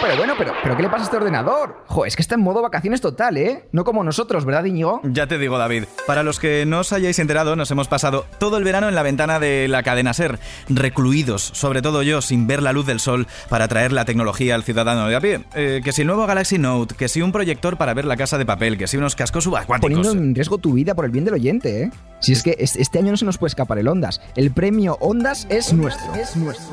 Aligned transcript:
Pero 0.00 0.16
bueno, 0.16 0.34
pero 0.38 0.52
pero, 0.62 0.76
¿qué 0.76 0.82
le 0.82 0.88
pasa 0.88 1.02
a 1.02 1.04
este 1.06 1.16
ordenador? 1.16 1.82
Jo, 1.86 2.04
es 2.06 2.14
que 2.16 2.22
está 2.22 2.34
en 2.36 2.40
modo 2.40 2.62
vacaciones 2.62 3.00
total, 3.00 3.36
¿eh? 3.36 3.64
No 3.72 3.84
como 3.84 4.04
nosotros, 4.04 4.44
¿verdad, 4.44 4.64
Íñigo? 4.64 5.00
Ya 5.04 5.26
te 5.26 5.38
digo, 5.38 5.58
David. 5.58 5.84
Para 6.06 6.22
los 6.22 6.38
que 6.38 6.64
no 6.66 6.80
os 6.80 6.92
hayáis 6.92 7.18
enterado, 7.18 7.56
nos 7.56 7.70
hemos 7.70 7.88
pasado 7.88 8.24
todo 8.38 8.56
el 8.58 8.64
verano 8.64 8.88
en 8.88 8.94
la 8.94 9.02
ventana 9.02 9.38
de 9.40 9.66
la 9.68 9.82
cadena 9.82 10.14
Ser, 10.14 10.38
recluidos, 10.68 11.42
sobre 11.42 11.82
todo 11.82 12.02
yo, 12.02 12.22
sin 12.22 12.46
ver 12.46 12.62
la 12.62 12.72
luz 12.72 12.86
del 12.86 13.00
sol, 13.00 13.26
para 13.48 13.66
traer 13.68 13.92
la 13.92 14.04
tecnología 14.04 14.54
al 14.54 14.62
ciudadano 14.62 15.08
de 15.08 15.16
a 15.16 15.20
pie. 15.20 15.44
Eh, 15.54 15.80
que 15.84 15.92
si 15.92 16.02
el 16.02 16.06
nuevo 16.06 16.26
Galaxy 16.26 16.58
Note, 16.58 16.94
que 16.94 17.08
si 17.08 17.20
un 17.20 17.32
proyector 17.32 17.76
para 17.76 17.92
ver 17.94 18.04
la 18.04 18.16
casa 18.16 18.38
de 18.38 18.46
papel, 18.46 18.78
que 18.78 18.86
si 18.86 18.96
unos 18.96 19.16
cascos 19.16 19.44
subacuáticos. 19.44 19.92
Poniendo 19.96 20.22
en 20.22 20.34
riesgo 20.34 20.58
tu 20.58 20.72
vida 20.74 20.94
por 20.94 21.04
el 21.04 21.10
bien 21.10 21.24
del 21.24 21.34
oyente, 21.34 21.82
¿eh? 21.82 21.90
Si 22.20 22.32
es 22.32 22.42
que 22.42 22.56
es- 22.58 22.76
este 22.76 22.98
año 22.98 23.10
no 23.10 23.16
se 23.16 23.24
nos 23.24 23.38
puede 23.38 23.48
escapar 23.48 23.78
el 23.78 23.88
Ondas. 23.88 24.20
El 24.36 24.50
premio 24.52 24.96
Ondas 25.00 25.46
es 25.50 25.72
nuestro. 25.72 26.14
Es 26.14 26.36
nuestro. 26.36 26.68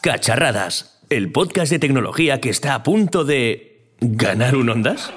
Cacharradas. 0.00 0.97
El 1.10 1.32
podcast 1.32 1.70
de 1.72 1.78
tecnología 1.78 2.40
que 2.40 2.50
está 2.50 2.74
a 2.74 2.82
punto 2.82 3.24
de... 3.24 3.64
¿Ganar 4.00 4.54
un 4.56 4.68
Ondas? 4.70 5.12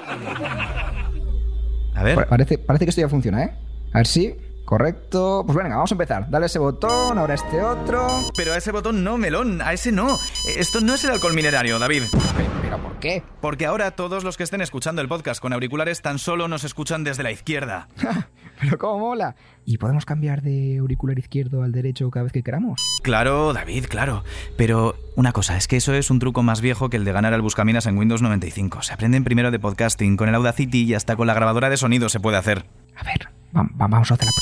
A 1.94 2.02
ver. 2.02 2.16
Pa- 2.16 2.26
Parece, 2.26 2.58
parece 2.58 2.84
que 2.86 2.90
esto 2.90 3.00
ya 3.02 3.08
funciona, 3.08 3.44
¿eh? 3.44 3.52
A 3.92 3.98
ver 3.98 4.06
si. 4.08 4.34
Correcto. 4.64 5.42
Pues 5.46 5.56
venga, 5.56 5.76
vamos 5.76 5.92
a 5.92 5.94
empezar. 5.94 6.28
Dale 6.30 6.46
ese 6.46 6.58
botón, 6.58 7.16
ahora 7.18 7.34
este 7.34 7.62
otro. 7.62 8.08
Pero 8.36 8.52
a 8.54 8.56
ese 8.56 8.72
botón 8.72 9.04
no, 9.04 9.18
melón, 9.18 9.60
a 9.62 9.72
ese 9.72 9.92
no. 9.92 10.18
Esto 10.56 10.80
no 10.80 10.94
es 10.94 11.04
el 11.04 11.10
alcohol 11.10 11.34
minerario, 11.34 11.78
David. 11.78 12.04
Pero, 12.10 12.50
pero 12.62 12.78
¿por 12.82 12.98
qué? 12.98 13.22
Porque 13.40 13.66
ahora 13.66 13.92
todos 13.92 14.24
los 14.24 14.36
que 14.36 14.42
estén 14.42 14.62
escuchando 14.62 15.00
el 15.02 15.08
podcast 15.08 15.40
con 15.40 15.52
auriculares 15.52 16.00
tan 16.02 16.18
solo 16.18 16.48
nos 16.48 16.64
escuchan 16.64 17.04
desde 17.04 17.22
la 17.22 17.30
izquierda. 17.30 17.86
Pero 18.62 18.78
cómo 18.78 18.98
mola. 19.08 19.34
¿Y 19.64 19.78
podemos 19.78 20.04
cambiar 20.06 20.40
de 20.42 20.78
auricular 20.78 21.18
izquierdo 21.18 21.62
al 21.62 21.72
derecho 21.72 22.10
cada 22.10 22.24
vez 22.24 22.32
que 22.32 22.42
queramos? 22.42 22.80
Claro, 23.02 23.52
David, 23.52 23.86
claro. 23.88 24.24
Pero 24.56 24.94
una 25.16 25.32
cosa, 25.32 25.56
es 25.56 25.68
que 25.68 25.76
eso 25.76 25.92
es 25.94 26.10
un 26.10 26.18
truco 26.18 26.42
más 26.42 26.60
viejo 26.60 26.88
que 26.88 26.96
el 26.96 27.04
de 27.04 27.12
ganar 27.12 27.34
al 27.34 27.42
Buscaminas 27.42 27.86
en 27.86 27.98
Windows 27.98 28.22
95. 28.22 28.82
Se 28.82 28.92
aprenden 28.94 29.24
primero 29.24 29.50
de 29.50 29.58
podcasting, 29.58 30.16
con 30.16 30.28
el 30.28 30.34
Audacity 30.36 30.82
y 30.84 30.94
hasta 30.94 31.16
con 31.16 31.26
la 31.26 31.34
grabadora 31.34 31.68
de 31.70 31.76
sonido 31.76 32.08
se 32.08 32.20
puede 32.20 32.36
hacer. 32.38 32.64
A 32.96 33.02
ver, 33.04 33.28
va- 33.56 33.62
va- 33.62 33.86
vamos 33.88 34.10
a 34.10 34.14
hacer 34.14 34.26
la 34.26 34.32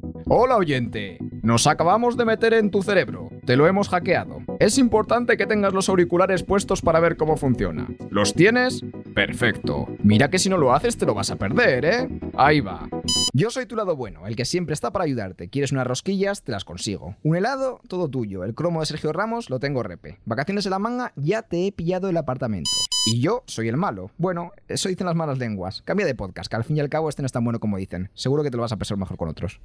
prueba. 0.00 0.19
Hola 0.32 0.58
oyente, 0.58 1.18
nos 1.42 1.66
acabamos 1.66 2.16
de 2.16 2.24
meter 2.24 2.54
en 2.54 2.70
tu 2.70 2.84
cerebro. 2.84 3.30
Te 3.44 3.56
lo 3.56 3.66
hemos 3.66 3.88
hackeado. 3.88 4.38
Es 4.60 4.78
importante 4.78 5.36
que 5.36 5.48
tengas 5.48 5.74
los 5.74 5.88
auriculares 5.88 6.44
puestos 6.44 6.82
para 6.82 7.00
ver 7.00 7.16
cómo 7.16 7.36
funciona. 7.36 7.88
¿Los 8.10 8.34
tienes? 8.34 8.84
Perfecto. 9.12 9.88
Mira 10.04 10.30
que 10.30 10.38
si 10.38 10.48
no 10.48 10.56
lo 10.56 10.72
haces 10.72 10.96
te 10.96 11.04
lo 11.04 11.14
vas 11.14 11.32
a 11.32 11.36
perder, 11.36 11.84
¿eh? 11.84 12.08
Ahí 12.36 12.60
va. 12.60 12.88
Yo 13.32 13.50
soy 13.50 13.66
tu 13.66 13.74
lado 13.74 13.96
bueno, 13.96 14.28
el 14.28 14.36
que 14.36 14.44
siempre 14.44 14.72
está 14.72 14.92
para 14.92 15.04
ayudarte. 15.04 15.48
¿Quieres 15.48 15.72
unas 15.72 15.88
rosquillas? 15.88 16.44
Te 16.44 16.52
las 16.52 16.64
consigo. 16.64 17.16
Un 17.24 17.34
helado, 17.34 17.80
todo 17.88 18.08
tuyo. 18.08 18.44
El 18.44 18.54
cromo 18.54 18.78
de 18.78 18.86
Sergio 18.86 19.12
Ramos 19.12 19.50
lo 19.50 19.58
tengo 19.58 19.82
repe. 19.82 20.20
Vacaciones 20.26 20.64
en 20.64 20.70
la 20.70 20.78
manga, 20.78 21.12
ya 21.16 21.42
te 21.42 21.66
he 21.66 21.72
pillado 21.72 22.08
el 22.08 22.16
apartamento. 22.16 22.70
Y 23.06 23.20
yo 23.20 23.44
soy 23.46 23.68
el 23.68 23.76
malo. 23.78 24.10
Bueno, 24.18 24.52
eso 24.68 24.88
dicen 24.88 25.06
las 25.06 25.16
malas 25.16 25.38
lenguas. 25.38 25.82
Cambia 25.86 26.04
de 26.06 26.14
podcast, 26.14 26.50
que 26.50 26.56
al 26.56 26.64
fin 26.64 26.76
y 26.76 26.80
al 26.80 26.90
cabo 26.90 27.08
este 27.08 27.22
no 27.22 27.26
es 27.26 27.32
tan 27.32 27.42
bueno 27.44 27.58
como 27.58 27.78
dicen. 27.78 28.10
Seguro 28.14 28.42
que 28.42 28.50
te 28.50 28.56
lo 28.56 28.62
vas 28.62 28.72
a 28.72 28.76
pasar 28.76 28.98
mejor 28.98 29.16
con 29.16 29.28
otros. 29.28 29.60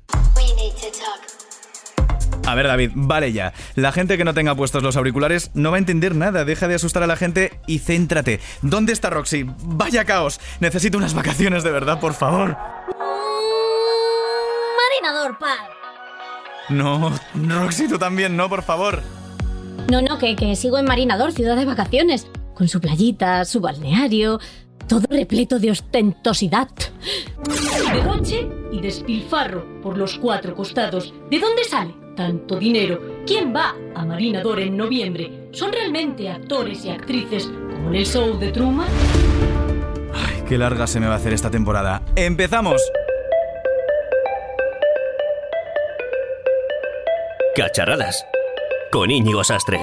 A 2.48 2.56
ver, 2.56 2.68
David, 2.68 2.92
vale 2.94 3.34
ya. 3.34 3.54
La 3.76 3.92
gente 3.92 4.18
que 4.18 4.24
no 4.24 4.34
tenga 4.34 4.56
puestos 4.56 4.84
los 4.84 4.96
auriculares 4.96 5.52
no 5.54 5.72
va 5.72 5.78
a 5.78 5.80
entender 5.80 6.16
nada. 6.16 6.46
Deja 6.46 6.68
de 6.68 6.76
asustar 6.76 7.04
a 7.04 7.08
la 7.08 7.18
gente 7.18 7.60
y 7.68 7.80
céntrate. 7.80 8.40
¿Dónde 8.62 8.94
está 8.94 9.10
Roxy? 9.10 9.46
Vaya 9.64 10.06
caos. 10.06 10.40
Necesito 10.60 10.98
unas 10.98 11.14
vacaciones 11.14 11.64
de 11.64 11.72
verdad, 11.72 12.00
por 12.00 12.14
favor. 12.14 12.56
Marinador, 14.78 15.38
pal. 15.40 15.58
No, 16.70 17.12
Roxy, 17.34 17.88
tú 17.88 17.98
también, 17.98 18.38
no, 18.38 18.48
por 18.48 18.62
favor. 18.64 19.02
No, 19.92 20.02
no, 20.02 20.18
que, 20.20 20.36
que 20.36 20.56
sigo 20.56 20.78
en 20.78 20.86
Marinador, 20.86 21.32
ciudad 21.32 21.56
de 21.56 21.66
vacaciones, 21.66 22.28
con 22.56 22.68
su 22.68 22.80
playita, 22.80 23.46
su 23.46 23.60
balneario, 23.60 24.40
todo 24.88 25.06
repleto 25.10 25.60
de 25.60 25.72
ostentosidad. 25.72 26.70
Derroche 27.94 28.48
y 28.72 28.82
despilfarro 28.82 29.82
por 29.82 29.98
los 29.98 30.18
cuatro 30.18 30.56
costados. 30.56 31.14
¿De 31.30 31.40
dónde 31.40 31.64
sale 31.64 31.94
tanto 32.16 32.58
dinero? 32.58 33.24
¿Quién 33.28 33.54
va 33.54 33.76
a 33.94 34.06
Marinador 34.06 34.60
en 34.60 34.78
noviembre? 34.78 35.50
¿Son 35.52 35.72
realmente 35.72 36.30
actores 36.30 36.86
y 36.86 36.90
actrices 36.90 37.46
como 37.46 37.90
en 37.90 37.96
el 37.96 38.06
show 38.06 38.38
de 38.40 38.52
Truman? 38.52 38.88
Ay, 40.14 40.44
qué 40.48 40.58
larga 40.58 40.88
se 40.88 41.00
me 41.00 41.08
va 41.08 41.14
a 41.14 41.18
hacer 41.18 41.34
esta 41.34 41.52
temporada. 41.52 42.02
¡Empezamos! 42.16 42.82
Cacharradas. 47.56 48.26
Con 48.92 49.12
Íñigo 49.12 49.44
Sastre. 49.44 49.80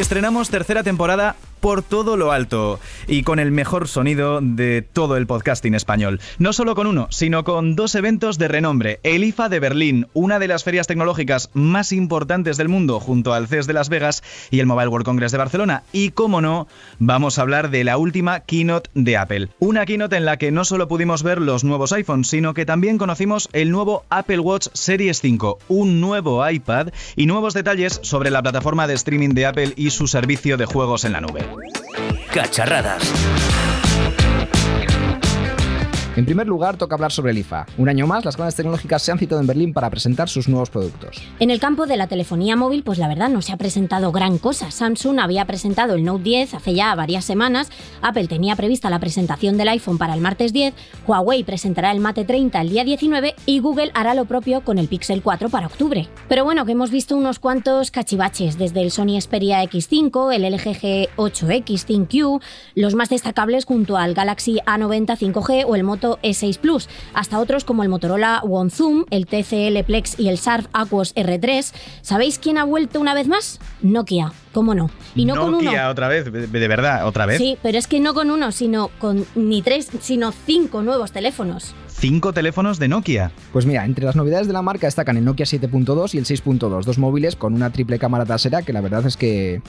Estrenamos 0.00 0.48
tercera 0.48 0.82
temporada 0.82 1.36
por 1.60 1.82
todo 1.82 2.16
lo 2.16 2.32
alto 2.32 2.80
y 3.10 3.24
con 3.24 3.40
el 3.40 3.50
mejor 3.50 3.88
sonido 3.88 4.40
de 4.40 4.82
todo 4.82 5.16
el 5.16 5.26
podcasting 5.26 5.74
español. 5.74 6.20
No 6.38 6.52
solo 6.52 6.74
con 6.74 6.86
uno, 6.86 7.08
sino 7.10 7.44
con 7.44 7.74
dos 7.74 7.96
eventos 7.96 8.38
de 8.38 8.48
renombre. 8.48 9.00
El 9.02 9.24
IFA 9.24 9.48
de 9.48 9.60
Berlín, 9.60 10.06
una 10.14 10.38
de 10.38 10.46
las 10.46 10.62
ferias 10.62 10.86
tecnológicas 10.86 11.50
más 11.52 11.92
importantes 11.92 12.56
del 12.56 12.68
mundo 12.68 13.00
junto 13.00 13.34
al 13.34 13.48
CES 13.48 13.66
de 13.66 13.72
Las 13.72 13.88
Vegas 13.88 14.22
y 14.50 14.60
el 14.60 14.66
Mobile 14.66 14.88
World 14.88 15.04
Congress 15.04 15.32
de 15.32 15.38
Barcelona. 15.38 15.82
Y 15.92 16.10
como 16.10 16.40
no, 16.40 16.68
vamos 17.00 17.38
a 17.38 17.42
hablar 17.42 17.70
de 17.70 17.82
la 17.82 17.98
última 17.98 18.40
keynote 18.40 18.90
de 18.94 19.16
Apple. 19.16 19.48
Una 19.58 19.86
keynote 19.86 20.16
en 20.16 20.24
la 20.24 20.36
que 20.36 20.52
no 20.52 20.64
solo 20.64 20.86
pudimos 20.86 21.24
ver 21.24 21.40
los 21.40 21.64
nuevos 21.64 21.92
iPhones, 21.92 22.28
sino 22.28 22.54
que 22.54 22.64
también 22.64 22.96
conocimos 22.96 23.48
el 23.52 23.72
nuevo 23.72 24.04
Apple 24.08 24.38
Watch 24.38 24.68
Series 24.72 25.20
5, 25.20 25.58
un 25.68 26.00
nuevo 26.00 26.48
iPad 26.48 26.88
y 27.16 27.26
nuevos 27.26 27.54
detalles 27.54 27.98
sobre 28.02 28.30
la 28.30 28.42
plataforma 28.42 28.86
de 28.86 28.94
streaming 28.94 29.30
de 29.30 29.46
Apple 29.46 29.72
y 29.74 29.90
su 29.90 30.06
servicio 30.06 30.56
de 30.56 30.66
juegos 30.66 31.04
en 31.04 31.12
la 31.12 31.20
nube. 31.20 31.44
Cacharradas. 32.32 32.99
collapse. 33.00 33.69
En 36.16 36.24
primer 36.24 36.48
lugar, 36.48 36.76
toca 36.76 36.96
hablar 36.96 37.12
sobre 37.12 37.30
el 37.30 37.38
IFA. 37.38 37.66
Un 37.78 37.88
año 37.88 38.04
más, 38.04 38.24
las 38.24 38.36
grandes 38.36 38.56
tecnológicas 38.56 39.00
se 39.00 39.12
han 39.12 39.18
citado 39.18 39.40
en 39.40 39.46
Berlín 39.46 39.72
para 39.72 39.88
presentar 39.90 40.28
sus 40.28 40.48
nuevos 40.48 40.68
productos. 40.68 41.22
En 41.38 41.50
el 41.50 41.60
campo 41.60 41.86
de 41.86 41.96
la 41.96 42.08
telefonía 42.08 42.56
móvil, 42.56 42.82
pues 42.82 42.98
la 42.98 43.06
verdad 43.06 43.28
no 43.28 43.42
se 43.42 43.52
ha 43.52 43.56
presentado 43.56 44.10
gran 44.10 44.38
cosa. 44.38 44.72
Samsung 44.72 45.20
había 45.20 45.44
presentado 45.44 45.94
el 45.94 46.04
Note 46.04 46.24
10 46.24 46.54
hace 46.54 46.74
ya 46.74 46.92
varias 46.96 47.24
semanas, 47.24 47.70
Apple 48.02 48.26
tenía 48.26 48.56
prevista 48.56 48.90
la 48.90 48.98
presentación 48.98 49.56
del 49.56 49.68
iPhone 49.68 49.98
para 49.98 50.14
el 50.14 50.20
martes 50.20 50.52
10, 50.52 50.74
Huawei 51.06 51.44
presentará 51.44 51.92
el 51.92 52.00
Mate 52.00 52.24
30 52.24 52.60
el 52.60 52.70
día 52.70 52.82
19 52.82 53.36
y 53.46 53.60
Google 53.60 53.92
hará 53.94 54.14
lo 54.14 54.24
propio 54.24 54.62
con 54.62 54.78
el 54.78 54.88
Pixel 54.88 55.22
4 55.22 55.48
para 55.48 55.68
octubre. 55.68 56.08
Pero 56.28 56.42
bueno, 56.44 56.66
que 56.66 56.72
hemos 56.72 56.90
visto 56.90 57.16
unos 57.16 57.38
cuantos 57.38 57.92
cachivaches, 57.92 58.58
desde 58.58 58.82
el 58.82 58.90
Sony 58.90 59.20
Xperia 59.20 59.62
X5, 59.62 60.34
el 60.34 60.42
LG 60.42 61.06
G8X 61.16 61.84
ThinQ, 61.84 62.42
los 62.74 62.96
más 62.96 63.10
destacables 63.10 63.64
junto 63.64 63.96
al 63.96 64.14
Galaxy 64.14 64.58
A90 64.66 65.16
5G 65.16 65.64
o 65.66 65.76
el 65.76 65.84
Moto 65.84 65.99
E6 66.00 66.58
Plus, 66.58 66.88
hasta 67.14 67.38
otros 67.38 67.64
como 67.64 67.82
el 67.82 67.88
Motorola 67.88 68.40
One 68.40 68.70
Zoom, 68.70 69.04
el 69.10 69.26
TCL 69.26 69.84
Plex 69.84 70.18
y 70.18 70.28
el 70.28 70.36
Sharp 70.36 70.68
Aquos 70.72 71.14
R3. 71.14 71.72
¿Sabéis 72.02 72.38
quién 72.38 72.58
ha 72.58 72.64
vuelto 72.64 73.00
una 73.00 73.14
vez 73.14 73.28
más? 73.28 73.60
Nokia, 73.82 74.32
cómo 74.52 74.74
no. 74.74 74.90
Y 75.14 75.24
no 75.24 75.36
con 75.36 75.54
uno. 75.54 75.62
Nokia 75.62 75.90
otra 75.90 76.08
vez, 76.08 76.30
de 76.32 76.68
verdad, 76.68 77.06
otra 77.06 77.26
vez. 77.26 77.38
Sí, 77.38 77.58
pero 77.62 77.78
es 77.78 77.86
que 77.86 78.00
no 78.00 78.14
con 78.14 78.30
uno, 78.30 78.52
sino 78.52 78.90
con 78.98 79.26
ni 79.34 79.62
tres, 79.62 79.88
sino 80.00 80.32
cinco 80.32 80.82
nuevos 80.82 81.12
teléfonos. 81.12 81.74
Cinco 82.00 82.32
teléfonos 82.32 82.78
de 82.78 82.88
Nokia. 82.88 83.30
Pues 83.52 83.66
mira, 83.66 83.84
entre 83.84 84.06
las 84.06 84.16
novedades 84.16 84.46
de 84.46 84.54
la 84.54 84.62
marca 84.62 84.86
destacan 84.86 85.18
el 85.18 85.24
Nokia 85.26 85.44
7.2 85.44 86.14
y 86.14 86.18
el 86.18 86.24
6.2, 86.24 86.82
dos 86.84 86.98
móviles 86.98 87.36
con 87.36 87.52
una 87.52 87.68
triple 87.70 87.98
cámara 87.98 88.24
trasera 88.24 88.62
que 88.62 88.72
la 88.72 88.80
verdad 88.80 89.04
es 89.06 89.18
que 89.18 89.60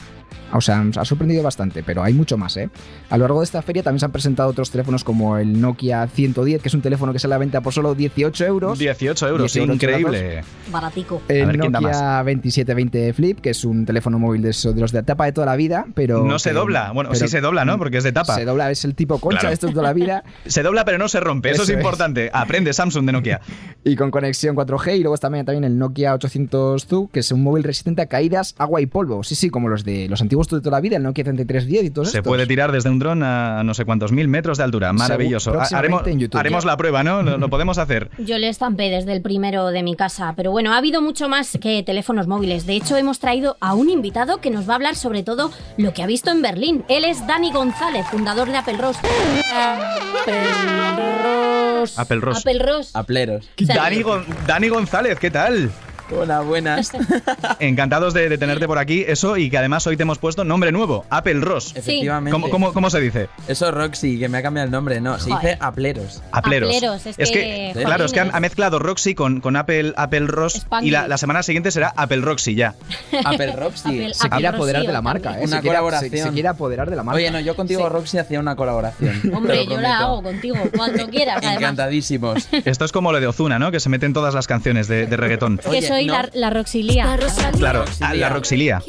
o 0.54 0.62
sea, 0.62 0.86
ha 0.98 1.06
sorprendido 1.06 1.44
bastante, 1.44 1.84
pero 1.84 2.04
hay 2.04 2.14
mucho 2.14 2.38
más, 2.38 2.56
¿eh? 2.58 2.70
A 3.10 3.18
lo 3.18 3.24
largo 3.26 3.40
de 3.40 3.46
esta 3.46 3.62
feria 3.62 3.84
también 3.84 4.00
se 4.00 4.06
han 4.06 4.12
presentado 4.14 4.50
otros 4.50 4.70
teléfonos 4.72 5.04
como 5.04 5.38
el 5.38 5.60
Nokia 5.60 6.08
110, 6.08 6.62
que 6.62 6.68
es 6.70 6.74
un 6.74 6.82
teléfono 6.82 7.12
que 7.12 7.20
sale 7.20 7.34
a 7.34 7.38
la 7.38 7.40
venta 7.40 7.60
por 7.62 7.74
solo 7.74 7.96
18 7.96 8.46
euros. 8.46 8.80
18 8.80 9.28
euros, 9.28 9.54
18 9.54 9.74
increíble. 9.74 10.42
Baratico. 10.72 11.22
El 11.28 11.44
A 11.44 11.46
ver 11.48 11.60
quién 11.60 11.72
da 11.74 11.80
Nokia 11.82 12.24
2720 12.24 13.14
Flip, 13.14 13.40
que 13.42 13.50
es 13.50 13.64
un 13.66 13.86
teléfono 13.86 14.20
móvil 14.20 14.42
de, 14.42 14.50
de 14.74 14.80
los 14.82 14.92
de 14.94 15.04
tapa 15.04 15.26
de 15.26 15.32
toda 15.34 15.48
la 15.48 15.56
vida, 15.58 15.86
pero... 15.96 16.24
No 16.26 16.40
se 16.40 16.50
que- 16.52 16.56
dobla. 16.56 16.92
Bueno, 16.94 17.10
pero- 17.12 17.20
sí 17.20 17.28
se 17.30 17.42
dobla, 17.42 17.64
¿no? 17.66 17.78
Porque 17.78 17.98
es 17.98 18.04
de 18.06 18.12
tapa. 18.14 18.36
Se 18.36 18.44
dobla, 18.46 18.72
es 18.72 18.84
el 18.86 18.96
tipo 18.96 19.20
concha, 19.20 19.40
Claro. 19.42 19.54
esto 19.54 19.68
es 19.68 19.72
de 19.72 19.76
toda 19.76 19.88
la 19.88 19.94
vida. 19.94 20.24
Se 20.46 20.64
dobla 20.64 20.84
pero 20.86 20.98
no 20.98 21.08
se 21.10 21.20
rompe, 21.22 21.50
eso 21.52 21.64
Eso 21.64 21.64
es 21.64 21.70
es. 21.70 21.76
importante. 21.78 22.21
Aprende, 22.28 22.52
aprende 22.52 22.74
Samsung 22.74 23.06
de 23.06 23.12
Nokia. 23.12 23.42
Y 23.84 23.96
con 23.96 24.12
conexión 24.12 24.56
4G 24.56 24.98
y 24.98 25.02
luego 25.02 25.18
también, 25.18 25.44
también 25.44 25.64
el 25.64 25.76
Nokia 25.80 26.14
800 26.14 26.86
Zu, 26.86 27.10
que 27.12 27.22
es 27.22 27.32
un 27.32 27.42
móvil 27.42 27.64
resistente 27.64 28.04
a 28.04 28.06
caídas, 28.06 28.54
agua 28.60 28.80
y 28.80 28.86
polvo. 28.86 29.24
Sí, 29.24 29.34
sí, 29.34 29.50
como 29.50 29.70
los 29.70 29.84
de 29.84 30.08
los 30.08 30.22
antiguos 30.22 30.48
de 30.50 30.60
toda 30.60 30.78
la 30.78 30.82
vida, 30.82 30.98
el 30.98 31.04
Nokia 31.04 31.24
3310 31.24 31.86
y 31.86 31.90
todo 31.90 32.04
eso. 32.04 32.12
Se 32.12 32.22
puede 32.22 32.46
tirar 32.46 32.72
desde 32.72 32.92
un 32.92 33.00
dron 33.00 33.24
a 33.24 33.64
no 33.64 33.74
sé 33.74 33.84
cuántos 33.86 34.12
mil 34.12 34.28
metros 34.28 34.60
de 34.60 34.66
altura. 34.66 34.94
Maravilloso. 34.94 35.60
Haremos, 35.72 36.04
haremos 36.34 36.64
la 36.64 36.78
prueba, 36.78 37.04
¿no? 37.04 37.24
Lo, 37.24 37.40
lo 37.40 37.50
podemos 37.50 37.80
hacer. 37.80 38.12
Yo 38.20 38.38
le 38.38 38.50
estampé 38.50 38.92
desde 38.92 39.14
el 39.14 39.24
primero 39.24 39.68
de 39.68 39.82
mi 39.82 39.96
casa, 39.96 40.34
pero 40.38 40.52
bueno, 40.52 40.74
ha 40.74 40.78
habido 40.78 41.02
mucho 41.02 41.28
más 41.28 41.58
que 41.60 41.82
teléfonos 41.82 42.28
móviles. 42.28 42.68
De 42.68 42.76
hecho, 42.76 42.98
hemos 42.98 43.18
traído 43.18 43.58
a 43.62 43.74
un 43.74 43.90
invitado 43.90 44.42
que 44.42 44.52
nos 44.52 44.70
va 44.70 44.74
a 44.74 44.76
hablar 44.76 44.96
sobre 44.96 45.24
todo 45.24 45.52
lo 45.78 45.92
que 45.94 46.04
ha 46.04 46.08
visto 46.08 46.30
en 46.30 46.44
Berlín. 46.44 46.84
Él 46.88 47.04
es 47.04 47.26
Dani 47.26 47.52
González, 47.52 48.06
fundador 48.12 48.50
de 48.50 48.58
Apple 48.58 48.78
Ross. 48.78 48.98
Apple 50.22 50.34
Ross. 51.24 51.98
Apple 52.12 52.22
Ross. 52.22 52.38
Apleros. 52.96 53.50
Dani, 53.76 54.02
Gon- 54.02 54.26
Dani 54.48 54.68
González, 54.70 55.18
¿qué 55.20 55.32
tal? 55.32 55.72
Hola, 56.18 56.42
buenas. 56.42 56.92
Encantados 57.60 58.14
de, 58.14 58.28
de 58.30 58.38
tenerte 58.38 58.68
por 58.68 58.78
aquí. 58.78 59.04
Eso, 59.08 59.38
y 59.38 59.50
que 59.50 59.58
además 59.58 59.86
hoy 59.88 59.96
te 59.98 60.04
hemos 60.04 60.18
puesto 60.18 60.44
nombre 60.44 60.72
nuevo, 60.72 61.06
Apple 61.10 61.36
Ross. 61.36 61.74
Efectivamente. 61.76 62.32
¿Cómo, 62.32 62.50
cómo, 62.50 62.74
cómo 62.74 62.90
se 62.90 63.00
dice? 63.00 63.30
Eso 63.48 63.68
es 63.70 63.74
Roxy, 63.74 64.20
que 64.20 64.28
me 64.28 64.40
ha 64.40 64.42
cambiado 64.42 64.66
el 64.66 64.72
nombre. 64.72 65.00
No, 65.00 65.18
se 65.20 65.30
Joder. 65.32 65.42
dice 65.54 65.58
Apleros. 65.62 66.22
Apleros. 66.32 66.76
Apleros, 66.76 67.06
es 67.06 67.32
que, 67.32 67.72
claro, 67.74 68.06
es 68.06 68.12
que 68.12 68.20
ha, 68.20 68.24
jolines. 68.24 68.36
ha 68.36 68.40
mezclado 68.40 68.80
Roxy 68.80 69.16
con, 69.16 69.40
con 69.42 69.56
Apple, 69.56 69.94
Apple 69.96 70.28
Ross 70.28 70.66
y 70.82 70.92
la, 70.92 71.08
la 71.08 71.18
semana 71.18 71.44
siguiente 71.44 71.72
será 71.72 71.94
Apple 71.96 72.22
Roxy 72.22 72.56
ya. 72.56 72.76
Apple 73.26 73.54
Roxy. 73.54 73.90
Apple- 73.90 74.14
Se 74.14 74.30
quiere 74.30 74.48
Apple 74.48 74.58
apoderar 74.58 74.86
de 74.86 74.92
la 74.94 75.02
marca, 75.02 75.40
¿eh? 75.40 75.44
Una 75.44 75.58
se 75.58 75.62
quiere, 75.62 75.68
colaboración. 75.78 76.12
Se, 76.12 76.24
se 76.24 76.30
quiere 76.32 76.48
apoderar 76.50 76.90
de 76.90 76.96
la 76.96 77.04
marca. 77.04 77.18
Oye, 77.18 77.32
no, 77.32 77.40
yo 77.40 77.56
contigo, 77.56 77.88
Roxy, 77.90 78.18
hacía 78.18 78.40
una 78.40 78.56
colaboración. 78.56 79.22
Hombre, 79.34 79.66
yo 79.66 79.80
la 79.80 80.00
hago 80.00 80.22
contigo, 80.24 80.58
cuando 80.76 81.08
quieras. 81.08 81.42
Encantadísimos. 81.44 82.48
Esto 82.52 82.86
es 82.86 82.92
como 82.92 83.12
lo 83.12 83.20
de 83.20 83.28
Ozuna, 83.28 83.60
¿no? 83.60 83.72
Que 83.72 83.80
se 83.80 83.90
meten 83.90 84.14
todas 84.14 84.34
las 84.34 84.48
canciones 84.48 84.88
de, 84.88 85.06
de 85.08 85.18
reggaetón. 85.18 85.60
Oye, 85.66 85.82
soy 86.02 86.06
no. 86.08 86.14
la, 86.14 86.30
la 86.34 86.50
Roxilía. 86.50 87.18
Claro, 87.58 87.86
la 88.14 88.30
Roxilía. 88.30 88.82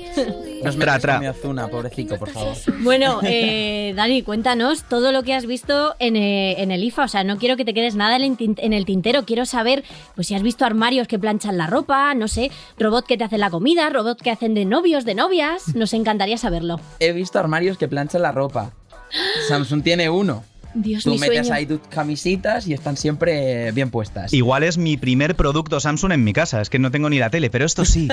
Nos 0.62 0.78
Tra, 0.78 0.98
tra. 1.00 1.18
mi 1.18 1.26
Ozuna, 1.26 1.66
pobrecito, 1.68 2.16
por 2.18 2.30
favor. 2.30 2.54
Bueno, 2.82 3.18
eh, 3.24 3.92
Dani, 3.96 4.22
cuéntanos 4.22 4.84
todo 4.84 5.10
lo 5.10 5.22
que 5.24 5.34
has 5.34 5.44
visto 5.46 5.94
en, 5.98 6.14
eh, 6.16 6.62
en 6.62 6.70
el 6.70 6.84
IFA. 6.84 7.04
O 7.04 7.08
sea, 7.08 7.24
no 7.24 7.36
quiero 7.36 7.56
que 7.56 7.64
te 7.64 7.74
quedes 7.74 7.96
nada 7.96 8.14
en 8.16 8.22
el, 8.22 8.36
tin- 8.36 8.54
en 8.58 8.72
el 8.72 8.84
tintero. 8.84 9.24
Quiero 9.24 9.44
saber 9.44 9.82
pues 10.14 10.28
si 10.28 10.34
has 10.36 10.42
visto 10.42 10.64
armarios 10.64 11.08
que 11.08 11.18
planchan 11.18 11.58
la 11.58 11.66
ropa, 11.66 12.14
no 12.14 12.28
sé, 12.28 12.50
robot 12.78 13.06
que 13.06 13.16
te 13.18 13.24
hacen 13.24 13.40
la 13.40 13.50
comida, 13.50 13.90
robot 13.90 14.20
que 14.22 14.30
hacen 14.30 14.54
de 14.54 14.64
novios, 14.64 15.04
de 15.04 15.14
novias. 15.16 15.74
Nos 15.74 15.92
encantaría 15.94 16.38
saberlo. 16.38 16.80
He 17.00 17.12
visto 17.12 17.38
armarios 17.40 17.76
que 17.76 17.88
planchan 17.88 18.22
la 18.22 18.30
ropa. 18.30 18.70
Samsung 19.48 19.82
tiene 19.82 20.08
uno. 20.10 20.44
Dios, 20.74 21.04
Tú 21.04 21.10
mi 21.10 21.18
metes 21.18 21.46
sueño. 21.46 21.54
ahí 21.54 21.66
tus 21.66 21.80
camisitas 21.88 22.66
y 22.66 22.72
están 22.72 22.96
siempre 22.96 23.72
bien 23.72 23.90
puestas. 23.90 24.32
Igual 24.32 24.62
es 24.62 24.78
mi 24.78 24.96
primer 24.96 25.34
producto 25.36 25.78
Samsung 25.80 26.12
en 26.12 26.24
mi 26.24 26.32
casa. 26.32 26.60
Es 26.60 26.70
que 26.70 26.78
no 26.78 26.90
tengo 26.90 27.10
ni 27.10 27.18
la 27.18 27.30
tele, 27.30 27.50
pero 27.50 27.64
esto 27.66 27.84
sí. 27.84 28.08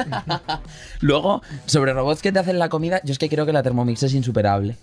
Luego, 1.02 1.42
sobre 1.66 1.94
robots 1.94 2.22
que 2.22 2.32
te 2.32 2.40
hacen 2.40 2.60
la 2.60 2.70
comida, 2.70 3.02
yo 3.04 3.12
es 3.12 3.20
que 3.20 3.30
creo 3.30 3.46
que 3.46 3.54
la 3.54 3.64
Thermomix 3.64 4.04
es 4.04 4.14
insuperable. 4.14 4.76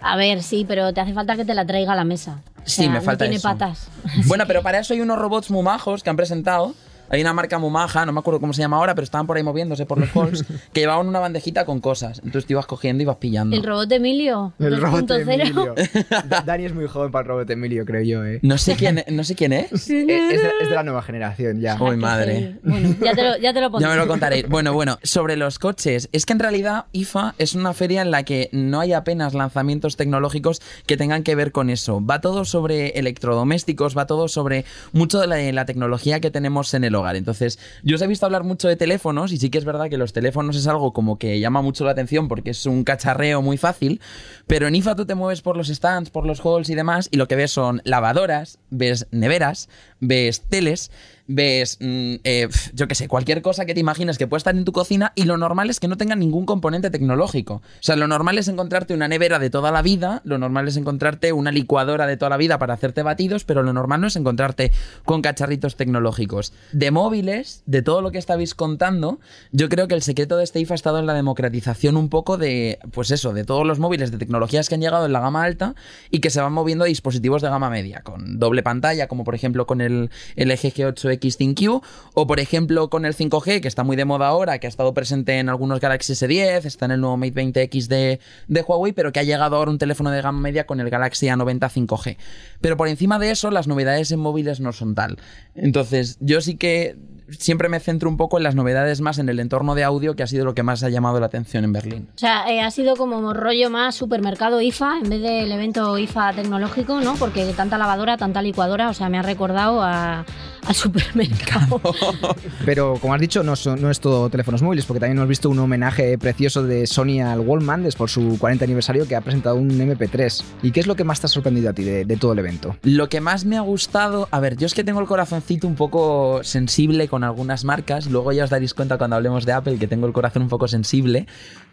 A 0.00 0.16
ver, 0.16 0.42
sí, 0.42 0.64
pero 0.66 0.92
te 0.92 1.00
hace 1.00 1.14
falta 1.14 1.36
que 1.36 1.44
te 1.44 1.54
la 1.54 1.64
traiga 1.66 1.92
a 1.92 1.96
la 1.96 2.04
mesa. 2.04 2.40
O 2.58 2.60
Sí, 2.64 2.88
me 2.88 3.00
falta 3.00 3.24
No 3.24 3.30
tiene 3.30 3.36
eso. 3.36 3.48
patas. 3.48 3.88
Bueno, 4.26 4.44
pero 4.46 4.62
para 4.62 4.78
eso 4.78 4.94
hay 4.94 5.00
unos 5.00 5.18
robots 5.18 5.50
muy 5.50 5.62
majos 5.62 6.02
que 6.02 6.10
han 6.10 6.16
presentado. 6.16 6.74
Hay 7.14 7.20
una 7.22 7.32
marca 7.32 7.58
muy 7.58 7.70
maja, 7.70 8.04
no 8.06 8.12
me 8.12 8.20
acuerdo 8.20 8.40
cómo 8.40 8.52
se 8.52 8.60
llama 8.62 8.76
ahora, 8.76 8.94
pero 8.94 9.04
estaban 9.04 9.26
por 9.26 9.36
ahí 9.36 9.42
moviéndose 9.42 9.86
por 9.86 9.98
los 9.98 10.14
halls, 10.14 10.44
que 10.72 10.80
llevaban 10.80 11.06
una 11.08 11.20
bandejita 11.20 11.64
con 11.64 11.80
cosas. 11.80 12.18
Entonces 12.18 12.46
te 12.46 12.52
ibas 12.52 12.66
cogiendo 12.66 13.02
y 13.02 13.04
ibas 13.04 13.16
pillando. 13.16 13.56
El 13.56 13.62
robot 13.62 13.88
de 13.88 13.96
Emilio. 13.96 14.52
El 14.58 14.80
robot 14.80 15.06
de 15.06 15.24
2.0. 15.26 15.40
Emilio. 15.40 15.74
Da- 16.28 16.42
Dani 16.44 16.64
es 16.64 16.74
muy 16.74 16.86
joven 16.86 17.10
para 17.10 17.22
el 17.22 17.28
robot 17.28 17.46
de 17.46 17.52
Emilio, 17.54 17.84
creo 17.84 18.02
yo, 18.02 18.24
¿eh? 18.24 18.38
No 18.42 18.58
sé 18.58 18.76
quién, 18.76 19.04
no 19.10 19.24
sé 19.24 19.34
quién 19.34 19.52
es. 19.52 19.70
Eh, 19.90 20.28
Es 20.34 20.42
de, 20.42 20.48
es 20.62 20.68
de 20.68 20.74
la 20.74 20.82
nueva 20.82 21.02
generación 21.02 21.60
ya. 21.60 21.76
Uy, 21.80 21.90
Que 21.92 21.96
madre. 21.96 22.38
sí. 22.38 22.68
Bueno, 22.68 22.94
ya 23.00 23.14
te 23.14 23.22
lo, 23.22 23.36
ya 23.38 23.52
te 23.54 23.60
lo 23.60 23.70
pondré. 23.70 23.88
Ya 23.88 23.94
me 23.94 24.00
lo 24.00 24.06
contaréis. 24.08 24.48
Bueno, 24.48 24.72
bueno, 24.72 24.98
sobre 25.02 25.36
los 25.36 25.58
coches. 25.58 26.08
Es 26.12 26.26
que 26.26 26.32
en 26.32 26.38
realidad 26.40 26.86
IFA 26.92 27.34
es 27.38 27.54
una 27.54 27.72
feria 27.74 28.02
en 28.02 28.10
la 28.10 28.22
que 28.24 28.48
no 28.52 28.80
hay 28.80 28.92
apenas 28.92 29.34
lanzamientos 29.34 29.96
tecnológicos 29.96 30.60
que 30.86 30.96
tengan 30.96 31.22
que 31.22 31.34
ver 31.34 31.52
con 31.52 31.70
eso. 31.70 32.04
Va 32.04 32.20
todo 32.20 32.44
sobre 32.44 32.88
electrodomésticos, 32.98 33.96
va 33.96 34.06
todo 34.06 34.28
sobre 34.28 34.64
mucho 34.92 35.20
de 35.20 35.26
la, 35.26 35.36
de 35.36 35.52
la 35.52 35.64
tecnología 35.64 36.20
que 36.20 36.30
tenemos 36.30 36.74
en 36.74 36.84
el 36.84 36.94
hogar. 36.94 37.03
Entonces, 37.12 37.58
yo 37.82 37.96
os 37.96 38.02
he 38.02 38.06
visto 38.06 38.26
hablar 38.26 38.44
mucho 38.44 38.68
de 38.68 38.76
teléfonos 38.76 39.32
y 39.32 39.38
sí 39.38 39.50
que 39.50 39.58
es 39.58 39.64
verdad 39.64 39.88
que 39.88 39.98
los 39.98 40.12
teléfonos 40.12 40.56
es 40.56 40.66
algo 40.66 40.92
como 40.92 41.18
que 41.18 41.38
llama 41.40 41.62
mucho 41.62 41.84
la 41.84 41.92
atención 41.92 42.28
porque 42.28 42.50
es 42.50 42.66
un 42.66 42.84
cacharreo 42.84 43.42
muy 43.42 43.56
fácil, 43.56 44.00
pero 44.46 44.66
en 44.66 44.74
IFA 44.74 44.96
tú 44.96 45.06
te 45.06 45.14
mueves 45.14 45.42
por 45.42 45.56
los 45.56 45.68
stands, 45.68 46.10
por 46.10 46.26
los 46.26 46.40
halls 46.44 46.70
y 46.70 46.74
demás 46.74 47.08
y 47.10 47.16
lo 47.16 47.28
que 47.28 47.36
ves 47.36 47.50
son 47.50 47.82
lavadoras, 47.84 48.58
ves 48.70 49.06
neveras, 49.10 49.68
ves 50.06 50.42
teles, 50.42 50.90
ves, 51.26 51.78
mm, 51.80 52.14
eh, 52.24 52.48
yo 52.74 52.86
qué 52.86 52.94
sé, 52.94 53.08
cualquier 53.08 53.42
cosa 53.42 53.64
que 53.64 53.74
te 53.74 53.80
imagines 53.80 54.18
que 54.18 54.26
puede 54.26 54.38
estar 54.38 54.54
en 54.54 54.64
tu 54.64 54.72
cocina 54.72 55.12
y 55.14 55.24
lo 55.24 55.38
normal 55.38 55.70
es 55.70 55.80
que 55.80 55.88
no 55.88 55.96
tenga 55.96 56.16
ningún 56.16 56.44
componente 56.44 56.90
tecnológico. 56.90 57.54
O 57.54 57.62
sea, 57.80 57.96
lo 57.96 58.06
normal 58.06 58.38
es 58.38 58.48
encontrarte 58.48 58.94
una 58.94 59.08
nevera 59.08 59.38
de 59.38 59.50
toda 59.50 59.72
la 59.72 59.82
vida, 59.82 60.20
lo 60.24 60.38
normal 60.38 60.68
es 60.68 60.76
encontrarte 60.76 61.32
una 61.32 61.50
licuadora 61.50 62.06
de 62.06 62.16
toda 62.16 62.30
la 62.30 62.36
vida 62.36 62.58
para 62.58 62.74
hacerte 62.74 63.02
batidos, 63.02 63.44
pero 63.44 63.62
lo 63.62 63.72
normal 63.72 64.00
no 64.00 64.06
es 64.06 64.16
encontrarte 64.16 64.72
con 65.04 65.22
cacharritos 65.22 65.76
tecnológicos. 65.76 66.52
De 66.72 66.90
móviles, 66.90 67.62
de 67.66 67.82
todo 67.82 68.02
lo 68.02 68.10
que 68.10 68.18
estabais 68.18 68.54
contando, 68.54 69.20
yo 69.52 69.68
creo 69.68 69.88
que 69.88 69.94
el 69.94 70.02
secreto 70.02 70.36
de 70.36 70.44
este 70.44 70.60
IFA 70.60 70.74
ha 70.74 70.76
estado 70.76 70.98
en 70.98 71.06
la 71.06 71.14
democratización 71.14 71.96
un 71.96 72.08
poco 72.08 72.36
de, 72.36 72.78
pues 72.92 73.10
eso, 73.10 73.32
de 73.32 73.44
todos 73.44 73.66
los 73.66 73.78
móviles 73.78 74.10
de 74.10 74.18
tecnologías 74.18 74.68
que 74.68 74.74
han 74.74 74.80
llegado 74.80 75.06
en 75.06 75.12
la 75.12 75.20
gama 75.20 75.42
alta 75.42 75.74
y 76.10 76.20
que 76.20 76.30
se 76.30 76.40
van 76.40 76.52
moviendo 76.52 76.84
a 76.84 76.88
dispositivos 76.88 77.40
de 77.40 77.48
gama 77.48 77.70
media, 77.70 78.02
con 78.02 78.38
doble 78.38 78.62
pantalla, 78.62 79.08
como 79.08 79.24
por 79.24 79.34
ejemplo 79.34 79.66
con 79.66 79.80
el, 79.80 79.93
el 80.36 80.48
LG 80.48 80.74
G8 80.74 81.12
X 81.12 81.36
ThinQ, 81.36 81.82
o 82.14 82.26
por 82.26 82.40
ejemplo 82.40 82.90
con 82.90 83.04
el 83.04 83.14
5G, 83.14 83.60
que 83.60 83.68
está 83.68 83.84
muy 83.84 83.96
de 83.96 84.04
moda 84.04 84.28
ahora, 84.28 84.58
que 84.58 84.66
ha 84.66 84.68
estado 84.68 84.94
presente 84.94 85.38
en 85.38 85.48
algunos 85.48 85.80
Galaxy 85.80 86.12
S10, 86.12 86.64
está 86.64 86.86
en 86.86 86.92
el 86.92 87.00
nuevo 87.00 87.16
Mate 87.16 87.34
20X 87.34 87.86
de, 87.86 88.20
de 88.48 88.62
Huawei, 88.62 88.92
pero 88.92 89.12
que 89.12 89.20
ha 89.20 89.24
llegado 89.24 89.56
ahora 89.56 89.70
un 89.70 89.78
teléfono 89.78 90.10
de 90.10 90.22
gama 90.22 90.40
media 90.40 90.66
con 90.66 90.80
el 90.80 90.90
Galaxy 90.90 91.26
A90 91.26 91.70
5G. 91.70 92.16
Pero 92.60 92.76
por 92.76 92.88
encima 92.88 93.18
de 93.18 93.30
eso, 93.30 93.50
las 93.50 93.66
novedades 93.66 94.10
en 94.12 94.20
móviles 94.20 94.60
no 94.60 94.72
son 94.72 94.94
tal. 94.94 95.18
Entonces, 95.54 96.18
yo 96.20 96.40
sí 96.40 96.56
que 96.56 96.96
siempre 97.28 97.68
me 97.68 97.80
centro 97.80 98.08
un 98.08 98.16
poco 98.16 98.38
en 98.38 98.44
las 98.44 98.54
novedades 98.54 99.00
más 99.00 99.18
en 99.18 99.28
el 99.28 99.40
entorno 99.40 99.74
de 99.74 99.84
audio, 99.84 100.14
que 100.14 100.22
ha 100.22 100.26
sido 100.26 100.44
lo 100.44 100.54
que 100.54 100.62
más 100.62 100.82
ha 100.82 100.88
llamado 100.88 101.20
la 101.20 101.26
atención 101.26 101.64
en 101.64 101.72
Berlín. 101.72 102.08
O 102.14 102.18
sea, 102.18 102.50
eh, 102.50 102.60
ha 102.60 102.70
sido 102.70 102.96
como 102.96 103.32
rollo 103.32 103.70
más 103.70 103.94
supermercado 103.94 104.60
IFA 104.60 104.98
en 105.02 105.10
vez 105.10 105.22
del 105.22 105.50
evento 105.50 105.96
IFA 105.98 106.32
tecnológico, 106.34 107.00
¿no? 107.00 107.14
Porque 107.14 107.52
tanta 107.56 107.78
lavadora, 107.78 108.16
tanta 108.16 108.42
licuadora, 108.42 108.88
o 108.88 108.94
sea, 108.94 109.08
me 109.08 109.18
ha 109.18 109.22
recordado 109.22 109.82
a, 109.82 110.24
al 110.66 110.74
supermercado. 110.74 111.80
Pero 112.64 112.98
como 113.00 113.14
has 113.14 113.20
dicho, 113.20 113.42
no, 113.42 113.54
no 113.78 113.90
es 113.90 114.00
todo 114.00 114.28
teléfonos 114.30 114.62
móviles, 114.62 114.86
porque 114.86 115.00
también 115.00 115.18
hemos 115.18 115.28
visto 115.28 115.48
un 115.50 115.58
homenaje 115.58 116.18
precioso 116.18 116.62
de 116.62 116.86
Sony 116.86 117.20
al 117.24 117.40
Wallman 117.40 117.84
por 117.96 118.08
su 118.08 118.38
40 118.38 118.64
aniversario 118.64 119.06
que 119.06 119.16
ha 119.16 119.20
presentado 119.20 119.56
un 119.56 119.70
MP3. 119.70 120.42
¿Y 120.62 120.70
qué 120.70 120.80
es 120.80 120.86
lo 120.86 120.96
que 120.96 121.04
más 121.04 121.20
te 121.20 121.26
ha 121.26 121.28
sorprendido 121.28 121.70
a 121.70 121.72
ti 121.72 121.84
de, 121.84 122.04
de 122.04 122.16
todo 122.16 122.32
el 122.32 122.38
evento? 122.38 122.76
Lo 122.82 123.08
que 123.08 123.20
más 123.20 123.44
me 123.44 123.56
ha 123.56 123.60
gustado, 123.60 124.28
a 124.30 124.40
ver, 124.40 124.56
yo 124.56 124.66
es 124.66 124.74
que 124.74 124.84
tengo 124.84 125.00
el 125.00 125.06
corazoncito 125.06 125.66
un 125.66 125.74
poco 125.74 126.40
sensible 126.42 127.08
con 127.08 127.13
algunas 127.22 127.64
marcas, 127.64 128.06
luego 128.06 128.32
ya 128.32 128.44
os 128.44 128.50
daréis 128.50 128.74
cuenta 128.74 128.98
cuando 128.98 129.14
hablemos 129.14 129.46
de 129.46 129.52
Apple 129.52 129.78
que 129.78 129.86
tengo 129.86 130.06
el 130.06 130.12
corazón 130.12 130.42
un 130.42 130.48
poco 130.48 130.66
sensible, 130.66 131.26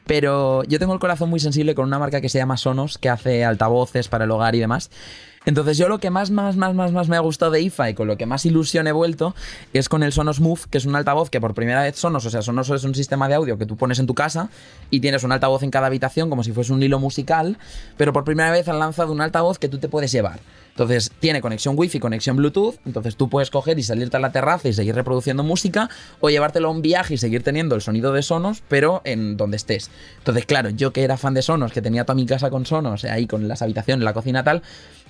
pero 0.05 0.63
yo 0.65 0.77
tengo 0.77 0.93
el 0.93 0.99
corazón 0.99 1.29
muy 1.29 1.39
sensible 1.39 1.73
con 1.73 1.85
una 1.85 1.97
marca 1.97 2.21
que 2.21 2.29
se 2.29 2.37
llama 2.37 2.57
Sonos, 2.57 2.97
que 2.97 3.09
hace 3.09 3.45
altavoces 3.45 4.07
para 4.09 4.25
el 4.25 4.31
hogar 4.31 4.53
y 4.53 4.59
demás. 4.59 4.91
Entonces 5.43 5.77
yo 5.77 5.89
lo 5.89 5.99
que 5.99 6.11
más, 6.11 6.29
más, 6.29 6.55
más, 6.55 6.75
más, 6.75 6.91
más 6.91 7.07
me 7.07 7.15
ha 7.15 7.19
gustado 7.19 7.51
de 7.51 7.61
IFA 7.61 7.89
y 7.89 7.93
con 7.95 8.07
lo 8.07 8.15
que 8.15 8.27
más 8.27 8.45
ilusión 8.45 8.85
he 8.85 8.91
vuelto 8.91 9.33
es 9.73 9.89
con 9.89 10.03
el 10.03 10.11
Sonos 10.11 10.39
Move, 10.39 10.61
que 10.69 10.77
es 10.77 10.85
un 10.85 10.95
altavoz 10.95 11.31
que 11.31 11.41
por 11.41 11.55
primera 11.55 11.81
vez 11.81 11.95
Sonos, 11.95 12.25
o 12.25 12.29
sea, 12.29 12.43
Sonos 12.43 12.69
es 12.69 12.83
un 12.83 12.93
sistema 12.93 13.27
de 13.27 13.33
audio 13.33 13.57
que 13.57 13.65
tú 13.65 13.75
pones 13.75 13.97
en 13.97 14.05
tu 14.05 14.13
casa 14.13 14.49
y 14.91 14.99
tienes 14.99 15.23
un 15.23 15.31
altavoz 15.31 15.63
en 15.63 15.71
cada 15.71 15.87
habitación 15.87 16.29
como 16.29 16.43
si 16.43 16.51
fuese 16.51 16.73
un 16.73 16.83
hilo 16.83 16.99
musical, 16.99 17.57
pero 17.97 18.13
por 18.13 18.23
primera 18.23 18.51
vez 18.51 18.67
han 18.67 18.77
lanzado 18.77 19.11
un 19.11 19.21
altavoz 19.21 19.57
que 19.57 19.67
tú 19.67 19.79
te 19.79 19.89
puedes 19.89 20.11
llevar. 20.11 20.41
Entonces 20.71 21.11
tiene 21.19 21.41
conexión 21.41 21.75
Wi-Fi, 21.77 21.99
conexión 21.99 22.37
Bluetooth, 22.37 22.75
entonces 22.85 23.15
tú 23.17 23.27
puedes 23.27 23.49
coger 23.49 23.77
y 23.77 23.83
salirte 23.83 24.17
a 24.17 24.19
la 24.19 24.31
terraza 24.31 24.69
y 24.69 24.73
seguir 24.73 24.95
reproduciendo 24.95 25.43
música 25.43 25.89
o 26.19 26.29
llevártelo 26.29 26.69
a 26.69 26.71
un 26.71 26.81
viaje 26.81 27.15
y 27.15 27.17
seguir 27.17 27.43
teniendo 27.43 27.75
el 27.75 27.81
sonido 27.81 28.13
de 28.13 28.21
Sonos, 28.21 28.63
pero 28.67 29.01
en 29.03 29.37
donde 29.37 29.57
estés. 29.57 29.89
Entonces, 30.19 30.45
claro, 30.45 30.69
yo 30.69 30.93
que 30.93 31.03
era 31.03 31.17
fan 31.17 31.33
de 31.33 31.41
Sonos, 31.41 31.73
que 31.73 31.81
tenía 31.81 32.05
toda 32.05 32.15
mi 32.15 32.25
casa 32.25 32.49
con 32.49 32.65
Sonos, 32.65 33.03
ahí 33.03 33.27
con 33.27 33.47
las 33.47 33.61
habitaciones, 33.61 34.05
la 34.05 34.13
cocina 34.13 34.43
tal, 34.43 34.61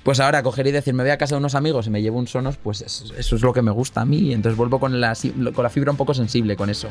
pues 0.04 0.20
ahora 0.20 0.44
coger 0.44 0.68
y 0.68 0.72
decir, 0.72 0.94
me 0.94 1.04
voy 1.04 1.12
a 1.12 1.18
casa 1.18 1.36
de 1.36 1.40
unos 1.40 1.56
amigos 1.56 1.88
y 1.88 1.90
me 1.90 2.02
llevo 2.02 2.18
un 2.18 2.28
Sonos, 2.28 2.58
pues 2.58 2.82
eso, 2.82 3.14
eso 3.16 3.36
es 3.36 3.42
lo 3.42 3.54
que 3.54 3.62
me 3.62 3.72
gusta 3.72 4.02
a 4.02 4.06
mí, 4.06 4.18
y 4.18 4.34
entonces 4.34 4.58
vuelvo 4.58 4.80
con 4.80 5.00
la, 5.00 5.16
con 5.54 5.64
la 5.64 5.70
fibra 5.70 5.92
un 5.92 5.98
poco 5.98 6.14
sensible 6.14 6.56
con 6.56 6.70
eso. 6.70 6.90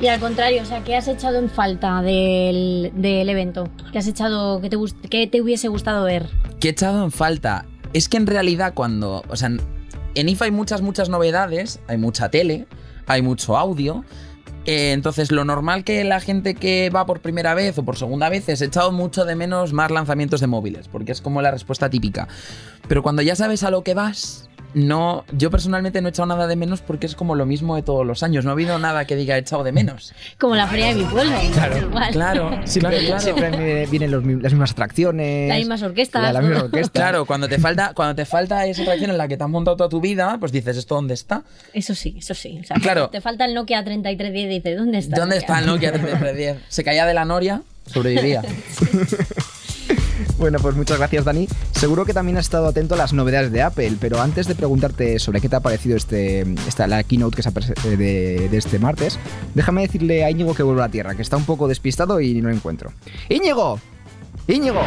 y 0.00 0.06
al 0.06 0.20
contrario, 0.20 0.62
o 0.62 0.64
sea, 0.64 0.84
¿qué 0.84 0.96
has 0.96 1.08
echado 1.08 1.38
en 1.38 1.50
falta 1.50 2.02
del, 2.02 2.92
del 2.94 3.28
evento? 3.28 3.68
¿Qué 3.92 3.98
has 3.98 4.06
echado, 4.06 4.60
que 4.60 4.70
te, 4.70 4.76
qué 5.10 5.26
te 5.26 5.40
hubiese 5.40 5.68
gustado 5.68 6.04
ver? 6.04 6.28
que 6.60 6.68
he 6.68 6.70
echado 6.70 7.04
en 7.04 7.10
falta 7.10 7.66
es 7.92 8.08
que 8.08 8.16
en 8.16 8.26
realidad 8.26 8.72
cuando, 8.74 9.22
o 9.28 9.36
sea, 9.36 9.50
en 10.14 10.28
IFA 10.28 10.46
hay 10.46 10.50
muchas, 10.50 10.80
muchas 10.80 11.08
novedades, 11.08 11.80
hay 11.88 11.98
mucha 11.98 12.30
tele, 12.30 12.66
hay 13.06 13.22
mucho 13.22 13.56
audio. 13.56 14.04
Eh, 14.66 14.92
entonces, 14.92 15.30
lo 15.30 15.44
normal 15.44 15.84
que 15.84 16.04
la 16.04 16.20
gente 16.20 16.54
que 16.54 16.90
va 16.90 17.06
por 17.06 17.20
primera 17.20 17.54
vez 17.54 17.78
o 17.78 17.84
por 17.84 17.96
segunda 17.96 18.28
vez 18.28 18.48
es 18.48 18.62
echado 18.62 18.92
mucho 18.92 19.24
de 19.24 19.36
menos 19.36 19.72
más 19.72 19.90
lanzamientos 19.90 20.40
de 20.40 20.46
móviles, 20.46 20.88
porque 20.88 21.12
es 21.12 21.20
como 21.20 21.42
la 21.42 21.50
respuesta 21.50 21.90
típica. 21.90 22.28
Pero 22.88 23.02
cuando 23.02 23.22
ya 23.22 23.36
sabes 23.36 23.62
a 23.62 23.70
lo 23.70 23.82
que 23.82 23.94
vas, 23.94 24.48
no, 24.74 25.24
yo 25.32 25.50
personalmente 25.50 26.00
no 26.02 26.08
he 26.08 26.10
echado 26.10 26.26
nada 26.26 26.46
de 26.46 26.56
menos 26.56 26.80
porque 26.80 27.06
es 27.06 27.14
como 27.14 27.34
lo 27.34 27.46
mismo 27.46 27.76
de 27.76 27.82
todos 27.82 28.04
los 28.04 28.22
años. 28.22 28.44
No 28.44 28.50
ha 28.50 28.54
habido 28.54 28.78
nada 28.78 29.04
que 29.06 29.16
diga 29.16 29.36
he 29.36 29.40
echado 29.40 29.64
de 29.64 29.72
menos. 29.72 30.12
Como 30.38 30.54
la 30.56 30.66
feria 30.66 30.86
de 30.88 30.94
mi 30.96 31.04
pueblo. 31.04 31.32
Claro, 31.52 31.90
claro, 32.12 32.50
Siempre, 32.64 33.06
claro, 33.06 33.20
siempre 33.20 33.50
viene- 33.50 33.86
vienen 33.86 34.10
los 34.10 34.24
las 34.24 34.52
mismas 34.52 34.72
atracciones. 34.72 35.48
Las 35.48 35.58
mismas 35.58 35.82
orquestas, 35.82 36.32
La, 36.32 36.40
misma 36.40 36.64
orquesta. 36.64 36.90
Claro, 36.92 37.24
cuando 37.24 37.48
te 37.48 37.58
falta, 37.58 37.92
cuando 37.94 38.14
te 38.14 38.24
falta 38.24 38.66
esa 38.66 38.82
atracción 38.82 39.10
en 39.10 39.18
la 39.18 39.28
que 39.28 39.36
te 39.36 39.44
has 39.44 39.50
montado 39.50 39.76
toda 39.76 39.88
tu 39.88 40.00
vida, 40.00 40.36
pues 40.40 40.52
dices, 40.52 40.76
¿esto 40.76 40.94
dónde 40.96 41.14
está? 41.14 41.42
Eso 41.72 41.94
sí, 41.94 42.16
eso 42.18 42.34
sí. 42.34 42.58
O 42.62 42.64
sea, 42.66 42.76
Claro. 42.76 43.08
Te 43.10 43.20
falta 43.20 43.44
el 43.44 43.54
Nokia 43.54 43.84
3310 43.84 44.44
y 44.44 44.48
dices, 44.48 44.76
¿dónde 44.76 44.98
está? 44.98 45.16
¿Dónde 45.16 45.36
está 45.36 45.58
el 45.60 45.66
Nokia 45.66 45.92
3310? 45.92 46.56
Se 46.68 46.82
caía 46.84 47.06
de 47.06 47.14
la 47.14 47.24
noria, 47.24 47.62
sobrevivía. 47.86 48.42
Bueno, 50.44 50.58
pues 50.58 50.76
muchas 50.76 50.98
gracias, 50.98 51.24
Dani. 51.24 51.48
Seguro 51.72 52.04
que 52.04 52.12
también 52.12 52.36
has 52.36 52.44
estado 52.44 52.66
atento 52.66 52.96
a 52.96 52.98
las 52.98 53.14
novedades 53.14 53.50
de 53.50 53.62
Apple, 53.62 53.96
pero 53.98 54.20
antes 54.20 54.46
de 54.46 54.54
preguntarte 54.54 55.18
sobre 55.18 55.40
qué 55.40 55.48
te 55.48 55.56
ha 55.56 55.60
parecido 55.60 55.96
este, 55.96 56.42
esta, 56.68 56.86
la 56.86 57.02
keynote 57.02 57.36
que 57.36 57.42
se 57.42 57.48
ha 57.48 57.52
eh, 57.90 57.96
de, 57.96 58.48
de 58.50 58.56
este 58.58 58.78
martes, 58.78 59.18
déjame 59.54 59.80
decirle 59.80 60.22
a 60.22 60.30
Íñigo 60.30 60.54
que 60.54 60.62
vuelva 60.62 60.84
a 60.84 60.88
la 60.88 60.92
Tierra, 60.92 61.14
que 61.14 61.22
está 61.22 61.38
un 61.38 61.46
poco 61.46 61.66
despistado 61.66 62.20
y 62.20 62.42
no 62.42 62.50
lo 62.50 62.54
encuentro. 62.54 62.92
¡Íñigo! 63.30 63.80
¡Íñigo! 64.46 64.82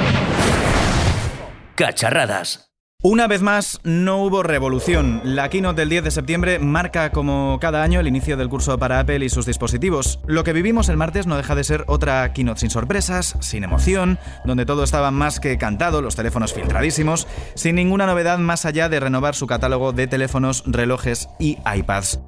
Cacharradas. 1.73 2.66
Una 3.03 3.27
vez 3.27 3.43
más, 3.43 3.79
no 3.83 4.23
hubo 4.23 4.41
revolución. 4.41 5.21
La 5.23 5.49
keynote 5.49 5.81
del 5.81 5.89
10 5.89 6.05
de 6.05 6.09
septiembre 6.09 6.57
marca 6.57 7.11
como 7.11 7.59
cada 7.61 7.83
año 7.83 7.99
el 7.99 8.07
inicio 8.07 8.37
del 8.37 8.49
curso 8.49 8.79
para 8.79 8.99
Apple 8.99 9.23
y 9.23 9.29
sus 9.29 9.45
dispositivos. 9.45 10.19
Lo 10.25 10.43
que 10.43 10.51
vivimos 10.51 10.89
el 10.89 10.97
martes 10.97 11.27
no 11.27 11.37
deja 11.37 11.53
de 11.53 11.63
ser 11.63 11.83
otra 11.85 12.33
keynote 12.33 12.61
sin 12.61 12.71
sorpresas, 12.71 13.35
sin 13.39 13.63
emoción, 13.63 14.17
donde 14.45 14.65
todo 14.65 14.83
estaba 14.83 15.11
más 15.11 15.39
que 15.39 15.59
cantado, 15.59 16.01
los 16.01 16.15
teléfonos 16.15 16.55
filtradísimos, 16.55 17.27
sin 17.53 17.75
ninguna 17.75 18.07
novedad 18.07 18.39
más 18.39 18.65
allá 18.65 18.89
de 18.89 18.99
renovar 18.99 19.35
su 19.35 19.45
catálogo 19.45 19.93
de 19.93 20.07
teléfonos, 20.07 20.63
relojes 20.65 21.29
y 21.37 21.59
iPads. 21.71 22.19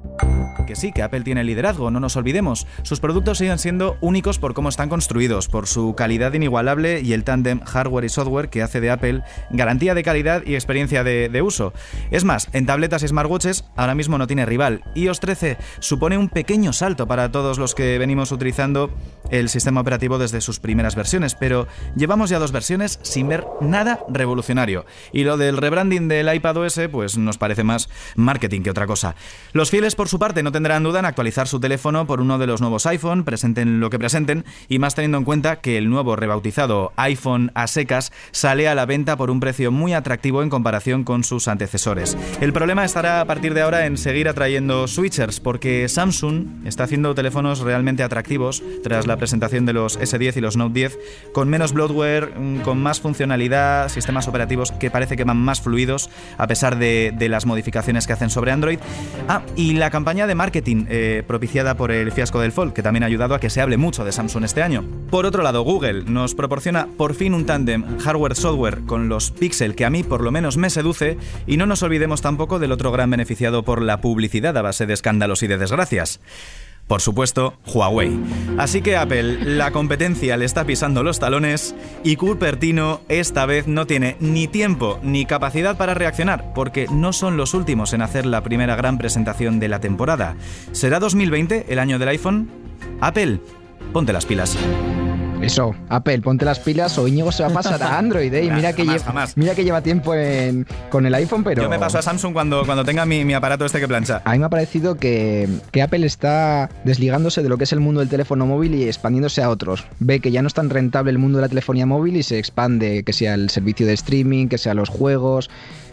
Que 0.66 0.76
sí, 0.76 0.92
que 0.92 1.02
Apple 1.02 1.22
tiene 1.22 1.42
liderazgo, 1.42 1.90
no 1.90 1.98
nos 1.98 2.16
olvidemos. 2.16 2.64
Sus 2.82 3.00
productos 3.00 3.38
siguen 3.38 3.58
siendo 3.58 3.96
únicos 4.00 4.38
por 4.38 4.54
cómo 4.54 4.68
están 4.68 4.88
construidos, 4.88 5.48
por 5.48 5.66
su 5.66 5.96
calidad 5.96 6.32
inigualable 6.32 7.00
y 7.00 7.12
el 7.12 7.24
tándem 7.24 7.60
hardware 7.64 8.04
y 8.04 8.08
software 8.08 8.50
que 8.50 8.62
hace 8.62 8.80
de 8.80 8.90
Apple 8.90 9.22
garantía 9.50 9.94
de 9.94 10.04
calidad 10.04 10.42
y 10.46 10.54
experiencia 10.60 11.02
de, 11.04 11.42
uso. 11.42 11.72
Es 12.10 12.24
más, 12.24 12.48
en 12.52 12.66
tabletas 12.66 13.02
y 13.02 13.08
smartwatches 13.08 13.64
ahora 13.76 13.94
mismo 13.94 14.18
no 14.18 14.26
tiene 14.26 14.46
rival. 14.46 14.82
iOS 14.94 15.20
13 15.20 15.56
supone 15.80 16.18
un 16.18 16.28
pequeño 16.28 16.72
salto 16.72 17.06
para 17.06 17.32
todos 17.32 17.58
los 17.58 17.74
que 17.74 17.98
venimos 17.98 18.30
utilizando 18.30 18.90
el 19.30 19.48
sistema 19.48 19.80
operativo 19.80 20.18
desde 20.18 20.40
sus 20.40 20.60
primeras 20.60 20.94
versiones, 20.94 21.34
pero 21.34 21.66
llevamos 21.96 22.30
ya 22.30 22.38
dos 22.38 22.52
versiones 22.52 22.98
sin 23.02 23.28
ver 23.28 23.46
nada 23.60 24.00
revolucionario. 24.08 24.84
Y 25.12 25.24
lo 25.24 25.36
del 25.36 25.56
rebranding 25.56 26.08
del 26.08 26.32
iPadOS 26.32 26.80
pues 26.92 27.16
nos 27.16 27.38
parece 27.38 27.64
más 27.64 27.88
marketing 28.16 28.62
que 28.62 28.70
otra 28.70 28.86
cosa. 28.86 29.14
Los 29.52 29.70
fieles 29.70 29.94
por 29.94 30.08
su 30.08 30.18
parte 30.18 30.42
no 30.42 30.52
tendrán 30.52 30.82
duda 30.82 31.00
en 31.00 31.04
actualizar 31.06 31.48
su 31.48 31.60
teléfono 31.60 32.06
por 32.06 32.20
uno 32.20 32.38
de 32.38 32.46
los 32.46 32.60
nuevos 32.60 32.86
iPhone, 32.86 33.24
presenten 33.24 33.80
lo 33.80 33.90
que 33.90 33.98
presenten, 33.98 34.44
y 34.68 34.78
más 34.78 34.94
teniendo 34.94 35.18
en 35.18 35.24
cuenta 35.24 35.60
que 35.60 35.78
el 35.78 35.88
nuevo 35.88 36.16
rebautizado 36.16 36.92
iPhone 36.96 37.50
a 37.54 37.66
secas 37.66 38.12
sale 38.30 38.68
a 38.68 38.74
la 38.74 38.86
venta 38.86 39.16
por 39.16 39.30
un 39.30 39.40
precio 39.40 39.70
muy 39.72 39.94
atractivo 39.94 40.42
en 40.42 40.49
comparación 40.50 41.04
con 41.04 41.24
sus 41.24 41.48
antecesores. 41.48 42.16
El 42.40 42.52
problema 42.52 42.84
estará 42.84 43.20
a 43.20 43.24
partir 43.24 43.54
de 43.54 43.62
ahora 43.62 43.86
en 43.86 43.96
seguir 43.96 44.28
atrayendo 44.28 44.86
switchers, 44.86 45.40
porque 45.40 45.88
Samsung 45.88 46.66
está 46.66 46.84
haciendo 46.84 47.14
teléfonos 47.14 47.60
realmente 47.60 48.02
atractivos 48.02 48.62
tras 48.82 49.06
la 49.06 49.16
presentación 49.16 49.66
de 49.66 49.72
los 49.72 49.98
S10 49.98 50.36
y 50.36 50.40
los 50.40 50.56
Note 50.56 50.74
10, 50.74 50.98
con 51.32 51.48
menos 51.48 51.72
bloatware, 51.72 52.38
mm, 52.38 52.60
con 52.60 52.82
más 52.82 53.00
funcionalidad, 53.00 53.88
sistemas 53.88 54.28
operativos 54.28 54.72
que 54.72 54.90
parece 54.90 55.16
que 55.16 55.24
van 55.24 55.38
más 55.38 55.60
fluidos, 55.60 56.10
a 56.36 56.46
pesar 56.46 56.78
de, 56.78 57.12
de 57.16 57.28
las 57.28 57.46
modificaciones 57.46 58.06
que 58.06 58.12
hacen 58.12 58.30
sobre 58.30 58.52
Android. 58.52 58.78
Ah, 59.28 59.42
y 59.56 59.74
la 59.74 59.90
campaña 59.90 60.26
de 60.26 60.34
marketing 60.34 60.86
eh, 60.88 61.22
propiciada 61.26 61.76
por 61.76 61.90
el 61.90 62.12
fiasco 62.12 62.40
del 62.40 62.52
Fold, 62.52 62.72
que 62.72 62.82
también 62.82 63.04
ha 63.04 63.06
ayudado 63.06 63.34
a 63.34 63.40
que 63.40 63.50
se 63.50 63.60
hable 63.60 63.76
mucho 63.76 64.04
de 64.04 64.12
Samsung 64.12 64.44
este 64.44 64.62
año. 64.62 64.84
Por 65.10 65.26
otro 65.26 65.42
lado, 65.42 65.62
Google 65.62 66.04
nos 66.04 66.34
proporciona 66.34 66.88
por 66.96 67.14
fin 67.14 67.34
un 67.34 67.46
tándem 67.46 67.98
hardware-software 67.98 68.84
con 68.86 69.08
los 69.08 69.30
Pixel 69.30 69.74
que 69.74 69.84
a 69.84 69.90
mí 69.90 70.02
por 70.02 70.22
lo 70.22 70.30
menos 70.30 70.39
me 70.56 70.70
seduce, 70.70 71.18
y 71.46 71.56
no 71.56 71.66
nos 71.66 71.82
olvidemos 71.82 72.22
tampoco 72.22 72.58
del 72.58 72.72
otro 72.72 72.92
gran 72.92 73.10
beneficiado 73.10 73.64
por 73.64 73.82
la 73.82 74.00
publicidad 74.00 74.56
a 74.56 74.62
base 74.62 74.86
de 74.86 74.94
escándalos 74.94 75.42
y 75.42 75.46
de 75.46 75.58
desgracias. 75.58 76.20
Por 76.90 77.00
supuesto, 77.00 77.54
Huawei. 77.72 78.18
Así 78.58 78.82
que 78.82 78.96
Apple, 78.96 79.44
la 79.44 79.70
competencia 79.70 80.36
le 80.36 80.44
está 80.44 80.64
pisando 80.64 81.04
los 81.04 81.20
talones 81.20 81.72
y 82.02 82.16
Cupertino 82.16 83.02
esta 83.08 83.46
vez 83.46 83.68
no 83.68 83.86
tiene 83.86 84.16
ni 84.18 84.48
tiempo 84.48 84.98
ni 85.04 85.24
capacidad 85.24 85.76
para 85.76 85.94
reaccionar, 85.94 86.52
porque 86.52 86.88
no 86.90 87.12
son 87.12 87.36
los 87.36 87.54
últimos 87.54 87.92
en 87.92 88.02
hacer 88.02 88.26
la 88.26 88.42
primera 88.42 88.74
gran 88.74 88.98
presentación 88.98 89.60
de 89.60 89.68
la 89.68 89.78
temporada. 89.78 90.34
¿Será 90.72 90.98
2020 90.98 91.66
el 91.68 91.78
año 91.78 92.00
del 92.00 92.08
iPhone? 92.08 92.50
Apple, 93.00 93.38
ponte 93.92 94.12
las 94.12 94.26
pilas. 94.26 94.58
Eso, 95.42 95.74
Apple, 95.88 96.20
ponte 96.20 96.44
las 96.44 96.58
pilas 96.58 96.98
o 96.98 97.08
Íñigo 97.08 97.32
se 97.32 97.42
va 97.42 97.48
a 97.48 97.52
pasar 97.52 97.82
a 97.82 97.98
Android, 97.98 98.32
¿eh? 98.34 98.44
Y 98.44 98.50
mira, 98.50 98.74
que 98.74 98.84
jamás, 98.84 99.00
lle- 99.02 99.04
jamás. 99.06 99.36
mira 99.38 99.54
que 99.54 99.64
lleva 99.64 99.80
tiempo 99.80 100.14
en- 100.14 100.66
con 100.90 101.06
el 101.06 101.14
iPhone, 101.14 101.42
pero... 101.42 101.62
Yo 101.62 101.68
me 101.70 101.78
paso 101.78 101.98
a 101.98 102.02
Samsung 102.02 102.34
cuando, 102.34 102.64
cuando 102.66 102.84
tenga 102.84 103.06
mi, 103.06 103.24
mi 103.24 103.32
aparato 103.32 103.64
este 103.64 103.80
que 103.80 103.88
plancha. 103.88 104.20
A 104.26 104.32
mí 104.32 104.38
me 104.38 104.44
ha 104.44 104.48
parecido 104.50 104.96
que, 104.96 105.48
que 105.72 105.80
Apple 105.80 106.04
está 106.04 106.68
desligándose 106.84 107.42
de 107.42 107.48
lo 107.48 107.56
que 107.56 107.64
es 107.64 107.72
el 107.72 107.80
mundo 107.80 108.00
del 108.00 108.10
teléfono 108.10 108.44
móvil 108.44 108.74
y 108.74 108.84
expandiéndose 108.84 109.42
a 109.42 109.48
otros. 109.48 109.86
Ve 109.98 110.20
que 110.20 110.30
ya 110.30 110.42
no 110.42 110.48
es 110.48 110.54
tan 110.54 110.68
rentable 110.68 111.10
el 111.10 111.18
mundo 111.18 111.38
de 111.38 111.42
la 111.42 111.48
telefonía 111.48 111.86
móvil 111.86 112.16
y 112.18 112.22
se 112.22 112.38
expande, 112.38 113.02
que 113.02 113.14
sea 113.14 113.32
el 113.32 113.48
servicio 113.48 113.86
de 113.86 113.94
streaming, 113.94 114.48
que 114.48 114.58
sea 114.58 114.74
los 114.74 114.90
juegos. 114.90 115.48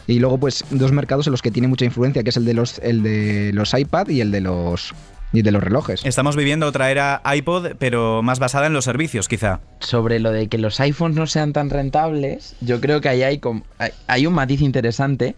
Y 0.07 0.19
luego, 0.19 0.37
pues, 0.39 0.65
dos 0.71 0.91
mercados 0.91 1.25
en 1.27 1.31
los 1.31 1.41
que 1.41 1.51
tiene 1.51 1.69
mucha 1.69 1.85
influencia, 1.85 2.21
que 2.23 2.29
es 2.31 2.37
el 2.37 2.43
de 2.45 2.53
los, 2.53 2.79
el 2.79 3.01
de 3.01 3.51
los 3.53 3.73
iPad 3.73 4.09
y 4.09 4.19
el 4.21 4.31
de 4.31 4.41
los, 4.41 4.93
y 5.33 5.39
el 5.39 5.43
de 5.43 5.51
los 5.51 5.63
relojes. 5.63 6.05
Estamos 6.05 6.35
viviendo 6.35 6.65
otra 6.67 6.89
era 6.91 7.21
iPod, 7.35 7.73
pero 7.79 8.21
más 8.23 8.39
basada 8.39 8.67
en 8.67 8.73
los 8.73 8.85
servicios, 8.85 9.27
quizá. 9.27 9.59
Sobre 9.79 10.19
lo 10.19 10.31
de 10.31 10.47
que 10.47 10.57
los 10.57 10.79
iPhones 10.79 11.17
no 11.17 11.27
sean 11.27 11.53
tan 11.53 11.69
rentables, 11.69 12.55
yo 12.61 12.79
creo 12.81 13.01
que 13.01 13.09
ahí 13.09 13.23
hay, 13.23 13.39
com- 13.39 13.63
hay- 13.77 13.91
hay 14.07 14.25
un 14.27 14.33
matiz 14.33 14.61
interesante. 14.61 15.35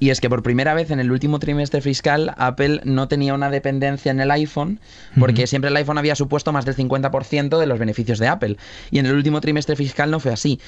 Y 0.00 0.10
es 0.10 0.20
que 0.20 0.28
por 0.30 0.44
primera 0.44 0.74
vez 0.74 0.92
en 0.92 1.00
el 1.00 1.10
último 1.10 1.40
trimestre 1.40 1.80
fiscal 1.80 2.32
Apple 2.38 2.82
no 2.84 3.08
tenía 3.08 3.34
una 3.34 3.50
dependencia 3.50 4.12
en 4.12 4.20
el 4.20 4.30
iPhone, 4.30 4.78
porque 5.18 5.48
siempre 5.48 5.70
el 5.70 5.76
iPhone 5.76 5.98
había 5.98 6.14
supuesto 6.14 6.52
más 6.52 6.64
del 6.64 6.76
50% 6.76 7.58
de 7.58 7.66
los 7.66 7.80
beneficios 7.80 8.20
de 8.20 8.28
Apple. 8.28 8.56
Y 8.92 9.00
en 9.00 9.06
el 9.06 9.14
último 9.16 9.40
trimestre 9.40 9.74
fiscal 9.74 10.08
no 10.12 10.20
fue 10.20 10.32
así. 10.32 10.60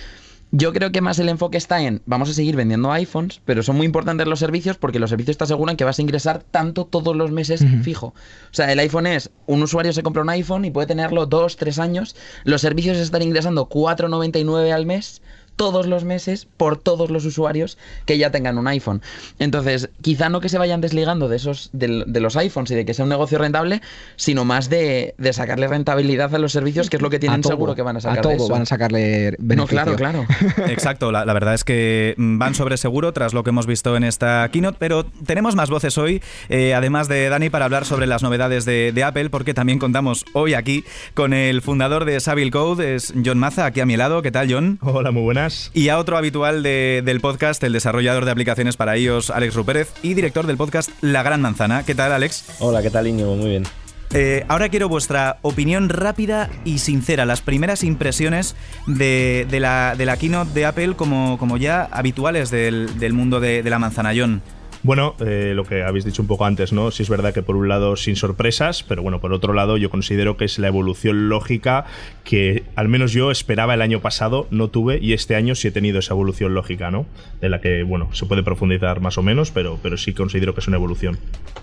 Yo 0.53 0.73
creo 0.73 0.91
que 0.91 1.01
más 1.01 1.19
el 1.21 1.29
enfoque 1.29 1.59
está 1.59 1.81
en 1.81 2.03
vamos 2.07 2.29
a 2.29 2.35
seguir 2.35 2.57
vendiendo 2.57 2.91
iPhones, 2.91 3.41
pero 3.45 3.63
son 3.63 3.77
muy 3.77 3.87
importantes 3.87 4.27
los 4.27 4.41
servicios 4.41 4.77
porque 4.77 4.99
los 4.99 5.11
servicios 5.11 5.39
te 5.39 5.45
aseguran 5.45 5.77
que 5.77 5.85
vas 5.85 5.99
a 5.99 6.03
ingresar 6.03 6.43
tanto 6.43 6.87
todos 6.87 7.15
los 7.15 7.31
meses 7.31 7.65
fijo. 7.83 8.09
O 8.09 8.15
sea, 8.55 8.73
el 8.73 8.81
iPhone 8.81 9.07
es, 9.07 9.31
un 9.47 9.63
usuario 9.63 9.93
se 9.93 10.03
compra 10.03 10.23
un 10.23 10.31
iPhone 10.31 10.65
y 10.65 10.73
puede 10.73 10.89
tenerlo 10.89 11.27
dos, 11.27 11.57
tres 11.57 11.79
años, 11.79 12.17
los 12.43 12.61
servicios 12.63 12.99
están 12.99 13.23
ingresando 13.23 13.69
4,99 13.69 14.73
al 14.73 14.87
mes 14.87 15.23
todos 15.61 15.87
los 15.87 16.05
meses 16.05 16.49
por 16.57 16.79
todos 16.79 17.11
los 17.11 17.27
usuarios 17.27 17.77
que 18.07 18.17
ya 18.17 18.31
tengan 18.31 18.57
un 18.57 18.67
iPhone. 18.67 19.03
Entonces, 19.39 19.91
quizá 20.01 20.31
no 20.31 20.41
que 20.41 20.49
se 20.49 20.57
vayan 20.57 20.81
desligando 20.81 21.29
de 21.29 21.37
esos 21.37 21.69
de, 21.75 22.03
de 22.07 22.21
los 22.21 22.35
iPhones 22.39 22.71
y 22.71 22.75
de 22.77 22.87
que 22.87 22.95
sea 22.95 23.03
un 23.03 23.11
negocio 23.11 23.37
rentable, 23.37 23.83
sino 24.17 24.47
más 24.47 24.71
de, 24.71 25.15
de 25.19 25.35
sacarle 25.35 25.69
rentabilidad 25.69 26.35
a 26.35 26.39
los 26.39 26.53
servicios, 26.53 26.89
que 26.89 26.97
es 26.97 27.03
lo 27.03 27.11
que 27.11 27.19
tienen 27.19 27.43
todo, 27.43 27.53
seguro 27.53 27.75
que 27.75 27.83
van 27.83 27.99
a 27.99 28.01
sacar 28.01 28.21
A 28.21 28.23
todo 28.23 28.31
de 28.33 28.37
eso. 28.39 28.49
van 28.49 28.63
a 28.63 28.65
sacarle 28.65 29.37
beneficio. 29.39 29.85
No, 29.85 29.97
claro, 29.97 29.97
claro. 29.97 30.27
Exacto, 30.69 31.13
la, 31.13 31.27
la 31.27 31.35
verdad 31.35 31.53
es 31.53 31.63
que 31.63 32.15
mm, 32.17 32.39
van 32.39 32.55
sobre 32.55 32.79
seguro 32.79 33.13
tras 33.13 33.35
lo 33.35 33.45
que 33.45 33.51
hemos 33.51 33.67
visto 33.67 33.95
en 33.99 34.05
esta 34.05 34.49
keynote, 34.51 34.79
pero 34.81 35.05
tenemos 35.27 35.57
más 35.57 35.69
voces 35.69 35.99
hoy, 35.99 36.23
eh, 36.49 36.73
además 36.73 37.07
de 37.07 37.29
Dani, 37.29 37.51
para 37.51 37.67
hablar 37.67 37.85
sobre 37.85 38.07
las 38.07 38.23
novedades 38.23 38.65
de, 38.65 38.93
de 38.95 39.05
Apple, 39.05 39.29
porque 39.29 39.53
también 39.53 39.79
contamos 39.79 40.25
hoy 40.33 40.55
aquí 40.55 40.85
con 41.13 41.35
el 41.35 41.61
fundador 41.61 42.07
de 42.07 42.19
Savile 42.19 42.51
Code, 42.51 42.95
es 42.95 43.13
John 43.23 43.39
Maza, 43.39 43.67
aquí 43.67 43.81
a 43.81 43.85
mi 43.85 43.99
lado. 43.99 44.23
¿Qué 44.23 44.31
tal, 44.31 44.51
John? 44.51 44.79
Hola, 44.81 45.11
muy 45.11 45.23
buenas. 45.23 45.50
Y 45.75 45.89
a 45.89 45.99
otro 45.99 46.17
habitual 46.17 46.63
de- 46.63 47.03
del 47.05 47.21
podcast, 47.21 47.63
el 47.65 47.73
desarrollador 47.73 48.25
de 48.25 48.31
aplicaciones 48.31 48.77
para 48.77 48.97
iOS, 48.97 49.31
Alex 49.31 49.55
Rupérez, 49.55 49.89
y 50.03 50.15
director 50.15 50.47
del 50.47 50.57
podcast 50.57 50.91
La 51.01 51.23
Gran 51.23 51.41
Manzana. 51.41 51.85
¿Qué 51.85 51.95
tal, 51.95 52.13
Alex? 52.13 52.45
Hola, 52.61 52.83
¿qué 52.83 52.91
tal, 52.91 53.07
Íñigo? 53.07 53.35
Muy 53.37 53.51
bien. 53.51 53.65
Eh, 54.13 54.45
ahora 54.49 54.69
quiero 54.69 54.89
vuestra 54.89 55.39
opinión 55.43 55.89
rápida 55.89 56.51
y 56.65 56.79
sincera, 56.79 57.25
las 57.27 57.43
primeras 57.43 57.85
impresiones 57.85 58.57
de, 58.89 59.47
de 59.49 59.61
la, 59.61 59.95
de 59.97 60.05
la 60.05 60.17
keynote 60.17 60.51
de 60.53 60.67
Apple 60.67 60.95
como, 60.97 61.39
como 61.39 61.57
ya 61.59 61.85
habituales 61.93 62.51
del, 62.51 62.99
del 62.99 63.13
mundo 63.13 63.39
de, 63.39 63.63
de 63.63 63.71
la 63.71 63.79
manzana, 63.79 64.11
John. 64.17 64.43
Bueno, 64.83 65.15
eh, 65.21 65.53
lo 65.55 65.65
que 65.65 65.83
habéis 65.83 66.05
dicho 66.05 66.23
un 66.23 66.29
poco 66.29 66.47
antes, 66.47 66.73
¿no? 66.73 66.91
Sí 66.91 67.03
es 67.03 67.11
verdad 67.11 67.35
que 67.35 67.43
por 67.43 67.57
un 67.57 67.69
lado 67.69 67.97
sin 67.97 68.17
sorpresas, 68.17 68.83
pero 68.83 69.03
bueno, 69.03 69.21
por 69.21 69.33
otro 69.33 69.53
lado 69.53 69.77
yo 69.77 69.91
considero 69.91 70.37
que 70.39 70.47
es 70.47 70.59
la 70.59 70.69
evolución 70.69 71.29
lógica 71.29 71.85
que 72.25 72.63
al 72.77 72.89
menos 72.89 73.13
yo 73.13 73.31
esperaba 73.31 73.75
el 73.75 73.83
año 73.83 74.01
pasado, 74.01 74.47
no 74.51 74.69
tuve, 74.69 74.99
y 75.03 75.13
este 75.13 75.35
año 75.35 75.55
sí 75.55 75.69
he 75.69 75.71
tenido 75.71 75.99
esa 75.99 76.15
evolución 76.15 76.55
lógica, 76.55 76.91
¿no? 76.91 77.07
De 77.41 77.49
la 77.49 77.61
que, 77.61 77.83
bueno, 77.83 78.09
se 78.13 78.25
puede 78.25 78.43
profundizar 78.43 79.01
más 79.01 79.19
o 79.19 79.23
menos, 79.23 79.51
pero, 79.51 79.79
pero 79.83 79.97
sí 79.97 80.15
considero 80.15 80.55
que 80.55 80.61
es 80.61 80.69
una 80.69 80.77
evolución. 80.77 81.19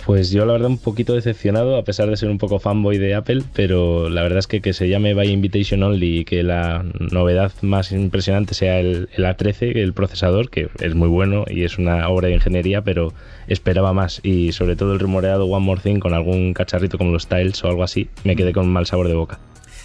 Pues 0.05 0.31
yo 0.31 0.45
la 0.45 0.53
verdad 0.53 0.69
un 0.69 0.77
poquito 0.77 1.15
decepcionado, 1.15 1.77
a 1.77 1.83
pesar 1.83 2.09
de 2.09 2.17
ser 2.17 2.29
un 2.29 2.37
poco 2.37 2.59
fanboy 2.59 2.97
de 2.97 3.15
Apple, 3.15 3.43
pero 3.53 4.09
la 4.09 4.21
verdad 4.21 4.39
es 4.39 4.47
que 4.47 4.61
que 4.61 4.73
se 4.73 4.89
llame 4.89 5.13
By 5.13 5.29
Invitation 5.29 5.81
Only 5.83 6.19
y 6.19 6.25
que 6.25 6.43
la 6.43 6.85
novedad 6.99 7.51
más 7.61 7.91
impresionante 7.91 8.53
sea 8.53 8.79
el, 8.79 9.09
el 9.15 9.25
A13, 9.25 9.77
el 9.77 9.93
procesador, 9.93 10.49
que 10.49 10.69
es 10.79 10.95
muy 10.95 11.07
bueno 11.07 11.45
y 11.47 11.63
es 11.63 11.77
una 11.77 12.09
obra 12.09 12.27
de 12.27 12.35
ingeniería, 12.35 12.81
pero 12.81 13.06
esperaba 13.47 13.93
más. 13.93 14.19
Y 14.23 14.51
sobre 14.51 14.75
todo 14.75 14.93
el 14.93 14.99
rumoreado 14.99 15.45
One 15.45 15.65
More 15.65 15.81
Thing 15.81 15.99
con 15.99 16.13
algún 16.13 16.53
cacharrito 16.53 16.97
como 16.97 17.11
los 17.11 17.27
Tiles 17.27 17.63
o 17.63 17.67
algo 17.67 17.83
así, 17.83 18.09
me 18.23 18.35
quedé 18.35 18.53
con 18.53 18.67
mal 18.67 18.85
sabor 18.85 19.07
de 19.07 19.15
boca. 19.15 19.39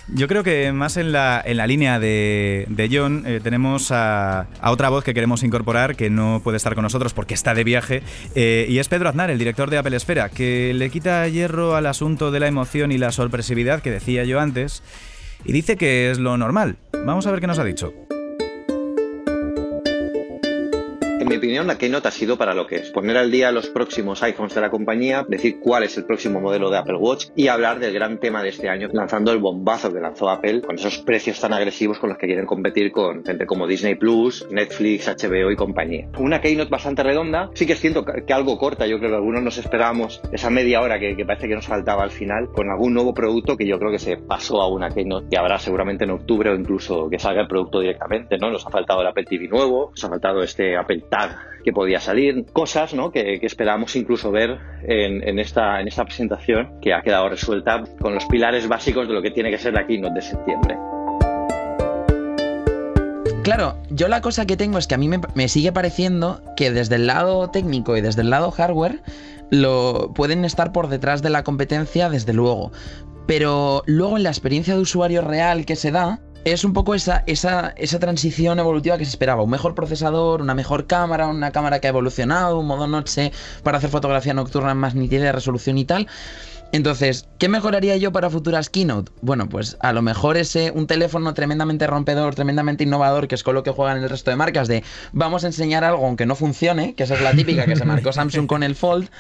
Yo 0.09 0.27
creo 0.27 0.43
que 0.43 0.73
más 0.73 0.97
en 0.97 1.13
la, 1.13 1.41
en 1.45 1.57
la 1.57 1.67
línea 1.67 2.01
de, 2.01 2.67
de 2.69 2.89
John 2.93 3.23
eh, 3.25 3.41
tenemos 3.43 3.93
a, 3.93 4.47
a, 4.61 4.71
otra 4.73 4.89
voz 4.89 5.05
que 5.05 5.15
queremos 5.15 5.43
incorporar 5.43 5.95
que 5.95 6.11
no 6.11 6.41
puede 6.43 6.57
estar 6.57 6.75
con 6.75 6.83
nosotros 6.83 7.15
porque 7.15 7.35
está 7.35 7.55
de 7.55 7.63
viaje 7.65 8.03
eh, 8.35 8.67
y 8.69 8.79
es 8.79 8.89
Pedro 8.89 9.09
Aznar, 9.09 9.31
el 9.31 9.39
director 9.39 9.71
de 9.71 9.79
Apple 9.79 9.97
Esfera, 9.97 10.29
que 10.29 10.75
le 10.75 10.91
quita 10.91 11.29
hierro 11.29 11.77
al 11.77 11.87
asunto 11.87 12.31
de 12.31 12.41
la 12.41 12.49
emoción 12.49 12.91
y 12.91 12.99
la 12.99 13.13
sorpresividad 13.13 13.81
que 13.81 13.91
decía 13.91 14.25
yo 14.25 14.41
antes 14.41 14.83
y 15.45 15.53
dice 15.53 15.77
que 15.77 16.11
es 16.11 16.19
lo 16.19 16.37
normal. 16.37 16.77
Vamos 16.93 17.27
a 17.27 17.31
ver 17.31 17.41
qué 17.41 17.47
nos 17.47 17.59
ha 17.59 17.65
dicho. 17.65 17.93
En 21.23 21.29
mi 21.29 21.37
opinión, 21.37 21.69
la 21.69 21.79
Keynote 21.79 22.09
ha 22.09 22.11
sido 22.11 22.37
para 22.37 22.53
lo 22.53 22.67
que 22.67 22.75
es. 22.75 22.91
Poner 22.91 23.17
al 23.17 23.31
día 23.31 23.53
los 23.53 23.69
próximos 23.69 24.21
iPhones 24.25 24.57
de 24.57 24.61
la 24.61 24.71
compañía, 24.71 25.25
decir 25.29 25.61
cuál 25.61 25.85
es 25.85 25.97
el 25.97 26.05
próximo 26.05 26.41
modelo 26.41 26.69
de 26.69 26.79
Apple 26.79 26.97
Watch 26.97 27.27
y 27.37 27.47
hablar 27.47 27.79
del 27.79 27.95
gran 27.95 28.19
tema 28.19 28.43
de 28.43 28.49
este 28.49 28.69
año, 28.69 28.89
lanzando 28.93 29.31
el 29.31 29.39
bombazo 29.39 29.93
que 29.93 30.01
lanzó 30.01 30.31
Apple 30.31 30.63
con 30.63 30.75
esos 30.75 30.99
precios 30.99 31.39
tan 31.39 31.53
agresivos 31.53 32.01
con 32.01 32.09
los 32.09 32.19
que 32.19 32.27
quieren 32.27 32.45
competir 32.45 32.91
con 32.91 33.25
gente 33.25 33.47
como 33.47 33.69
Disney 33.69 33.95
Plus, 33.95 34.49
Netflix, 34.51 35.07
HBO 35.07 35.53
y 35.53 35.55
compañía. 35.55 36.09
Una 36.19 36.41
Keynote 36.41 36.71
bastante 36.71 37.05
redonda, 37.05 37.51
sí 37.55 37.67
que 37.67 37.77
siento 37.77 38.05
que 38.05 38.33
algo 38.33 38.59
corta, 38.59 38.89
yo 38.89 38.99
creo 38.99 39.11
que 39.11 39.17
algunos 39.19 39.45
nos 39.45 39.59
esperábamos 39.59 40.21
esa 40.33 40.51
media 40.51 40.81
hora 40.81 40.99
que, 40.99 41.15
que 41.15 41.25
parece 41.25 41.47
que 41.47 41.55
nos 41.55 41.69
faltaba 41.69 42.03
al 42.03 42.11
final, 42.11 42.49
con 42.53 42.69
algún 42.69 42.95
nuevo 42.95 43.15
producto 43.15 43.57
que 43.57 43.69
yo 43.69 43.79
creo 43.79 43.93
que 43.93 44.01
se 44.01 44.17
pasó 44.17 44.61
a 44.61 44.67
una 44.67 44.91
Keynote 44.91 45.29
que 45.31 45.39
habrá 45.39 45.61
seguramente 45.61 46.03
en 46.03 46.11
octubre 46.11 46.51
o 46.51 46.57
incluso 46.57 47.09
que 47.09 47.21
salga 47.21 47.43
el 47.43 47.47
producto 47.47 47.79
directamente, 47.79 48.39
¿no? 48.39 48.51
Nos 48.51 48.67
ha 48.67 48.71
faltado 48.71 49.03
el 49.03 49.07
Apple 49.07 49.25
TV 49.25 49.47
nuevo, 49.47 49.91
nos 49.91 50.03
ha 50.03 50.09
faltado 50.09 50.43
este 50.43 50.77
Apple 50.77 51.12
Que 51.65 51.73
podía 51.73 52.01
salir, 52.01 52.47
cosas 52.53 52.93
¿no? 52.93 53.13
que, 53.13 53.39
que 53.39 53.47
esperábamos 53.47 53.95
incluso 53.95 54.33
ver 54.33 54.59
en, 54.83 55.27
en, 55.27 55.39
esta, 55.39 55.81
en 55.81 55.87
esta 55.87 56.05
presentación 56.05 56.81
que 56.81 56.93
ha 56.93 57.03
quedado 57.03 57.29
resuelta 57.29 57.85
con 58.01 58.15
los 58.15 58.25
pilares 58.27 58.67
básicos 58.67 59.07
de 59.07 59.15
lo 59.15 59.23
que 59.23 59.31
tiene 59.31 59.51
que 59.51 59.59
ser 59.59 59.75
la 59.75 59.87
keynote 59.87 60.15
de 60.15 60.23
septiembre. 60.23 60.77
Claro, 63.45 63.77
yo 63.91 64.09
la 64.09 64.21
cosa 64.21 64.47
que 64.47 64.57
tengo 64.57 64.79
es 64.79 64.87
que 64.87 64.95
a 64.95 64.99
mí 64.99 65.09
me, 65.09 65.21
me, 65.35 65.49
sigue 65.49 65.73
pareciendo 65.73 66.43
que 66.57 66.71
desde 66.71 66.97
el 66.97 67.07
lado 67.07 67.49
técnico 67.51 67.97
y 67.97 68.01
desde 68.01 68.23
el 68.23 68.31
lado 68.31 68.51
hardware 68.51 69.01
lo 69.51 70.13
pueden 70.15 70.45
estar 70.45 70.73
por 70.73 70.89
detrás 70.89 71.23
de 71.23 71.31
la 71.31 71.45
competencia 71.45 72.09
desde 72.09 72.33
luego. 72.33 72.73
Pero 73.27 73.83
luego 73.87 74.17
en 74.17 74.23
la 74.23 74.31
experiencia 74.31 74.75
de 74.75 74.81
usuario 74.81 75.23
real 75.23 75.67
que 75.67 75.77
se 75.77 75.91
da, 75.91 76.21
es 76.45 76.65
un 76.65 76.73
poco 76.73 76.95
esa, 76.95 77.23
esa, 77.27 77.73
esa, 77.77 77.99
transición 77.99 78.59
evolutiva 78.59 78.99
que 78.99 79.05
se 79.05 79.11
esperaba. 79.11 79.43
Un 79.43 79.51
mejor 79.51 79.75
procesador, 79.75 80.43
una 80.43 80.55
mejor 80.55 80.87
cámara, 80.87 81.29
una 81.29 81.53
cámara 81.53 81.81
que 81.81 81.87
ha 81.87 81.91
evolucionado, 81.91 82.59
un 82.59 82.67
modo 82.67 82.87
noche 82.87 83.33
para 83.63 83.79
hacer 83.79 83.91
fotografía 83.91 84.35
nocturna 84.35 84.75
más 84.75 84.95
nitidez, 84.95 85.33
resolución 85.33 85.79
y 85.79 85.85
tal. 85.85 86.09
Entonces, 86.73 87.29
¿qué 87.39 87.51
mejoraría 87.51 87.99
yo 87.99 88.13
para 88.13 88.31
futuras 88.31 88.71
keynote? 88.71 89.13
Bueno, 89.21 89.47
pues 89.47 89.77
a 89.81 89.93
lo 89.93 90.01
mejor 90.01 90.39
ese 90.39 90.71
un 90.71 90.87
teléfono 90.87 91.35
tremendamente 91.35 91.87
rompedor, 91.87 92.35
tremendamente 92.35 92.85
innovador, 92.85 93.29
que 93.29 93.35
es 93.35 93.43
con 93.43 93.55
lo 93.55 93.63
que 93.63 93.71
juegan 93.71 94.03
el 94.03 94.09
resto 94.09 94.31
de 94.31 94.37
marcas, 94.37 94.69
de 94.69 94.83
vamos 95.13 95.45
a 95.45 95.49
enseñar 95.49 95.85
algo 95.85 96.07
aunque 96.07 96.25
no 96.25 96.35
funcione, 96.35 96.95
que 96.95 97.03
esa 97.03 97.15
es 97.15 97.21
la 97.21 97.33
típica 97.33 97.67
que 97.67 97.77
se 97.77 97.85
marcó 97.85 98.13
Samsung 98.13 98.47
con 98.47 98.63
el 98.63 98.75
Fold 98.75 99.11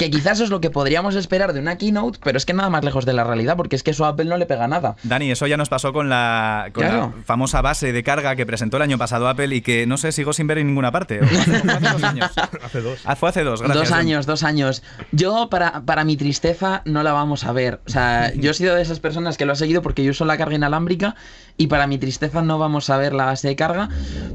que 0.00 0.10
quizás 0.10 0.40
es 0.40 0.48
lo 0.48 0.62
que 0.62 0.70
podríamos 0.70 1.14
esperar 1.14 1.52
de 1.52 1.60
una 1.60 1.76
keynote, 1.76 2.18
pero 2.24 2.38
es 2.38 2.46
que 2.46 2.54
nada 2.54 2.70
más 2.70 2.82
lejos 2.82 3.04
de 3.04 3.12
la 3.12 3.22
realidad, 3.22 3.58
porque 3.58 3.76
es 3.76 3.82
que 3.82 3.90
eso 3.90 4.06
a 4.06 4.08
Apple 4.08 4.24
no 4.24 4.38
le 4.38 4.46
pega 4.46 4.66
nada. 4.66 4.96
Dani, 5.02 5.30
eso 5.30 5.46
ya 5.46 5.58
nos 5.58 5.68
pasó 5.68 5.92
con, 5.92 6.08
la, 6.08 6.70
con 6.72 6.84
claro. 6.84 7.12
la 7.14 7.22
famosa 7.22 7.60
base 7.60 7.92
de 7.92 8.02
carga 8.02 8.34
que 8.34 8.46
presentó 8.46 8.78
el 8.78 8.84
año 8.84 8.96
pasado 8.96 9.28
Apple 9.28 9.54
y 9.54 9.60
que 9.60 9.86
no 9.86 9.98
sé, 9.98 10.12
sigo 10.12 10.32
sin 10.32 10.46
ver 10.46 10.56
en 10.56 10.68
ninguna 10.68 10.90
parte. 10.90 11.18
Fue 11.18 11.36
hace, 11.38 11.90
dos 11.90 12.02
años. 12.02 12.30
hace 12.64 12.80
dos. 12.80 13.00
Ah, 13.04 13.14
fue 13.14 13.28
hace 13.28 13.44
dos, 13.44 13.60
gracias. 13.60 13.90
Dos 13.90 13.92
años, 13.92 14.24
dos 14.24 14.42
años. 14.42 14.82
Yo, 15.12 15.50
para, 15.50 15.82
para 15.82 16.04
mi 16.04 16.16
tristeza, 16.16 16.80
no 16.86 17.02
la 17.02 17.12
vamos 17.12 17.44
a 17.44 17.52
ver. 17.52 17.80
O 17.86 17.90
sea, 17.90 18.32
yo 18.36 18.52
he 18.52 18.54
sido 18.54 18.76
de 18.76 18.80
esas 18.80 19.00
personas 19.00 19.36
que 19.36 19.44
lo 19.44 19.52
ha 19.52 19.56
seguido 19.56 19.82
porque 19.82 20.02
yo 20.02 20.12
uso 20.12 20.24
la 20.24 20.38
carga 20.38 20.54
inalámbrica 20.54 21.14
y 21.58 21.66
para 21.66 21.86
mi 21.86 21.98
tristeza 21.98 22.40
no 22.40 22.58
vamos 22.58 22.88
a 22.88 22.96
ver 22.96 23.12
la 23.12 23.26
base 23.26 23.48
de 23.48 23.54
carga. 23.54 23.90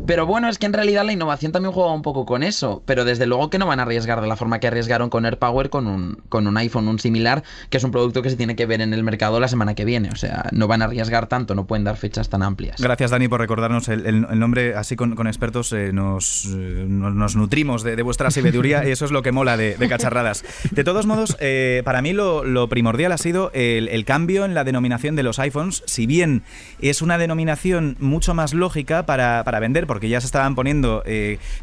Pero 0.05 0.27
bueno, 0.27 0.47
es 0.47 0.59
que 0.59 0.67
en 0.67 0.73
realidad 0.73 1.05
la 1.05 1.13
innovación 1.13 1.51
también 1.51 1.73
juega 1.73 1.91
un 1.91 2.03
poco 2.03 2.27
con 2.27 2.43
eso. 2.43 2.83
Pero 2.85 3.03
desde 3.03 3.25
luego 3.25 3.49
que 3.49 3.57
no 3.57 3.65
van 3.65 3.79
a 3.79 3.81
arriesgar 3.81 4.21
de 4.21 4.27
la 4.27 4.35
forma 4.35 4.59
que 4.59 4.67
arriesgaron 4.67 5.09
con 5.09 5.25
AirPower 5.25 5.54
con 5.69 5.87
un, 5.87 6.17
con 6.29 6.47
un 6.47 6.57
iPhone, 6.57 6.87
un 6.87 6.99
similar, 6.99 7.43
que 7.69 7.77
es 7.77 7.83
un 7.83 7.91
producto 7.91 8.21
que 8.21 8.29
se 8.29 8.35
tiene 8.35 8.55
que 8.55 8.65
ver 8.65 8.81
en 8.81 8.93
el 8.93 9.03
mercado 9.03 9.39
la 9.39 9.47
semana 9.47 9.73
que 9.73 9.85
viene. 9.85 10.09
O 10.09 10.15
sea, 10.15 10.49
no 10.51 10.67
van 10.67 10.81
a 10.81 10.85
arriesgar 10.85 11.27
tanto, 11.27 11.55
no 11.55 11.65
pueden 11.65 11.83
dar 11.83 11.97
fechas 11.97 12.29
tan 12.29 12.43
amplias. 12.43 12.81
Gracias, 12.81 13.11
Dani, 13.11 13.27
por 13.27 13.39
recordarnos 13.39 13.87
el, 13.87 14.39
nombre. 14.39 14.75
Así 14.75 14.95
con, 14.95 15.15
con 15.15 15.27
expertos 15.27 15.71
eh, 15.73 15.91
nos, 15.93 16.45
eh, 16.45 16.85
nos, 16.87 17.35
nutrimos 17.35 17.83
de, 17.83 18.01
vuestra 18.01 18.31
sabiduría 18.31 18.87
y 18.87 18.91
eso 18.91 19.05
es 19.05 19.11
lo 19.11 19.21
que 19.21 19.31
mola 19.31 19.57
de, 19.57 19.75
cacharradas. 19.87 20.43
De 20.71 20.83
todos 20.83 21.05
modos, 21.05 21.37
eh, 21.39 21.81
para 21.85 22.01
mí 22.01 22.13
lo, 22.13 22.43
lo, 22.43 22.67
primordial 22.67 23.11
ha 23.11 23.17
sido 23.17 23.51
el, 23.53 24.05
cambio 24.05 24.45
en 24.45 24.53
la 24.53 24.63
denominación 24.63 25.15
de 25.15 25.23
los 25.23 25.39
iPhones. 25.39 25.83
Si 25.85 26.05
bien 26.05 26.43
es 26.79 27.01
una 27.01 27.17
denominación 27.17 27.95
mucho 27.99 28.33
más 28.33 28.53
lógica 28.53 29.05
para, 29.05 29.43
para 29.43 29.59
vender, 29.59 29.87
porque 29.87 30.09
ya 30.09 30.19
se 30.19 30.27
estaban 30.27 30.55
poniendo 30.55 31.03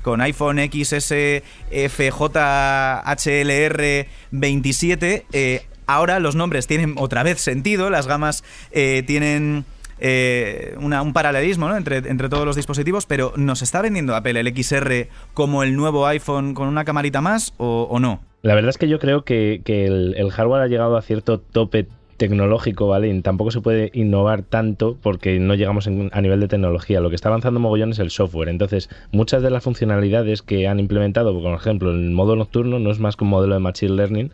con 0.03 0.21
iPhone 0.21 0.59
XS 0.59 1.43
FJHLR 1.71 3.82
27, 4.31 5.27
eh, 5.33 5.62
ahora 5.87 6.21
los 6.21 6.35
nombres 6.35 6.66
tienen 6.66 6.95
otra 6.97 7.23
vez 7.23 7.40
sentido, 7.40 7.90
las 7.90 8.07
gamas 8.07 8.45
eh, 8.71 9.03
tienen... 9.07 9.64
Eh, 10.05 10.75
un 10.81 11.12
paralelismo 11.12 11.73
entre, 11.77 11.99
entre, 11.99 12.29
todos 12.29 12.45
los 12.45 12.57
dispositivos, 12.57 13.07
pero 13.07 13.35
¿nos 13.37 13.62
está 13.62 13.81
vendiendo 13.81 14.16
Apple 14.16 14.40
el 14.40 14.49
XR 14.49 15.07
como 15.33 15.62
el 15.62 15.77
nuevo 15.77 16.09
iPhone 16.09 16.55
con 16.55 16.66
una 16.66 16.85
camarita 16.85 17.21
más 17.21 17.55
o, 17.57 18.01
no? 18.01 18.21
La 18.42 18.57
verdad 18.57 18.71
es 18.71 18.79
que 18.79 18.88
yo 18.88 18.99
creo 18.99 19.23
que, 19.25 19.62
que 19.64 19.87
el, 19.87 20.16
el, 20.16 20.33
hardware 20.33 20.62
ha 20.62 20.66
llegado 20.66 20.97
a 20.97 21.03
cierto 21.03 21.38
tope 21.38 21.87
tecnológico, 22.23 22.87
¿vale? 22.87 23.21
Tampoco 23.21 23.51
se 23.51 23.61
puede 23.61 23.91
innovar 23.95 24.43
tanto 24.43 24.97
porque 25.03 25.41
no 25.41 25.57
llegamos 25.57 25.89
a 25.89 26.21
nivel 26.21 26.39
de 26.39 26.47
tecnología. 26.47 27.01
Lo 27.01 27.09
que 27.09 27.17
está 27.17 27.31
avanzando 27.31 27.59
mogollón 27.59 27.91
es 27.91 27.99
el 27.99 28.11
software. 28.11 28.49
Entonces, 28.49 28.89
muchas 29.11 29.43
de 29.43 29.51
las 29.51 29.65
funcionalidades 29.65 30.41
que 30.41 30.69
han 30.69 30.79
implementado, 30.79 31.37
por 31.43 31.53
ejemplo, 31.53 31.91
el 31.91 32.13
modo 32.13 32.37
nocturno 32.37 32.79
no 32.79 32.93
es 32.93 33.01
más 33.01 33.17
que 33.17 33.25
un 33.25 33.31
modelo 33.31 33.55
de 33.55 33.59
Machine 33.61 33.97
Learning 33.97 34.31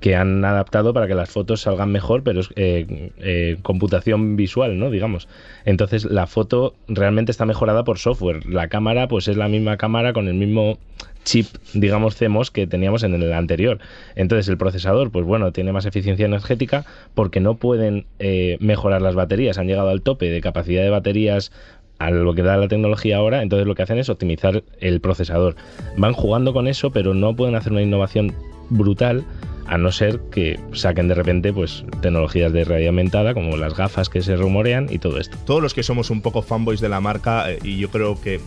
que 0.00 0.14
han 0.14 0.44
adaptado 0.44 0.92
para 0.92 1.06
que 1.06 1.14
las 1.14 1.30
fotos 1.30 1.62
salgan 1.62 1.90
mejor, 1.90 2.22
pero 2.22 2.40
es 2.40 2.50
eh, 2.56 3.10
eh, 3.18 3.56
computación 3.62 4.36
visual, 4.36 4.78
¿no? 4.78 4.90
Digamos. 4.90 5.28
Entonces 5.64 6.04
la 6.04 6.26
foto 6.26 6.74
realmente 6.86 7.32
está 7.32 7.46
mejorada 7.46 7.84
por 7.84 7.98
software. 7.98 8.46
La 8.46 8.68
cámara, 8.68 9.08
pues 9.08 9.28
es 9.28 9.36
la 9.36 9.48
misma 9.48 9.76
cámara 9.76 10.12
con 10.12 10.28
el 10.28 10.34
mismo 10.34 10.78
chip, 11.24 11.46
digamos, 11.74 12.16
que 12.50 12.66
teníamos 12.66 13.02
en 13.02 13.14
el 13.14 13.32
anterior. 13.32 13.78
Entonces 14.14 14.48
el 14.48 14.56
procesador, 14.56 15.10
pues 15.10 15.26
bueno, 15.26 15.52
tiene 15.52 15.72
más 15.72 15.84
eficiencia 15.84 16.26
energética 16.26 16.84
porque 17.14 17.40
no 17.40 17.56
pueden 17.56 18.06
eh, 18.18 18.56
mejorar 18.60 19.02
las 19.02 19.14
baterías. 19.14 19.58
Han 19.58 19.66
llegado 19.66 19.88
al 19.90 20.02
tope 20.02 20.30
de 20.30 20.40
capacidad 20.40 20.82
de 20.82 20.90
baterías 20.90 21.52
a 21.98 22.10
lo 22.10 22.32
que 22.34 22.42
da 22.42 22.56
la 22.56 22.68
tecnología 22.68 23.16
ahora, 23.16 23.42
entonces 23.42 23.66
lo 23.66 23.74
que 23.74 23.82
hacen 23.82 23.98
es 23.98 24.08
optimizar 24.08 24.62
el 24.80 25.00
procesador. 25.00 25.56
Van 25.96 26.12
jugando 26.12 26.52
con 26.52 26.68
eso, 26.68 26.92
pero 26.92 27.12
no 27.12 27.34
pueden 27.34 27.56
hacer 27.56 27.72
una 27.72 27.82
innovación 27.82 28.32
brutal 28.70 29.24
a 29.68 29.78
no 29.78 29.92
ser 29.92 30.20
que 30.30 30.58
saquen 30.72 31.08
de 31.08 31.14
repente 31.14 31.52
pues 31.52 31.84
tecnologías 32.00 32.52
de 32.52 32.64
realidad 32.64 32.88
aumentada 32.88 33.34
como 33.34 33.56
las 33.56 33.76
gafas 33.76 34.08
que 34.08 34.22
se 34.22 34.36
rumorean 34.36 34.88
y 34.90 34.98
todo 34.98 35.18
esto. 35.18 35.36
Todos 35.44 35.62
los 35.62 35.74
que 35.74 35.82
somos 35.82 36.10
un 36.10 36.22
poco 36.22 36.42
fanboys 36.42 36.80
de 36.80 36.88
la 36.88 37.00
marca 37.00 37.50
eh, 37.50 37.58
y 37.62 37.78
yo 37.78 37.90
creo 37.90 38.20
que 38.20 38.40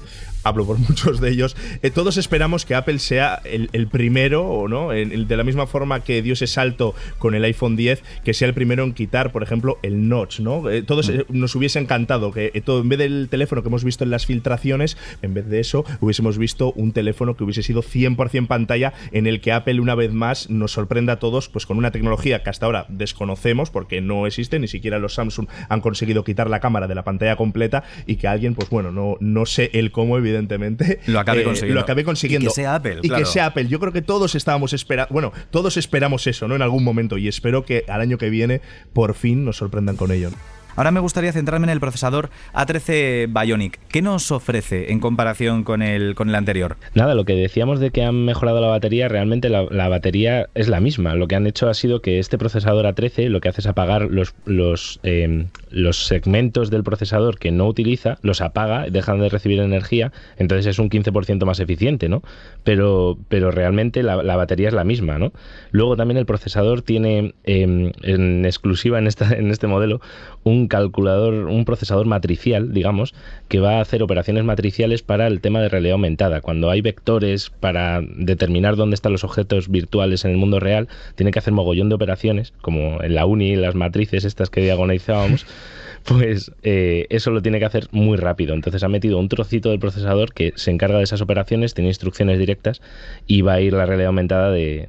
hablo 0.43 0.65
por 0.65 0.77
muchos 0.89 1.19
de 1.19 1.29
ellos, 1.29 1.55
eh, 1.81 1.91
todos 1.91 2.17
esperamos 2.17 2.65
que 2.65 2.75
Apple 2.75 2.99
sea 2.99 3.41
el, 3.43 3.69
el 3.73 3.87
primero, 3.87 4.47
o 4.47 4.67
no, 4.67 4.91
el, 4.91 5.27
de 5.27 5.37
la 5.37 5.43
misma 5.43 5.67
forma 5.67 6.01
que 6.01 6.21
dio 6.21 6.33
ese 6.33 6.47
salto 6.47 6.95
con 7.19 7.35
el 7.35 7.43
iPhone 7.43 7.75
10, 7.75 8.03
que 8.23 8.33
sea 8.33 8.47
el 8.47 8.53
primero 8.53 8.83
en 8.83 8.93
quitar, 8.93 9.31
por 9.31 9.43
ejemplo, 9.43 9.77
el 9.83 10.09
notch, 10.09 10.39
¿no? 10.39 10.69
Eh, 10.69 10.83
todos 10.83 11.09
eh, 11.09 11.25
nos 11.29 11.55
hubiese 11.55 11.79
encantado 11.79 12.31
que 12.31 12.49
todo, 12.65 12.81
en 12.81 12.89
vez 12.89 12.99
del 12.99 13.27
teléfono 13.29 13.61
que 13.61 13.69
hemos 13.69 13.83
visto 13.83 14.03
en 14.03 14.09
las 14.09 14.25
filtraciones, 14.25 14.97
en 15.21 15.33
vez 15.33 15.47
de 15.47 15.59
eso, 15.59 15.85
hubiésemos 15.99 16.37
visto 16.37 16.71
un 16.73 16.91
teléfono 16.91 17.35
que 17.35 17.43
hubiese 17.43 17.63
sido 17.63 17.81
100% 17.81 18.47
pantalla, 18.47 18.93
en 19.11 19.27
el 19.27 19.41
que 19.41 19.51
Apple 19.51 19.79
una 19.79 19.95
vez 19.95 20.13
más 20.13 20.49
nos 20.49 20.71
sorprenda 20.71 21.13
a 21.13 21.19
todos, 21.19 21.49
pues 21.49 21.65
con 21.65 21.77
una 21.77 21.91
tecnología 21.91 22.43
que 22.43 22.49
hasta 22.49 22.65
ahora 22.65 22.85
desconocemos, 22.89 23.69
porque 23.69 24.01
no 24.01 24.27
existe, 24.27 24.59
ni 24.59 24.67
siquiera 24.67 24.99
los 24.99 25.13
Samsung 25.13 25.47
han 25.69 25.81
conseguido 25.81 26.23
quitar 26.23 26.49
la 26.49 26.59
cámara 26.59 26.87
de 26.87 26.95
la 26.95 27.03
pantalla 27.03 27.35
completa, 27.35 27.83
y 28.05 28.15
que 28.15 28.27
alguien, 28.27 28.55
pues 28.55 28.69
bueno, 28.69 28.91
no, 28.91 29.17
no 29.19 29.45
sé 29.45 29.69
el 29.73 29.91
cómo, 29.91 30.17
evidentemente 30.17 30.30
evidentemente 30.31 30.99
lo 31.07 31.19
acabe, 31.19 31.43
consiguiendo. 31.43 31.75
lo 31.75 31.81
acabe 31.81 32.03
consiguiendo. 32.03 32.45
Y 32.45 32.49
que 32.49 32.53
sea 32.55 32.75
Apple. 32.75 32.99
Y 33.01 33.09
claro. 33.09 33.23
que 33.23 33.29
sea 33.29 33.45
Apple. 33.47 33.67
Yo 33.67 33.79
creo 33.79 33.93
que 33.93 34.01
todos 34.01 34.35
estábamos 34.35 34.73
esperando, 34.73 35.13
bueno, 35.13 35.31
todos 35.51 35.77
esperamos 35.77 36.27
eso, 36.27 36.47
¿no? 36.47 36.55
En 36.55 36.61
algún 36.61 36.83
momento 36.83 37.17
y 37.17 37.27
espero 37.27 37.65
que 37.65 37.85
al 37.87 38.01
año 38.01 38.17
que 38.17 38.29
viene 38.29 38.61
por 38.93 39.13
fin 39.13 39.45
nos 39.45 39.57
sorprendan 39.57 39.95
con 39.95 40.11
ello. 40.11 40.31
Ahora 40.75 40.91
me 40.91 40.99
gustaría 40.99 41.33
centrarme 41.33 41.65
en 41.65 41.71
el 41.71 41.79
procesador 41.79 42.29
A13 42.53 43.27
Bionic. 43.27 43.79
¿Qué 43.89 44.01
nos 44.01 44.31
ofrece 44.31 44.91
en 44.91 44.99
comparación 44.99 45.63
con 45.63 45.81
el, 45.81 46.15
con 46.15 46.29
el 46.29 46.35
anterior? 46.35 46.77
Nada, 46.93 47.13
lo 47.13 47.25
que 47.25 47.35
decíamos 47.35 47.79
de 47.79 47.91
que 47.91 48.03
han 48.03 48.25
mejorado 48.25 48.61
la 48.61 48.67
batería, 48.67 49.07
realmente 49.07 49.49
la, 49.49 49.87
batería 49.89 50.47
es 50.55 50.69
la 50.69 50.79
misma. 50.79 51.15
Lo 51.15 51.27
que 51.27 51.35
han 51.35 51.47
hecho 51.47 51.69
ha 51.69 51.73
sido 51.73 52.01
que 52.01 52.19
este 52.19 52.37
procesador 52.37 52.85
A13 52.85 53.27
lo 53.27 53.41
que 53.41 53.49
hace 53.49 53.61
es 53.61 53.67
apagar 53.67 54.03
los, 54.03 54.33
los, 54.45 54.99
em, 55.03 55.47
los 55.69 56.05
segmentos 56.05 56.69
del 56.69 56.83
procesador 56.83 57.37
que 57.37 57.51
no 57.51 57.67
utiliza, 57.67 58.17
los 58.21 58.41
apaga, 58.41 58.85
dejan 58.89 59.19
de 59.19 59.29
recibir 59.29 59.59
energía, 59.59 60.11
entonces 60.37 60.65
es 60.67 60.79
un 60.79 60.89
15% 60.89 61.45
más 61.45 61.59
eficiente, 61.59 62.09
¿no? 62.09 62.23
Pero, 62.63 63.17
pero 63.27 63.51
realmente 63.51 64.03
la, 64.03 64.35
batería 64.35 64.69
es 64.69 64.73
la 64.73 64.83
misma, 64.83 65.19
¿no? 65.19 65.33
Luego 65.71 65.97
también 65.97 66.17
el 66.17 66.25
procesador 66.25 66.81
tiene 66.81 67.33
em, 67.43 67.91
en 68.03 68.45
exclusiva 68.45 68.99
en, 68.99 69.07
esta, 69.07 69.35
en 69.35 69.51
este 69.51 69.67
modelo 69.67 70.01
un 70.43 70.60
calculador, 70.67 71.33
un 71.33 71.65
procesador 71.65 72.05
matricial, 72.05 72.73
digamos, 72.73 73.13
que 73.47 73.59
va 73.59 73.77
a 73.77 73.81
hacer 73.81 74.03
operaciones 74.03 74.43
matriciales 74.43 75.01
para 75.01 75.27
el 75.27 75.41
tema 75.41 75.61
de 75.61 75.69
realidad 75.69 75.93
aumentada. 75.93 76.41
Cuando 76.41 76.69
hay 76.69 76.81
vectores 76.81 77.49
para 77.49 78.01
determinar 78.01 78.75
dónde 78.75 78.95
están 78.95 79.11
los 79.11 79.23
objetos 79.23 79.69
virtuales 79.69 80.25
en 80.25 80.31
el 80.31 80.37
mundo 80.37 80.59
real, 80.59 80.87
tiene 81.15 81.31
que 81.31 81.39
hacer 81.39 81.53
mogollón 81.53 81.89
de 81.89 81.95
operaciones, 81.95 82.53
como 82.61 83.01
en 83.01 83.15
la 83.15 83.25
uni, 83.25 83.55
las 83.55 83.75
matrices 83.75 84.25
estas 84.25 84.49
que 84.49 84.61
diagonalizábamos. 84.61 85.45
pues 86.03 86.51
eh, 86.63 87.05
eso 87.09 87.31
lo 87.31 87.41
tiene 87.41 87.59
que 87.59 87.65
hacer 87.65 87.87
muy 87.91 88.17
rápido. 88.17 88.53
Entonces 88.53 88.83
ha 88.83 88.89
metido 88.89 89.19
un 89.19 89.29
trocito 89.29 89.69
del 89.69 89.79
procesador 89.79 90.33
que 90.33 90.53
se 90.55 90.71
encarga 90.71 90.97
de 90.97 91.03
esas 91.03 91.21
operaciones, 91.21 91.73
tiene 91.73 91.89
instrucciones 91.89 92.39
directas 92.39 92.81
y 93.27 93.41
va 93.41 93.53
a 93.53 93.61
ir 93.61 93.73
la 93.73 93.85
realidad 93.85 94.07
aumentada 94.07 94.51
de 94.51 94.87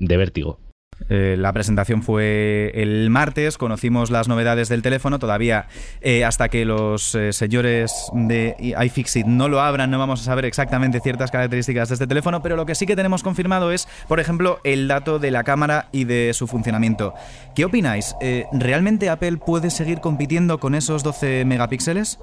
vértigo. 0.00 0.58
Eh, 1.08 1.36
la 1.38 1.52
presentación 1.52 2.02
fue 2.02 2.70
el 2.74 3.10
martes, 3.10 3.58
conocimos 3.58 4.10
las 4.10 4.28
novedades 4.28 4.68
del 4.68 4.82
teléfono, 4.82 5.18
todavía 5.18 5.66
eh, 6.00 6.24
hasta 6.24 6.48
que 6.48 6.64
los 6.64 7.14
eh, 7.14 7.32
señores 7.32 8.10
de 8.12 8.56
iFixit 8.84 9.26
no 9.26 9.48
lo 9.48 9.60
abran 9.60 9.90
no 9.90 9.98
vamos 9.98 10.20
a 10.20 10.24
saber 10.24 10.44
exactamente 10.44 11.00
ciertas 11.00 11.30
características 11.30 11.88
de 11.88 11.94
este 11.94 12.06
teléfono, 12.06 12.42
pero 12.42 12.56
lo 12.56 12.66
que 12.66 12.74
sí 12.74 12.86
que 12.86 12.96
tenemos 12.96 13.22
confirmado 13.22 13.72
es, 13.72 13.88
por 14.06 14.20
ejemplo, 14.20 14.60
el 14.64 14.88
dato 14.88 15.18
de 15.18 15.30
la 15.30 15.44
cámara 15.44 15.88
y 15.92 16.04
de 16.04 16.32
su 16.34 16.46
funcionamiento. 16.46 17.14
¿Qué 17.54 17.64
opináis? 17.64 18.14
¿Realmente 18.52 19.08
Apple 19.08 19.38
puede 19.38 19.70
seguir 19.70 20.00
compitiendo 20.00 20.58
con 20.58 20.74
esos 20.74 21.02
12 21.02 21.44
megapíxeles? 21.44 22.18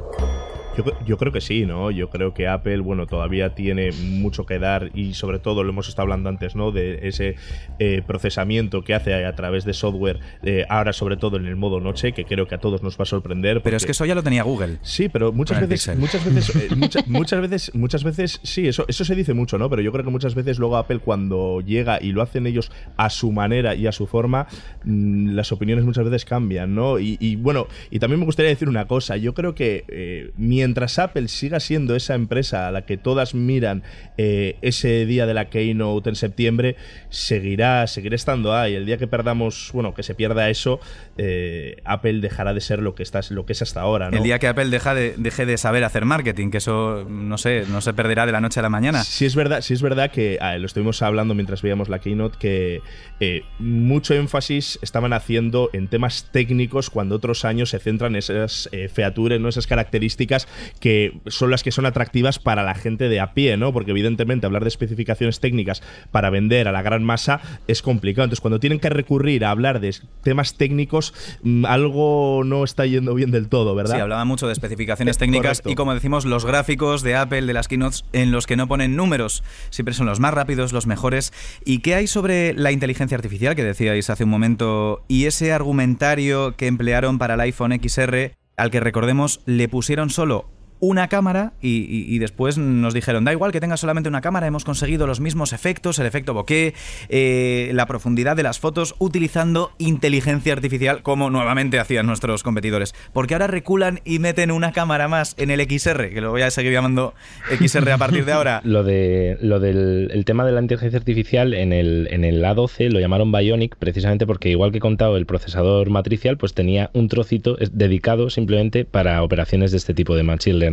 Yo, 1.05 1.17
creo 1.17 1.31
que 1.31 1.41
sí, 1.41 1.65
¿no? 1.65 1.89
Yo 1.91 2.09
creo 2.09 2.33
que 2.33 2.47
Apple, 2.47 2.79
bueno, 2.79 3.07
todavía 3.07 3.55
tiene 3.55 3.91
mucho 3.91 4.45
que 4.45 4.59
dar 4.59 4.91
y 4.93 5.13
sobre 5.13 5.39
todo 5.39 5.63
lo 5.63 5.69
hemos 5.69 5.87
estado 5.87 6.03
hablando 6.03 6.29
antes, 6.29 6.55
¿no? 6.55 6.71
De 6.71 7.07
ese 7.07 7.35
eh, 7.79 8.01
procesamiento 8.05 8.83
que 8.83 8.93
hace 8.93 9.25
a 9.25 9.35
través 9.35 9.63
de 9.63 9.73
software, 9.73 10.19
eh, 10.43 10.65
ahora 10.69 10.91
sobre 10.91 11.15
todo 11.15 11.37
en 11.37 11.45
el 11.45 11.55
modo 11.55 11.79
noche, 11.79 12.11
que 12.11 12.25
creo 12.25 12.47
que 12.47 12.55
a 12.55 12.57
todos 12.57 12.83
nos 12.83 12.97
va 12.97 13.03
a 13.03 13.05
sorprender. 13.05 13.61
Pero 13.61 13.77
es 13.77 13.85
que 13.85 13.93
eso 13.93 14.05
ya 14.05 14.15
lo 14.15 14.23
tenía 14.23 14.43
Google. 14.43 14.77
Sí, 14.81 15.07
pero 15.07 15.31
muchas 15.31 15.67
veces, 15.67 15.97
muchas 15.97 16.25
veces, 16.25 16.55
eh, 16.55 16.69
muchas 17.07 17.41
veces, 17.41 17.73
muchas 17.73 18.03
veces, 18.03 18.39
sí, 18.43 18.67
eso, 18.67 18.85
eso 18.87 19.05
se 19.05 19.15
dice 19.15 19.33
mucho, 19.33 19.57
¿no? 19.57 19.69
Pero 19.69 19.81
yo 19.81 19.91
creo 19.91 20.03
que 20.03 20.11
muchas 20.11 20.35
veces 20.35 20.59
luego 20.59 20.75
Apple 20.77 20.99
cuando 20.99 21.61
llega 21.61 21.99
y 22.01 22.11
lo 22.11 22.21
hacen 22.21 22.47
ellos 22.47 22.71
a 22.97 23.09
su 23.09 23.31
manera 23.31 23.75
y 23.75 23.87
a 23.87 23.93
su 23.93 24.07
forma, 24.07 24.47
mm, 24.83 25.35
las 25.35 25.51
opiniones 25.53 25.85
muchas 25.85 26.03
veces 26.03 26.25
cambian, 26.25 26.75
¿no? 26.75 26.99
Y, 26.99 27.35
bueno, 27.37 27.67
y 27.91 27.99
también 27.99 28.19
me 28.19 28.25
gustaría 28.25 28.49
decir 28.49 28.67
una 28.67 28.87
cosa. 28.87 29.17
Yo 29.17 29.33
creo 29.33 29.55
que 29.55 30.33
mientras 30.37 30.64
mientras 30.65 30.97
Apple 30.97 31.27
siga 31.27 31.59
siendo 31.59 31.95
esa 31.95 32.15
empresa 32.15 32.67
a 32.67 32.71
la 32.71 32.87
que 32.87 32.97
todas 32.97 33.35
miran 33.35 33.83
eh, 34.17 34.57
ese 34.63 35.05
día 35.05 35.27
de 35.27 35.35
la 35.35 35.45
Keynote 35.45 36.09
en 36.09 36.15
septiembre, 36.15 36.75
seguirá, 37.09 37.85
seguirá 37.85 38.15
estando 38.15 38.55
ahí. 38.55 38.73
El 38.73 38.87
día 38.87 38.97
que 38.97 39.05
perdamos, 39.05 39.69
bueno, 39.73 39.93
que 39.93 40.01
se 40.01 40.15
pierda 40.15 40.49
eso, 40.49 40.79
eh, 41.19 41.77
Apple 41.85 42.19
dejará 42.19 42.55
de 42.55 42.61
ser 42.61 42.79
lo 42.81 42.95
que, 42.95 43.03
está, 43.03 43.21
lo 43.29 43.45
que 43.45 43.53
es 43.53 43.61
hasta 43.61 43.81
ahora. 43.81 44.09
El 44.11 44.23
día 44.23 44.39
que 44.39 44.47
Apple 44.47 44.69
deja 44.69 44.95
de, 44.95 45.13
deje 45.17 45.45
de 45.45 45.57
saber 45.59 45.83
hacer 45.83 46.03
marketing, 46.03 46.49
que 46.49 46.57
eso, 46.57 47.05
no 47.07 47.37
sé, 47.37 47.65
no 47.69 47.79
se 47.79 47.93
perderá 47.93 48.25
de 48.25 48.31
la 48.31 48.41
noche 48.41 48.59
a 48.59 48.63
la 48.63 48.69
mañana. 48.69 49.03
Sí 49.03 49.25
es 49.25 49.35
verdad, 49.35 49.61
sí 49.61 49.75
es 49.75 49.83
verdad 49.83 50.09
que 50.09 50.39
ah, 50.41 50.57
lo 50.57 50.65
estuvimos 50.65 51.03
hablando 51.03 51.35
mientras 51.35 51.61
veíamos 51.61 51.89
la 51.89 51.99
Keynote, 51.99 52.39
que 52.39 52.81
eh, 53.19 53.43
mucho 53.59 54.15
énfasis 54.15 54.79
estaban 54.81 55.13
haciendo 55.13 55.69
en 55.73 55.89
temas 55.89 56.27
técnicos 56.31 56.89
cuando 56.89 57.15
otros 57.15 57.45
años 57.45 57.69
se 57.69 57.77
centran 57.77 58.13
en 58.13 58.17
esas 58.17 58.67
featuras, 58.91 59.39
¿no? 59.39 59.47
esas 59.47 59.67
características 59.67 60.47
que 60.79 61.19
son 61.27 61.51
las 61.51 61.63
que 61.63 61.71
son 61.71 61.85
atractivas 61.85 62.39
para 62.39 62.63
la 62.63 62.75
gente 62.75 63.09
de 63.09 63.19
a 63.19 63.33
pie, 63.33 63.57
¿no? 63.57 63.73
Porque 63.73 63.91
evidentemente 63.91 64.45
hablar 64.45 64.63
de 64.63 64.69
especificaciones 64.69 65.39
técnicas 65.39 65.81
para 66.11 66.29
vender 66.29 66.67
a 66.67 66.71
la 66.71 66.81
gran 66.81 67.03
masa 67.03 67.41
es 67.67 67.81
complicado. 67.81 68.25
Entonces, 68.25 68.41
cuando 68.41 68.59
tienen 68.59 68.79
que 68.79 68.89
recurrir 68.89 69.45
a 69.45 69.51
hablar 69.51 69.79
de 69.79 69.95
temas 70.23 70.55
técnicos, 70.55 71.13
mm, 71.43 71.65
algo 71.65 72.43
no 72.45 72.63
está 72.63 72.85
yendo 72.85 73.13
bien 73.13 73.31
del 73.31 73.49
todo, 73.49 73.75
¿verdad? 73.75 73.95
Sí, 73.95 74.01
hablaba 74.01 74.25
mucho 74.25 74.47
de 74.47 74.53
especificaciones 74.53 75.17
técnicas 75.17 75.61
y 75.65 75.75
como 75.75 75.93
decimos, 75.93 76.25
los 76.25 76.45
gráficos 76.45 77.01
de 77.01 77.15
Apple, 77.15 77.43
de 77.43 77.53
las 77.53 77.67
keynotes, 77.67 78.05
en 78.13 78.31
los 78.31 78.47
que 78.47 78.55
no 78.55 78.67
ponen 78.67 78.95
números, 78.95 79.43
siempre 79.69 79.93
son 79.93 80.05
los 80.05 80.19
más 80.19 80.33
rápidos, 80.33 80.73
los 80.73 80.87
mejores. 80.87 81.33
¿Y 81.63 81.79
qué 81.79 81.95
hay 81.95 82.07
sobre 82.07 82.53
la 82.53 82.71
inteligencia 82.71 83.15
artificial 83.15 83.55
que 83.55 83.63
decíais 83.63 84.09
hace 84.09 84.23
un 84.23 84.29
momento 84.29 85.03
y 85.07 85.25
ese 85.25 85.51
argumentario 85.51 86.55
que 86.55 86.67
emplearon 86.67 87.17
para 87.17 87.35
el 87.35 87.41
iPhone 87.41 87.77
XR? 87.81 88.35
Al 88.57 88.71
que 88.71 88.79
recordemos 88.79 89.41
le 89.45 89.67
pusieron 89.67 90.09
solo 90.09 90.54
una 90.79 91.07
cámara 91.07 91.53
y, 91.61 92.17
después 92.19 92.57
nos 92.57 92.93
dijeron, 92.93 93.25
da 93.25 93.31
igual 93.31 93.51
que 93.51 93.59
tenga 93.59 93.77
solamente 93.77 94.09
una 94.09 94.21
cámara, 94.21 94.47
hemos 94.47 94.65
conseguido 94.65 95.07
los 95.07 95.19
mismos 95.19 95.53
efectos, 95.53 95.99
el 95.99 96.05
efecto 96.05 96.33
bokeh, 96.33 96.73
eh, 97.09 97.71
la 97.73 97.85
profundidad 97.85 98.35
de 98.35 98.43
las 98.43 98.59
fotos 98.59 98.95
utilizando 98.99 99.71
inteligencia 99.77 100.53
artificial 100.53 101.01
como 101.01 101.29
nuevamente 101.29 101.79
hacían 101.79 102.05
nuestros 102.05 102.43
competidores. 102.43 102.93
Porque 103.13 103.33
ahora 103.35 103.47
reculan 103.47 104.01
y 104.05 104.19
meten 104.19 104.51
una 104.51 104.71
cámara 104.71 105.07
más 105.07 105.35
en 105.37 105.51
el 105.51 105.61
XR, 105.61 106.09
que 106.09 106.21
lo 106.21 106.31
voy 106.31 106.41
a 106.41 106.51
seguir 106.51 106.73
llamando 106.73 107.13
XR 107.59 107.91
a 107.91 107.97
partir 107.97 108.25
de 108.25 108.33
ahora. 108.33 108.61
lo, 108.65 108.83
de, 108.83 109.37
lo 109.41 109.59
del 109.59 110.09
el 110.11 110.25
tema 110.25 110.45
de 110.45 110.51
la 110.51 110.61
inteligencia 110.61 110.97
artificial 110.99 111.53
en 111.53 111.73
el, 111.73 112.07
en 112.11 112.23
el 112.23 112.43
A12 112.43 112.89
lo 112.89 112.99
llamaron 112.99 113.31
Bionic 113.31 113.75
precisamente 113.77 114.25
porque 114.25 114.49
igual 114.49 114.71
que 114.71 114.77
he 114.77 114.81
contado 114.81 115.17
el 115.17 115.25
procesador 115.25 115.89
matricial 115.89 116.37
pues 116.37 116.53
tenía 116.53 116.89
un 116.93 117.07
trocito 117.07 117.57
dedicado 117.71 118.29
simplemente 118.29 118.85
para 118.85 119.23
operaciones 119.23 119.71
de 119.71 119.77
este 119.77 119.93
tipo 119.93 120.15
de 120.15 120.23
machine 120.23 120.64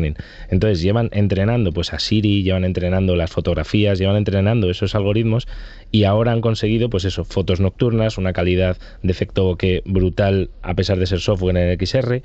entonces 0.48 0.82
llevan 0.82 1.08
entrenando 1.12 1.72
pues 1.72 1.92
a 1.92 1.98
Siri, 1.98 2.42
llevan 2.42 2.64
entrenando 2.64 3.16
las 3.16 3.30
fotografías, 3.30 3.98
llevan 3.98 4.16
entrenando 4.16 4.70
esos 4.70 4.94
algoritmos 4.94 5.48
y 5.90 6.04
ahora 6.04 6.32
han 6.32 6.40
conseguido 6.40 6.90
pues 6.90 7.04
eso, 7.04 7.24
fotos 7.24 7.60
nocturnas, 7.60 8.18
una 8.18 8.32
calidad 8.32 8.76
de 9.02 9.12
efecto 9.12 9.56
que 9.56 9.82
brutal 9.84 10.50
a 10.62 10.74
pesar 10.74 10.98
de 10.98 11.06
ser 11.06 11.20
software 11.20 11.56
en 11.56 11.68
el 11.68 11.86
XR 11.86 12.22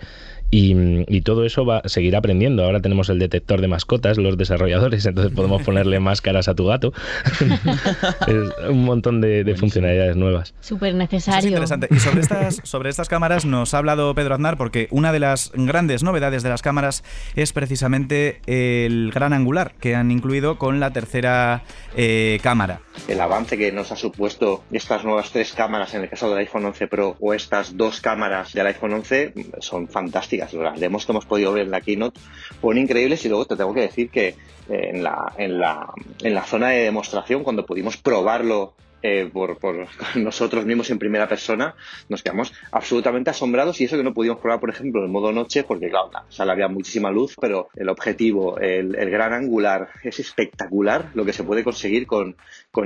y, 0.50 1.22
todo 1.22 1.46
eso 1.46 1.66
va 1.66 1.80
a 1.80 1.90
seguir 1.90 2.16
aprendiendo. 2.16 2.64
Ahora 2.64 2.80
tenemos 2.80 3.10
el 3.10 3.20
detector 3.20 3.60
de 3.60 3.68
mascotas, 3.68 4.18
los 4.18 4.38
desarrolladores, 4.38 5.06
entonces 5.06 5.34
podemos 5.34 5.64
ponerle 5.64 6.00
máscaras 6.00 6.48
a 6.48 6.56
tu 6.56 6.66
gato. 6.66 6.94
es 8.28 8.70
un 8.70 8.86
montón 8.86 9.20
de, 9.20 9.56
funcionalidades 9.58 10.16
nuevas. 10.16 10.54
Súper 10.62 10.96
necesario. 10.96 11.50
interesante. 11.50 11.88
Y 11.92 12.00
sobre 12.00 12.22
estas, 12.22 12.62
sobre 12.64 12.90
estas 12.90 13.10
cámaras 13.10 13.46
nos 13.46 13.74
ha 13.74 13.80
hablado 13.80 14.14
Pedro 14.16 14.36
Aznar 14.36 14.58
porque 14.58 14.88
una 14.92 15.12
de 15.12 15.20
las 15.20 15.52
grandes 15.54 16.04
novedades 16.04 16.44
de 16.44 16.50
las 16.50 16.62
cámaras 16.62 17.04
es 17.36 17.52
precisamente 17.52 18.40
el 18.46 19.12
gran 19.14 19.34
angular 19.34 19.74
que 19.80 19.96
han 19.96 20.12
incluido 20.12 20.58
con 20.58 20.80
la 20.80 20.92
tercera 20.92 21.64
eh, 21.96 22.40
cámara. 22.42 22.82
El 23.08 23.20
avance 23.20 23.58
que 23.58 23.72
nos 23.72 23.92
ha 23.92 23.96
supuesto 23.96 24.64
estas 24.72 25.04
nuevas 25.04 25.32
tres 25.32 25.54
cámaras 25.54 25.94
en 25.94 26.04
el 26.04 26.10
caso 26.10 26.30
del 26.30 26.40
iPhone 26.40 26.66
11 26.66 26.88
Pro 26.88 27.18
o 27.20 27.34
estas 27.34 27.76
dos 27.76 28.02
cámaras 28.02 28.54
del 28.54 28.68
iPhone 28.68 28.94
11 28.94 29.34
son 29.60 29.88
fantásticas 29.88 30.37
las 30.38 30.80
demos 30.80 31.06
que 31.06 31.12
hemos 31.12 31.26
podido 31.26 31.54
ver 31.54 31.66
en 31.66 31.72
la 31.72 31.82
keynote 31.82 32.20
fueron 32.62 32.82
increíbles 32.82 33.24
y 33.26 33.30
luego 33.30 33.46
te 33.46 33.56
tengo 33.56 33.74
que 33.74 33.82
decir 33.82 34.10
que 34.10 34.30
eh, 34.30 34.36
en 34.68 35.04
la, 35.04 35.34
la, 35.38 35.94
la 36.20 36.44
zona 36.44 36.70
de 36.70 36.84
demostración, 36.84 37.44
cuando 37.44 37.66
pudimos 37.66 37.98
probarlo 37.98 38.74
eh, 39.04 39.30
por, 39.32 39.58
nosotros 40.16 40.66
mismos 40.66 40.90
en 40.90 41.00
primera 41.00 41.28
persona, 41.28 41.76
nos 42.10 42.24
quedamos 42.24 42.52
absolutamente 42.72 43.30
asombrados 43.30 43.80
y 43.80 43.86
eso 43.86 43.96
que 43.96 44.04
no 44.04 44.14
pudimos 44.14 44.40
probar, 44.40 44.60
por 44.60 44.70
ejemplo, 44.70 45.06
en 45.06 45.12
modo 45.12 45.32
noche, 45.32 45.64
porque 45.64 45.90
claro, 45.90 46.10
o 46.28 46.32
sea, 46.32 46.46
había 46.46 46.68
muchísima 46.68 47.12
luz, 47.12 47.36
pero 47.40 47.70
el 47.76 47.90
objetivo, 47.90 48.58
el, 48.60 48.96
el, 48.96 49.10
gran 49.10 49.34
angular, 49.34 49.90
es 50.04 50.20
espectacular 50.20 51.12
lo 51.14 51.26
que 51.26 51.34
se 51.34 51.44
puede 51.44 51.64
conseguir 51.64 52.08
con, 52.08 52.36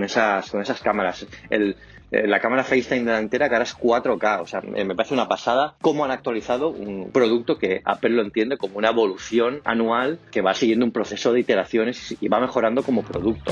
esas, 0.03 0.81
cámaras. 0.83 1.25
El, 1.49 1.77
la 2.12 2.39
cámara 2.39 2.63
FaceTime 2.63 3.06
delantera 3.06 3.47
que 3.47 3.56
ahora 3.56 3.63
es 3.63 3.78
4K. 3.78 4.41
O 4.41 4.47
sea, 4.47 4.62
me 4.62 4.95
parece 4.95 5.13
una 5.13 5.28
pasada 5.28 5.76
cómo 5.82 6.06
han 6.06 6.12
actualizado 6.12 6.69
un 6.69 7.10
producto 7.12 7.58
que 7.58 7.82
Apple 7.86 8.12
lo 8.12 8.21
entiende 8.21 8.58
como 8.58 8.78
una 8.78 8.89
evolución 8.89 9.62
anual 9.63 10.19
que 10.32 10.41
va 10.41 10.54
siguiendo 10.54 10.86
un 10.86 10.91
proceso 10.91 11.34
de 11.34 11.39
iteraciones 11.39 12.15
y 12.19 12.28
va 12.28 12.39
mejorando 12.39 12.84
como 12.84 13.04
producto, 13.04 13.52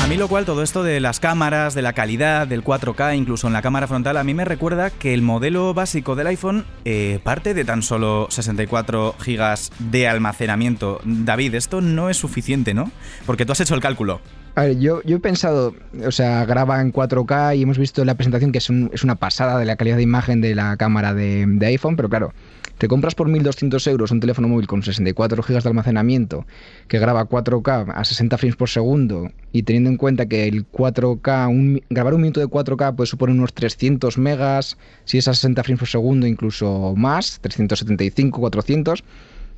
A 0.00 0.06
mí 0.06 0.16
lo 0.16 0.28
cual 0.28 0.44
todo 0.44 0.62
esto 0.62 0.82
de 0.82 1.00
las 1.00 1.20
cámaras, 1.20 1.74
de 1.74 1.82
la 1.82 1.92
calidad, 1.92 2.46
del 2.46 2.64
4K, 2.64 3.16
incluso 3.16 3.46
en 3.46 3.52
la 3.52 3.62
cámara 3.62 3.86
frontal, 3.86 4.16
a 4.16 4.24
mí 4.24 4.34
me 4.34 4.44
recuerda 4.44 4.90
que 4.90 5.12
el 5.12 5.22
modelo 5.22 5.74
básico 5.74 6.14
del 6.14 6.28
iPhone 6.28 6.64
eh, 6.84 7.20
parte 7.22 7.52
de 7.52 7.64
tan 7.64 7.82
solo 7.82 8.28
64 8.30 9.16
GB 9.18 9.58
de 9.90 10.08
almacenamiento. 10.08 11.00
David, 11.04 11.54
esto 11.54 11.80
no 11.80 12.10
es 12.10 12.16
suficiente, 12.16 12.74
¿no? 12.74 12.90
Porque 13.26 13.44
tú 13.44 13.52
has 13.52 13.60
hecho 13.60 13.74
el 13.74 13.80
cálculo. 13.80 14.20
A 14.58 14.62
ver, 14.62 14.80
yo, 14.80 15.02
yo 15.04 15.18
he 15.18 15.20
pensado, 15.20 15.72
o 16.04 16.10
sea, 16.10 16.44
graba 16.44 16.80
en 16.80 16.90
4K 16.92 17.56
y 17.56 17.62
hemos 17.62 17.78
visto 17.78 18.00
en 18.00 18.08
la 18.08 18.16
presentación 18.16 18.50
que 18.50 18.58
es, 18.58 18.68
un- 18.68 18.90
es 18.92 19.04
una 19.04 19.14
pasada 19.14 19.56
de 19.56 19.64
la 19.64 19.76
calidad 19.76 19.94
de 19.98 20.02
imagen 20.02 20.40
de 20.40 20.56
la 20.56 20.76
cámara 20.76 21.14
de, 21.14 21.44
de 21.46 21.66
iPhone, 21.66 21.94
pero 21.94 22.08
claro, 22.08 22.32
te 22.76 22.88
compras 22.88 23.14
por 23.14 23.28
1.200 23.28 23.86
euros 23.88 24.10
un 24.10 24.18
teléfono 24.18 24.48
móvil 24.48 24.66
con 24.66 24.82
64 24.82 25.44
GB 25.44 25.62
de 25.62 25.68
almacenamiento 25.68 26.44
que 26.88 26.98
graba 26.98 27.28
4K 27.28 27.92
a 27.94 28.04
60 28.04 28.36
frames 28.36 28.56
por 28.56 28.68
segundo 28.68 29.30
y 29.52 29.62
teniendo 29.62 29.90
en 29.90 29.96
cuenta 29.96 30.26
que 30.26 30.48
el 30.48 30.66
4K, 30.68 31.48
un 31.48 31.80
grabar 31.88 32.14
un 32.14 32.22
minuto 32.22 32.40
de 32.40 32.48
4K 32.48 32.96
puede 32.96 33.06
suponer 33.06 33.36
unos 33.36 33.54
300 33.54 34.18
megas, 34.18 34.76
si 35.04 35.18
es 35.18 35.28
a 35.28 35.34
60 35.34 35.62
frames 35.62 35.78
por 35.78 35.88
segundo 35.88 36.26
incluso 36.26 36.94
más, 36.96 37.38
375, 37.42 38.40
400. 38.40 39.04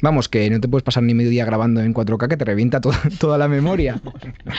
Vamos, 0.02 0.28
que 0.28 0.48
no 0.50 0.60
te 0.60 0.68
puedes 0.68 0.82
pasar 0.82 1.02
ni 1.02 1.14
medio 1.14 1.30
día 1.30 1.44
grabando 1.44 1.80
en 1.80 1.94
4K 1.94 2.28
que 2.28 2.36
te 2.36 2.44
revienta 2.44 2.80
toda, 2.80 3.00
toda 3.18 3.38
la 3.38 3.48
memoria. 3.48 4.00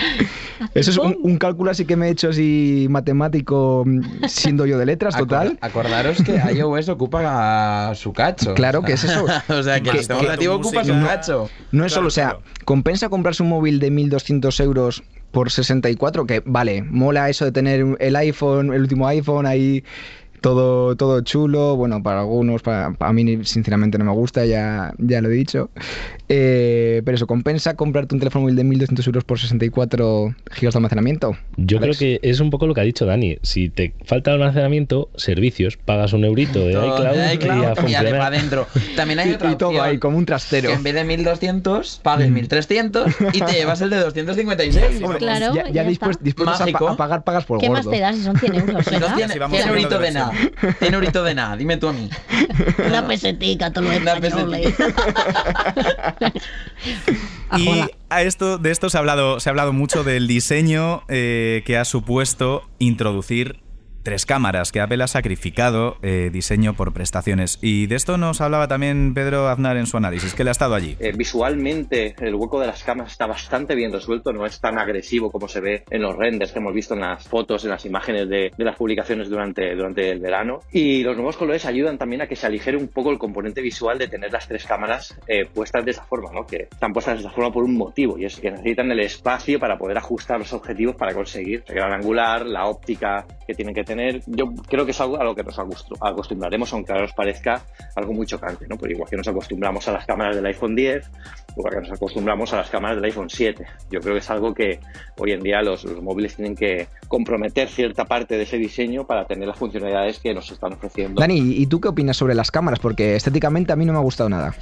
Eso 0.73 0.91
es 0.91 0.97
un, 0.97 1.17
un 1.21 1.37
cálculo 1.37 1.71
así 1.71 1.85
que 1.85 1.95
me 1.95 2.07
he 2.07 2.11
hecho 2.11 2.29
así 2.29 2.87
matemático, 2.89 3.83
mm, 3.85 4.25
siendo 4.27 4.65
yo 4.65 4.77
de 4.77 4.85
letras, 4.85 5.17
total. 5.17 5.57
Acordaros 5.61 6.21
que 6.23 6.35
iOS 6.53 6.89
ocupa 6.89 7.93
su 7.95 8.13
cacho. 8.13 8.53
Claro 8.53 8.81
que 8.83 8.93
es 8.93 9.03
eso. 9.03 9.25
o 9.49 9.63
sea, 9.63 9.79
que 9.81 9.89
el 9.89 9.97
sistema 9.97 10.19
operativo 10.19 10.55
ocupa 10.55 10.83
su 10.83 10.93
no, 10.93 11.05
cacho. 11.05 11.49
no 11.71 11.85
es 11.85 11.93
solo, 11.93 12.07
o 12.07 12.11
sea, 12.11 12.37
compensa 12.65 13.09
comprarse 13.09 13.43
un 13.43 13.49
móvil 13.49 13.79
de 13.79 13.91
1200 13.91 14.59
euros 14.59 15.03
por 15.31 15.49
64, 15.49 16.25
que 16.25 16.43
vale, 16.45 16.83
mola 16.83 17.29
eso 17.29 17.45
de 17.45 17.51
tener 17.51 17.97
el 17.99 18.15
iPhone, 18.15 18.73
el 18.73 18.81
último 18.81 19.07
iPhone 19.07 19.45
ahí 19.45 19.83
todo, 20.41 20.95
todo 20.95 21.21
chulo, 21.21 21.75
bueno, 21.75 22.01
para 22.03 22.21
algunos, 22.21 22.61
para, 22.61 22.91
para 22.93 23.13
mí 23.13 23.45
sinceramente 23.45 23.97
no 23.97 24.05
me 24.05 24.11
gusta, 24.11 24.45
ya, 24.45 24.93
ya 24.97 25.21
lo 25.21 25.29
he 25.29 25.33
dicho. 25.33 25.69
Eh, 26.29 27.01
pero 27.05 27.15
eso, 27.15 27.27
¿compensa 27.27 27.75
comprarte 27.75 28.15
un 28.15 28.19
teléfono 28.19 28.43
móvil 28.43 28.55
de 28.55 28.63
1200 28.63 29.05
euros 29.07 29.23
por 29.23 29.37
64 29.39 30.33
gigas 30.51 30.73
de 30.73 30.77
almacenamiento? 30.77 31.37
Yo 31.57 31.77
Alex. 31.77 31.97
creo 31.97 32.19
que 32.21 32.27
es 32.29 32.39
un 32.39 32.49
poco 32.49 32.67
lo 32.67 32.73
que 32.73 32.81
ha 32.81 32.83
dicho 32.85 33.05
Dani. 33.05 33.37
Si 33.43 33.69
te 33.69 33.93
falta 34.05 34.31
almacenamiento, 34.31 35.09
servicios, 35.15 35.77
pagas 35.77 36.13
un 36.13 36.23
eurito 36.23 36.59
de 36.59 36.71
iCloud, 36.73 37.15
de 37.15 37.33
iCloud 37.35 37.87
y 37.87 37.93
para 37.93 38.25
adentro. 38.27 38.67
También 38.95 39.19
hay 39.19 39.29
Y- 39.31 39.33
otra 39.35 39.51
y 39.51 39.55
todo 39.55 39.81
ahí, 39.81 39.97
como 39.99 40.17
un 40.17 40.25
trastero. 40.25 40.69
Que 40.69 40.75
en 40.75 40.83
vez 40.83 40.93
de 40.95 41.03
1200, 41.03 41.99
pagues 42.03 42.29
1300 42.31 43.07
y 43.33 43.41
te 43.41 43.51
llevas 43.53 43.81
el 43.81 43.89
de 43.89 43.97
256. 43.97 45.01
Hombre, 45.03 45.17
Claro, 45.19 45.53
ya, 45.53 45.65
ya 45.67 45.71
ya 45.71 45.83
dispuestos, 45.83 46.61
a, 46.61 46.91
a 46.91 46.97
pagar, 46.97 47.23
pagas 47.23 47.45
por 47.45 47.59
¿Qué 47.59 47.67
gordo. 47.67 47.83
más 47.83 47.91
te 47.91 47.99
das 47.99 48.15
si 48.15 48.23
son 48.23 48.37
100 48.37 48.55
euros? 48.55 48.67
No 48.73 48.91
¿verdad? 48.99 49.15
tiene, 49.15 49.39
vamos 49.39 49.57
tiene 49.57 49.71
a 49.71 49.73
eurito 49.75 49.99
de 49.99 50.11
precio. 50.11 50.30
Nada. 50.31 50.75
Tiene 50.79 50.95
eurito 50.95 51.23
de 51.23 51.35
nada. 51.35 51.55
Dime 51.55 51.77
tú 51.77 51.87
a 51.87 51.93
mí. 51.93 52.09
Una 52.85 53.07
pesetica, 53.07 53.71
todos 53.71 53.87
los 53.87 53.95
Una 53.95 54.13
españoles. 54.23 54.75
Y 57.57 57.83
a 58.09 58.21
esto, 58.21 58.57
de 58.57 58.71
esto 58.71 58.89
se 58.89 58.97
ha 58.97 58.99
hablado, 58.99 59.39
se 59.39 59.49
ha 59.49 59.51
hablado 59.51 59.73
mucho 59.73 60.03
del 60.03 60.27
diseño 60.27 61.03
eh, 61.09 61.63
que 61.65 61.77
ha 61.77 61.85
supuesto 61.85 62.63
introducir 62.79 63.59
tres 64.03 64.25
cámaras, 64.25 64.71
que 64.71 64.81
Apple 64.81 65.03
ha 65.03 65.07
sacrificado 65.07 65.97
eh, 66.01 66.29
diseño 66.31 66.73
por 66.73 66.93
prestaciones. 66.93 67.59
Y 67.61 67.87
de 67.87 67.95
esto 67.95 68.17
nos 68.17 68.41
hablaba 68.41 68.67
también 68.67 69.13
Pedro 69.13 69.47
Aznar 69.47 69.77
en 69.77 69.87
su 69.87 69.97
análisis, 69.97 70.33
que 70.33 70.43
le 70.43 70.49
ha 70.49 70.51
estado 70.51 70.75
allí. 70.75 70.97
Eh, 70.99 71.13
visualmente 71.15 72.15
el 72.19 72.35
hueco 72.35 72.59
de 72.59 72.67
las 72.67 72.83
cámaras 72.83 73.13
está 73.13 73.27
bastante 73.27 73.75
bien 73.75 73.91
resuelto, 73.91 74.33
no 74.33 74.45
es 74.45 74.59
tan 74.59 74.77
agresivo 74.77 75.31
como 75.31 75.47
se 75.47 75.59
ve 75.59 75.83
en 75.89 76.01
los 76.01 76.15
renders 76.15 76.51
que 76.51 76.59
hemos 76.59 76.73
visto 76.73 76.93
en 76.93 77.01
las 77.01 77.27
fotos, 77.27 77.63
en 77.63 77.71
las 77.71 77.85
imágenes 77.85 78.29
de, 78.29 78.51
las 78.57 78.75
publicaciones 78.75 79.29
durante, 79.29 79.75
durante 79.75 80.09
el 80.09 80.19
verano. 80.19 80.59
Y 80.71 81.03
los 81.03 81.15
nuevos 81.15 81.37
colores 81.37 81.65
ayudan 81.65 81.97
también 81.97 82.21
a 82.21 82.27
que 82.27 82.35
se 82.35 82.47
aligere 82.47 82.77
un 82.77 82.87
poco 82.87 83.11
el 83.11 83.17
componente 83.17 83.61
visual 83.61 83.97
de 83.97 84.07
tener 84.07 84.31
las 84.31 84.47
tres 84.47 84.65
cámaras 84.65 85.17
eh, 85.27 85.45
puestas 85.45 85.85
de 85.85 85.91
esa 85.91 86.03
forma, 86.03 86.31
¿no? 86.31 86.45
que 86.45 86.67
están 86.71 86.93
puestas 86.93 87.15
de 87.15 87.21
esa 87.21 87.31
forma 87.31 87.51
por 87.51 87.63
un 87.63 87.75
motivo 87.75 88.17
y 88.17 88.25
es 88.25 88.39
que 88.39 88.51
necesitan 88.51 88.91
el 88.91 88.99
espacio 88.99 89.59
para 89.59 89.77
poder 89.77 89.97
ajustar 89.97 90.39
los 90.39 90.53
objetivos 90.53 90.95
para 90.95 91.13
conseguir 91.13 91.63
el 91.67 91.75
gran 91.75 91.93
angular, 91.93 92.45
la 92.45 92.65
óptica 92.65 93.25
que 93.45 93.53
tienen 93.53 93.73
que 93.73 93.83
tener. 93.83 93.90
Yo 94.27 94.53
creo 94.67 94.85
que 94.85 94.91
es 94.91 95.01
algo 95.01 95.19
a 95.19 95.23
lo 95.23 95.35
que 95.35 95.43
nos 95.43 95.57
acostu- 95.57 95.97
acostumbraremos, 95.99 96.71
aunque 96.73 96.91
ahora 96.91 97.05
os 97.05 97.13
parezca 97.13 97.61
algo 97.95 98.13
muy 98.13 98.25
chocante, 98.25 98.65
¿no? 98.67 98.77
Pero 98.77 98.93
igual 98.93 99.09
que 99.09 99.17
nos 99.17 99.27
acostumbramos 99.27 99.87
a 99.87 99.93
las 99.93 100.05
cámaras 100.05 100.35
del 100.35 100.45
iPhone 100.45 100.75
10, 100.75 101.09
igual 101.57 101.73
que 101.73 101.79
nos 101.81 101.91
acostumbramos 101.91 102.53
a 102.53 102.57
las 102.57 102.69
cámaras 102.69 102.97
del 102.97 103.05
iPhone 103.05 103.29
7. 103.29 103.65
Yo 103.91 103.99
creo 103.99 104.13
que 104.13 104.19
es 104.19 104.29
algo 104.29 104.53
que 104.53 104.79
hoy 105.17 105.31
en 105.31 105.41
día 105.41 105.61
los, 105.61 105.83
los 105.83 106.01
móviles 106.01 106.35
tienen 106.35 106.55
que 106.55 106.87
comprometer 107.07 107.67
cierta 107.69 108.05
parte 108.05 108.37
de 108.37 108.43
ese 108.43 108.57
diseño 108.57 109.05
para 109.05 109.25
tener 109.25 109.47
las 109.47 109.57
funcionalidades 109.57 110.19
que 110.19 110.33
nos 110.33 110.49
están 110.51 110.73
ofreciendo. 110.73 111.19
Dani, 111.19 111.37
¿y 111.39 111.65
tú 111.67 111.81
qué 111.81 111.89
opinas 111.89 112.17
sobre 112.17 112.35
las 112.35 112.51
cámaras? 112.51 112.79
Porque 112.79 113.15
estéticamente 113.15 113.73
a 113.73 113.75
mí 113.75 113.85
no 113.85 113.93
me 113.93 113.99
ha 113.99 114.03
gustado 114.03 114.29
nada. 114.29 114.53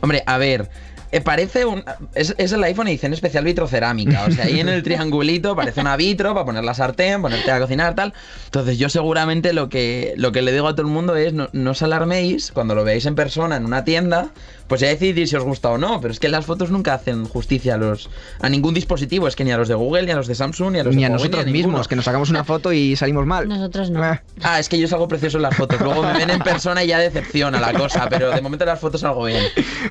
Hombre, 0.00 0.22
a 0.26 0.38
ver. 0.38 0.68
Eh, 1.12 1.20
parece 1.20 1.64
un. 1.64 1.84
Es, 2.14 2.34
es 2.38 2.52
el 2.52 2.62
iPhone 2.64 2.88
edición 2.88 3.12
especial 3.12 3.44
vitrocerámica. 3.44 4.24
O 4.26 4.30
sea, 4.30 4.44
ahí 4.46 4.60
en 4.60 4.68
el 4.68 4.82
triangulito 4.84 5.54
parece 5.56 5.80
una 5.80 5.96
vitro 5.96 6.34
para 6.34 6.44
poner 6.46 6.64
la 6.64 6.74
sartén, 6.74 7.22
ponerte 7.22 7.50
a 7.50 7.58
cocinar, 7.60 7.94
tal. 7.94 8.12
Entonces, 8.46 8.78
yo 8.78 8.88
seguramente 8.88 9.52
lo 9.52 9.68
que, 9.68 10.14
lo 10.16 10.32
que 10.32 10.42
le 10.42 10.52
digo 10.52 10.68
a 10.68 10.72
todo 10.74 10.86
el 10.86 10.92
mundo 10.92 11.16
es: 11.16 11.32
no, 11.32 11.48
no 11.52 11.70
os 11.72 11.82
alarméis 11.82 12.52
cuando 12.52 12.74
lo 12.74 12.84
veáis 12.84 13.06
en 13.06 13.14
persona 13.14 13.56
en 13.56 13.64
una 13.64 13.84
tienda. 13.84 14.30
Pues 14.68 14.80
ya 14.80 14.88
decidís 14.88 15.30
si 15.30 15.36
os 15.36 15.44
gusta 15.44 15.70
o 15.70 15.78
no. 15.78 16.00
Pero 16.00 16.10
es 16.12 16.18
que 16.18 16.28
las 16.28 16.44
fotos 16.44 16.70
nunca 16.70 16.92
hacen 16.94 17.24
justicia 17.26 17.74
a 17.74 17.76
los 17.78 18.10
a 18.40 18.48
ningún 18.48 18.74
dispositivo. 18.74 19.28
Es 19.28 19.36
que 19.36 19.44
ni 19.44 19.52
a 19.52 19.56
los 19.58 19.68
de 19.68 19.74
Google, 19.74 20.02
ni 20.06 20.10
a 20.10 20.16
los 20.16 20.26
de 20.26 20.34
Samsung, 20.34 20.72
ni 20.72 20.78
a 20.80 20.84
los 20.84 20.94
Ni 20.96 21.02
de 21.02 21.06
a 21.06 21.08
Huawei, 21.10 21.18
nosotros 21.22 21.44
ni 21.44 21.50
a 21.50 21.52
ninguno. 21.52 21.68
mismos, 21.72 21.88
que 21.88 21.94
nos 21.94 22.04
sacamos 22.04 22.30
una 22.30 22.42
foto 22.42 22.72
y 22.72 22.96
salimos 22.96 23.26
mal. 23.26 23.46
Nosotros 23.48 23.90
no. 23.90 24.02
Ah, 24.02 24.22
Ah, 24.42 24.58
es 24.58 24.68
que 24.68 24.78
yo 24.78 24.88
salgo 24.88 25.06
precioso 25.06 25.36
en 25.38 25.42
las 25.42 25.56
fotos. 25.56 25.80
Luego 25.80 26.02
me 26.02 26.12
ven 26.14 26.30
en 26.30 26.40
persona 26.40 26.82
y 26.82 26.88
ya 26.88 26.98
decepciona 26.98 27.60
la 27.60 27.72
cosa. 27.74 28.08
Pero 28.08 28.30
de 28.30 28.40
momento 28.40 28.64
en 28.64 28.70
las 28.70 28.80
fotos 28.80 29.02
salgo 29.02 29.24
bien. 29.24 29.42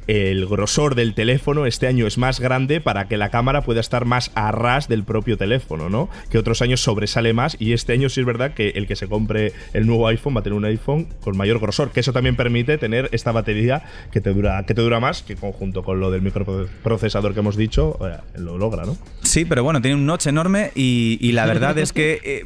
El 0.08 0.45
grosor 0.45 0.95
del 0.95 1.05
teléfono 1.13 1.65
este 1.65 1.88
año 1.88 2.08
es 2.08 2.18
más 2.18 2.39
grande 2.39 2.82
para 2.82 3.08
que 3.08 3.18
la 3.18 3.30
cámara 3.30 3.62
pueda 3.62 3.82
estar 3.82 4.06
más 4.06 4.32
a 4.36 4.52
ras 4.52 4.88
del 4.88 5.04
propio 5.04 5.38
teléfono, 5.38 5.89
¿no? 5.89 6.10
Que 6.30 6.38
otros 6.38 6.62
años 6.62 6.82
sobresale 6.82 7.34
más 7.34 7.58
y 7.60 7.74
este 7.74 7.94
año 7.94 8.10
sí 8.10 8.22
es 8.22 8.26
verdad 8.26 8.54
que 8.54 8.70
el 8.70 8.88
que 8.88 8.96
se 8.96 9.08
compre 9.08 9.54
el 9.74 9.86
nuevo 9.86 10.08
iPhone 10.08 10.36
va 10.36 10.39
a 10.39 10.44
tener 10.44 10.58
un 10.58 10.65
iPhone 10.65 11.08
con 11.22 11.38
mayor 11.38 11.60
grosor, 11.60 11.91
que 11.91 12.00
eso 12.00 12.13
también 12.13 12.36
permite 12.36 12.78
tener 12.78 13.10
esta 13.12 13.32
batería 13.32 13.84
que 14.12 14.22
te 14.22 14.34
dura 14.34 14.63
que 14.65 14.74
te 14.74 14.82
dura 14.82 15.00
más, 15.00 15.22
que 15.22 15.36
conjunto 15.36 15.84
con 15.84 16.00
lo 16.00 16.12
del 16.12 16.22
microprocesador 16.22 17.34
que 17.34 17.39
hemos 17.39 17.58
dicho, 17.58 17.98
eh, 18.02 18.18
lo 18.39 18.58
logra, 18.58 18.86
¿no? 18.86 18.98
Sí, 19.22 19.46
pero 19.46 19.63
bueno, 19.63 19.82
tiene 19.82 19.96
un 19.96 20.06
notch 20.06 20.28
enorme 20.28 20.72
y, 20.76 21.32
la 21.34 21.46
verdad 21.46 21.78
es 21.78 21.91
que 21.91 22.22
eh, 22.24 22.46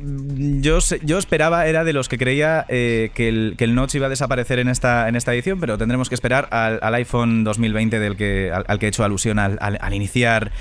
yo, 0.60 0.80
yo 1.04 1.18
esperaba, 1.18 1.68
era 1.68 1.84
de 1.84 1.94
los 1.94 2.10
que 2.10 2.18
creía 2.18 2.66
eh, 2.70 3.12
que, 3.14 3.30
el, 3.30 3.54
que 3.58 3.66
el 3.66 3.76
notch 3.76 3.96
iba 3.96 4.08
a 4.08 4.10
desaparecer 4.10 4.60
en 4.60 4.70
esta, 4.70 5.08
en 5.08 5.16
esta 5.16 5.34
edición, 5.34 5.60
pero 5.60 5.78
tendremos 5.78 6.10
que 6.10 6.16
esperar 6.16 6.48
al, 6.52 6.80
al 6.82 6.96
iPhone 6.96 7.44
2020 7.44 8.00
del 8.00 8.16
que, 8.16 8.49
al, 8.52 8.80
que 8.80 8.86
he 8.86 8.90
hecho 8.90 9.04
alusión 9.04 9.40
al, 9.40 9.58
al- 9.62 9.94
iniciar 9.94 10.52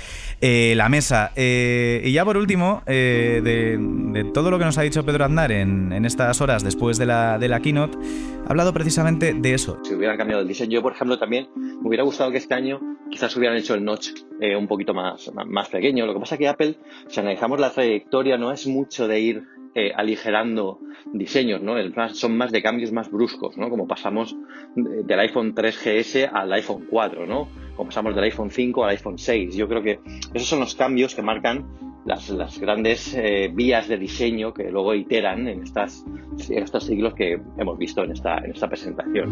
eh, 0.41 0.73
la 0.75 0.89
mesa. 0.89 1.31
Eh, 1.35 2.01
y 2.05 2.11
ya 2.13 2.23
por 2.25 2.37
último, 2.37 2.81
eh, 2.85 3.41
de, 3.43 4.23
todo 4.33 4.51
lo 4.51 4.59
que 4.59 4.65
nos 4.65 4.77
ha 4.77 4.81
dicho 4.81 5.05
Pedro 5.05 5.25
Aznar 5.25 5.51
en, 5.51 5.91
en 5.93 6.05
estas 6.05 6.41
horas 6.41 6.63
después 6.63 6.97
de 6.97 7.05
la, 7.05 7.37
de 7.37 7.47
la 7.47 7.59
keynote, 7.61 7.97
ha 8.45 8.49
hablado 8.49 8.73
precisamente 8.73 9.33
de 9.33 9.53
eso. 9.53 9.79
si 9.83 9.93
hubieran 9.93 10.17
cambiado 10.17 10.41
el 10.41 10.47
diseño. 10.47 10.71
Yo, 10.71 10.81
por 10.81 10.93
ejemplo, 10.93 11.17
también 11.19 11.47
me 11.55 11.87
hubiera 11.87 12.03
gustado 12.03 12.31
que 12.31 12.37
este 12.37 12.53
año 12.53 12.79
quizás 13.11 13.35
hubieran 13.37 13.57
hecho 13.57 13.73
el 13.75 13.83
notch 13.83 14.09
eh, 14.41 14.55
un 14.55 14.67
poquito 14.67 14.93
más, 14.93 15.31
más- 15.47 15.69
pequeño. 15.69 16.05
Lo 16.05 16.13
que 16.13 16.19
pasa 16.19 16.35
es 16.35 16.39
que 16.39 16.47
Apple, 16.47 16.75
si 17.07 17.19
analizamos 17.19 17.59
la 17.59 17.71
trayectoria, 17.71 18.37
no 18.37 18.51
es 18.51 18.65
mucho 18.67 19.07
de 19.07 19.19
ir 19.19 19.43
eh, 19.75 19.91
aligerando 19.95 20.79
diseños, 21.13 21.61
¿no? 21.61 21.77
El 21.77 21.93
son 22.13 22.35
más 22.37 22.51
de 22.51 22.61
cambios 22.63 22.91
más 22.91 23.09
bruscos, 23.11 23.55
¿no? 23.57 23.69
Como 23.69 23.87
pasamos 23.87 24.35
de- 24.75 25.03
del 25.03 25.19
iPhone 25.19 25.53
3GS 25.53 26.29
al 26.33 26.51
iPhone 26.53 26.85
4, 26.89 27.25
¿no? 27.27 27.47
Como 27.79 27.87
pasamos 27.87 28.13
del 28.13 28.25
iPhone 28.25 28.51
5 28.51 28.83
al 28.83 28.89
iPhone 28.89 29.17
6. 29.17 29.55
Yo 29.55 29.69
creo 29.69 29.81
que 29.81 30.01
esos 30.33 30.49
son 30.49 30.59
los 30.59 30.75
cambios 30.75 31.15
que 31.15 31.21
marcan 31.21 31.65
las, 32.03 32.29
las 32.29 32.59
grandes 32.59 33.13
eh, 33.13 33.49
vías 33.53 33.87
de 33.87 33.97
diseño 33.97 34.53
que 34.53 34.69
luego 34.69 34.93
iteran 34.93 35.47
en, 35.47 35.63
estas, 35.63 36.03
en 36.49 36.61
estos 36.61 36.83
siglos 36.83 37.13
que 37.13 37.39
hemos 37.57 37.77
visto 37.77 38.03
en 38.03 38.11
esta, 38.11 38.39
en 38.39 38.51
esta 38.51 38.67
presentación. 38.67 39.29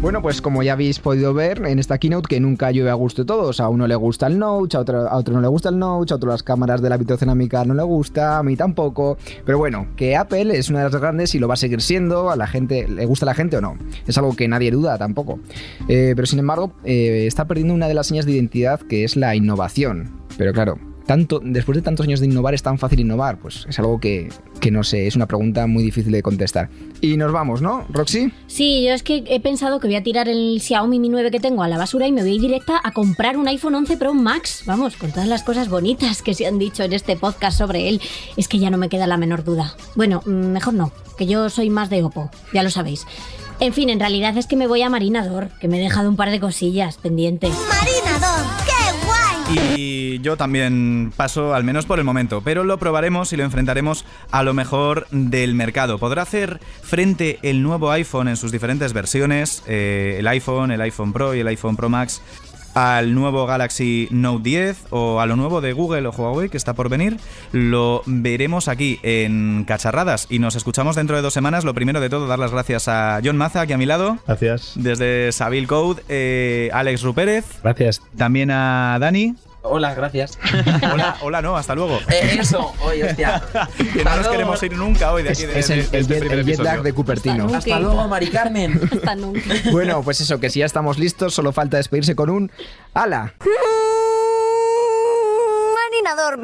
Bueno, 0.00 0.22
pues 0.22 0.40
como 0.40 0.62
ya 0.62 0.72
habéis 0.72 0.98
podido 0.98 1.34
ver 1.34 1.66
en 1.66 1.78
esta 1.78 1.98
keynote 1.98 2.26
que 2.26 2.40
nunca 2.40 2.70
llueve 2.70 2.88
a 2.88 2.94
gusto 2.94 3.20
de 3.20 3.26
todos. 3.26 3.60
A 3.60 3.68
uno 3.68 3.86
le 3.86 3.94
gusta 3.96 4.28
el 4.28 4.38
Notch, 4.38 4.74
a 4.74 4.80
otro, 4.80 5.34
no 5.34 5.40
le 5.42 5.48
gusta 5.48 5.68
el 5.68 5.78
Notch, 5.78 6.12
a 6.12 6.14
otro 6.14 6.30
las 6.30 6.42
cámaras 6.42 6.80
de 6.80 6.88
la 6.88 6.96
vitrocerámica 6.96 7.66
no 7.66 7.74
le 7.74 7.82
gusta, 7.82 8.38
a 8.38 8.42
mí 8.42 8.56
tampoco. 8.56 9.18
Pero 9.44 9.58
bueno, 9.58 9.88
que 9.96 10.16
Apple 10.16 10.56
es 10.56 10.70
una 10.70 10.78
de 10.78 10.84
las 10.86 10.98
grandes 10.98 11.34
y 11.34 11.38
lo 11.38 11.48
va 11.48 11.54
a 11.54 11.58
seguir 11.58 11.82
siendo, 11.82 12.30
a 12.30 12.36
la 12.36 12.46
gente, 12.46 12.88
¿le 12.88 13.04
gusta 13.04 13.26
a 13.26 13.28
la 13.28 13.34
gente 13.34 13.58
o 13.58 13.60
no? 13.60 13.76
Es 14.06 14.16
algo 14.16 14.34
que 14.34 14.48
nadie 14.48 14.70
duda 14.70 14.96
tampoco. 14.96 15.38
Eh, 15.86 16.14
pero 16.16 16.24
sin 16.24 16.38
embargo, 16.38 16.72
eh, 16.82 17.26
está 17.26 17.44
perdiendo 17.44 17.74
una 17.74 17.86
de 17.86 17.92
las 17.92 18.06
señas 18.06 18.24
de 18.24 18.32
identidad 18.32 18.80
que 18.80 19.04
es 19.04 19.16
la 19.16 19.36
innovación. 19.36 20.10
Pero 20.38 20.54
claro, 20.54 20.78
tanto, 21.10 21.40
después 21.42 21.74
de 21.74 21.82
tantos 21.82 22.06
años 22.06 22.20
de 22.20 22.26
innovar, 22.26 22.54
¿es 22.54 22.62
tan 22.62 22.78
fácil 22.78 23.00
innovar? 23.00 23.36
Pues 23.36 23.66
es 23.68 23.76
algo 23.80 23.98
que, 23.98 24.28
que 24.60 24.70
no 24.70 24.84
sé, 24.84 25.08
es 25.08 25.16
una 25.16 25.26
pregunta 25.26 25.66
muy 25.66 25.82
difícil 25.82 26.12
de 26.12 26.22
contestar. 26.22 26.68
Y 27.00 27.16
nos 27.16 27.32
vamos, 27.32 27.60
¿no, 27.60 27.84
Roxy? 27.90 28.32
Sí, 28.46 28.84
yo 28.84 28.94
es 28.94 29.02
que 29.02 29.24
he 29.26 29.40
pensado 29.40 29.80
que 29.80 29.88
voy 29.88 29.96
a 29.96 30.04
tirar 30.04 30.28
el 30.28 30.60
Xiaomi 30.60 31.00
Mi 31.00 31.08
9 31.08 31.32
que 31.32 31.40
tengo 31.40 31.64
a 31.64 31.68
la 31.68 31.78
basura 31.78 32.06
y 32.06 32.12
me 32.12 32.20
voy 32.20 32.30
a 32.30 32.34
ir 32.34 32.40
directa 32.40 32.80
a 32.80 32.92
comprar 32.92 33.36
un 33.36 33.48
iPhone 33.48 33.74
11 33.74 33.96
Pro 33.96 34.14
Max. 34.14 34.62
Vamos, 34.66 34.96
con 34.96 35.10
todas 35.10 35.26
las 35.26 35.42
cosas 35.42 35.68
bonitas 35.68 36.22
que 36.22 36.32
se 36.32 36.46
han 36.46 36.60
dicho 36.60 36.84
en 36.84 36.92
este 36.92 37.16
podcast 37.16 37.58
sobre 37.58 37.88
él, 37.88 38.00
es 38.36 38.46
que 38.46 38.60
ya 38.60 38.70
no 38.70 38.78
me 38.78 38.88
queda 38.88 39.08
la 39.08 39.16
menor 39.16 39.42
duda. 39.42 39.74
Bueno, 39.96 40.22
mm, 40.24 40.30
mejor 40.30 40.74
no, 40.74 40.92
que 41.18 41.26
yo 41.26 41.50
soy 41.50 41.70
más 41.70 41.90
de 41.90 42.04
Oppo, 42.04 42.30
ya 42.54 42.62
lo 42.62 42.70
sabéis. 42.70 43.04
En 43.58 43.72
fin, 43.72 43.90
en 43.90 43.98
realidad 43.98 44.38
es 44.38 44.46
que 44.46 44.54
me 44.54 44.68
voy 44.68 44.82
a 44.82 44.88
Marinador, 44.88 45.48
que 45.58 45.66
me 45.66 45.80
he 45.80 45.82
dejado 45.82 46.08
un 46.08 46.14
par 46.14 46.30
de 46.30 46.38
cosillas 46.38 46.98
pendientes. 46.98 47.50
Marinador. 47.68 48.69
Y 49.52 50.20
yo 50.20 50.36
también 50.36 51.12
paso, 51.16 51.54
al 51.54 51.64
menos 51.64 51.86
por 51.86 51.98
el 51.98 52.04
momento, 52.04 52.40
pero 52.42 52.62
lo 52.64 52.78
probaremos 52.78 53.32
y 53.32 53.36
lo 53.36 53.44
enfrentaremos 53.44 54.04
a 54.30 54.42
lo 54.42 54.54
mejor 54.54 55.06
del 55.10 55.54
mercado. 55.54 55.98
Podrá 55.98 56.22
hacer 56.22 56.60
frente 56.82 57.38
el 57.42 57.62
nuevo 57.62 57.90
iPhone 57.90 58.28
en 58.28 58.36
sus 58.36 58.52
diferentes 58.52 58.92
versiones, 58.92 59.62
eh, 59.66 60.16
el 60.18 60.28
iPhone, 60.28 60.70
el 60.70 60.80
iPhone 60.80 61.12
Pro 61.12 61.34
y 61.34 61.40
el 61.40 61.48
iPhone 61.48 61.76
Pro 61.76 61.88
Max 61.88 62.22
al 62.74 63.14
nuevo 63.14 63.46
Galaxy 63.46 64.08
Note 64.10 64.42
10 64.42 64.86
o 64.90 65.20
a 65.20 65.26
lo 65.26 65.36
nuevo 65.36 65.60
de 65.60 65.72
Google 65.72 66.06
o 66.06 66.10
Huawei 66.10 66.48
que 66.48 66.56
está 66.56 66.74
por 66.74 66.88
venir, 66.88 67.16
lo 67.52 68.02
veremos 68.06 68.68
aquí 68.68 69.00
en 69.02 69.64
Cacharradas 69.66 70.26
y 70.30 70.38
nos 70.38 70.56
escuchamos 70.56 70.96
dentro 70.96 71.16
de 71.16 71.22
dos 71.22 71.34
semanas. 71.34 71.64
Lo 71.64 71.74
primero 71.74 72.00
de 72.00 72.08
todo, 72.08 72.26
dar 72.26 72.38
las 72.38 72.52
gracias 72.52 72.88
a 72.88 73.20
John 73.24 73.36
Maza, 73.36 73.62
aquí 73.62 73.72
a 73.72 73.78
mi 73.78 73.86
lado. 73.86 74.18
Gracias. 74.26 74.72
Desde 74.76 75.32
Sabil 75.32 75.66
Code, 75.66 76.02
eh, 76.08 76.70
Alex 76.72 77.02
Rupérez. 77.02 77.44
Gracias. 77.62 78.02
También 78.16 78.50
a 78.50 78.98
Dani. 79.00 79.34
Hola, 79.62 79.94
gracias. 79.94 80.38
Hola, 80.92 81.16
hola, 81.20 81.42
no, 81.42 81.56
hasta 81.56 81.74
luego. 81.74 81.98
Eh, 82.08 82.38
eso, 82.40 82.72
oye, 82.82 83.04
hostia. 83.04 83.42
que 83.92 84.02
no 84.04 84.16
nos 84.16 84.28
queremos 84.28 84.62
ir 84.62 84.72
nunca 84.76 85.12
hoy 85.12 85.22
de 85.22 85.30
aquí. 85.30 85.42
Es, 85.44 85.48
de, 85.52 85.58
es 85.60 85.70
el, 85.70 85.90
de- 85.90 85.90
de 85.90 85.98
el 85.98 86.00
este 86.00 86.14
jet, 86.14 86.20
primer 86.20 86.38
el 86.38 86.44
jet 86.44 86.54
episodio. 86.54 86.70
lag 86.72 86.82
de 86.82 86.92
Cupertino. 86.94 87.54
Hasta 87.54 87.78
luego, 87.80 88.08
Mari 88.08 88.30
Carmen. 88.30 88.80
Hasta 88.92 89.14
nunca. 89.16 89.40
Bueno, 89.70 90.02
pues 90.02 90.20
eso, 90.22 90.40
que 90.40 90.48
si 90.48 90.60
ya 90.60 90.66
estamos 90.66 90.98
listos, 90.98 91.34
solo 91.34 91.52
falta 91.52 91.76
despedirse 91.76 92.14
con 92.16 92.30
un 92.30 92.50
¡Hala! 92.94 93.34
Marinador. 95.74 96.40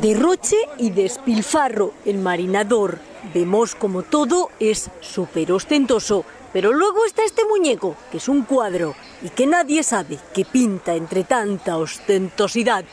Derroche 0.00 0.56
y 0.78 0.90
despilfarro. 0.90 1.92
El 2.04 2.18
marinador. 2.18 2.98
Vemos 3.32 3.74
como 3.74 4.02
todo 4.02 4.50
es 4.60 4.90
súper 5.00 5.52
ostentoso. 5.52 6.24
Pero 6.54 6.72
luego 6.72 7.04
está 7.04 7.22
este 7.24 7.44
muñeco, 7.44 7.96
que 8.10 8.16
es 8.16 8.28
un 8.28 8.44
cuadro, 8.44 8.94
y 9.22 9.28
que 9.28 9.46
nadie 9.46 9.82
sabe 9.82 10.18
qué 10.32 10.46
pinta 10.46 10.94
entre 10.94 11.24
tanta 11.24 11.76
ostentosidad. 11.76 12.84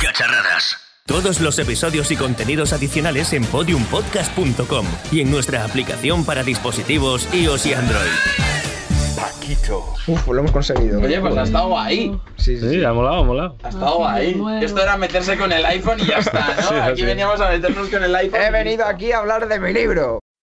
Cacharradas. 0.00 0.76
Todos 1.06 1.40
los 1.40 1.58
episodios 1.58 2.10
y 2.10 2.16
contenidos 2.16 2.74
adicionales 2.74 3.32
en 3.32 3.44
podiumpodcast.com 3.46 4.86
y 5.10 5.22
en 5.22 5.30
nuestra 5.30 5.64
aplicación 5.64 6.24
para 6.26 6.42
dispositivos 6.42 7.26
iOS 7.34 7.64
y 7.66 7.72
Android. 7.74 8.10
Uf, 10.06 10.26
lo 10.28 10.40
hemos 10.40 10.52
conseguido. 10.52 11.00
Oye, 11.00 11.18
pues 11.20 11.36
ha 11.36 11.42
estado 11.44 11.78
ahí. 11.78 12.12
Sí, 12.36 12.58
sí, 12.60 12.68
Sí, 12.68 12.84
ha 12.84 12.92
molado, 12.92 13.20
ha 13.20 13.24
molado. 13.24 13.56
Ha 13.62 13.68
estado 13.70 14.06
ahí. 14.06 14.38
Esto 14.60 14.82
era 14.82 14.98
meterse 14.98 15.38
con 15.38 15.50
el 15.50 15.64
iPhone 15.64 15.98
y 16.00 16.06
ya 16.06 16.18
está, 16.18 16.54
¿no? 16.60 16.62
Sí, 16.68 16.74
Aquí 16.74 17.00
sí. 17.00 17.06
veníamos 17.06 17.40
a 17.40 17.48
meternos 17.48 17.88
con 17.88 18.04
el 18.04 18.14
iPhone. 18.14 18.40
He 18.42 18.50
venido 18.50 18.84
aquí 18.84 19.12
a 19.12 19.18
hablar 19.18 19.48
de 19.48 19.58
mi 19.58 19.72
libro. 19.72 20.20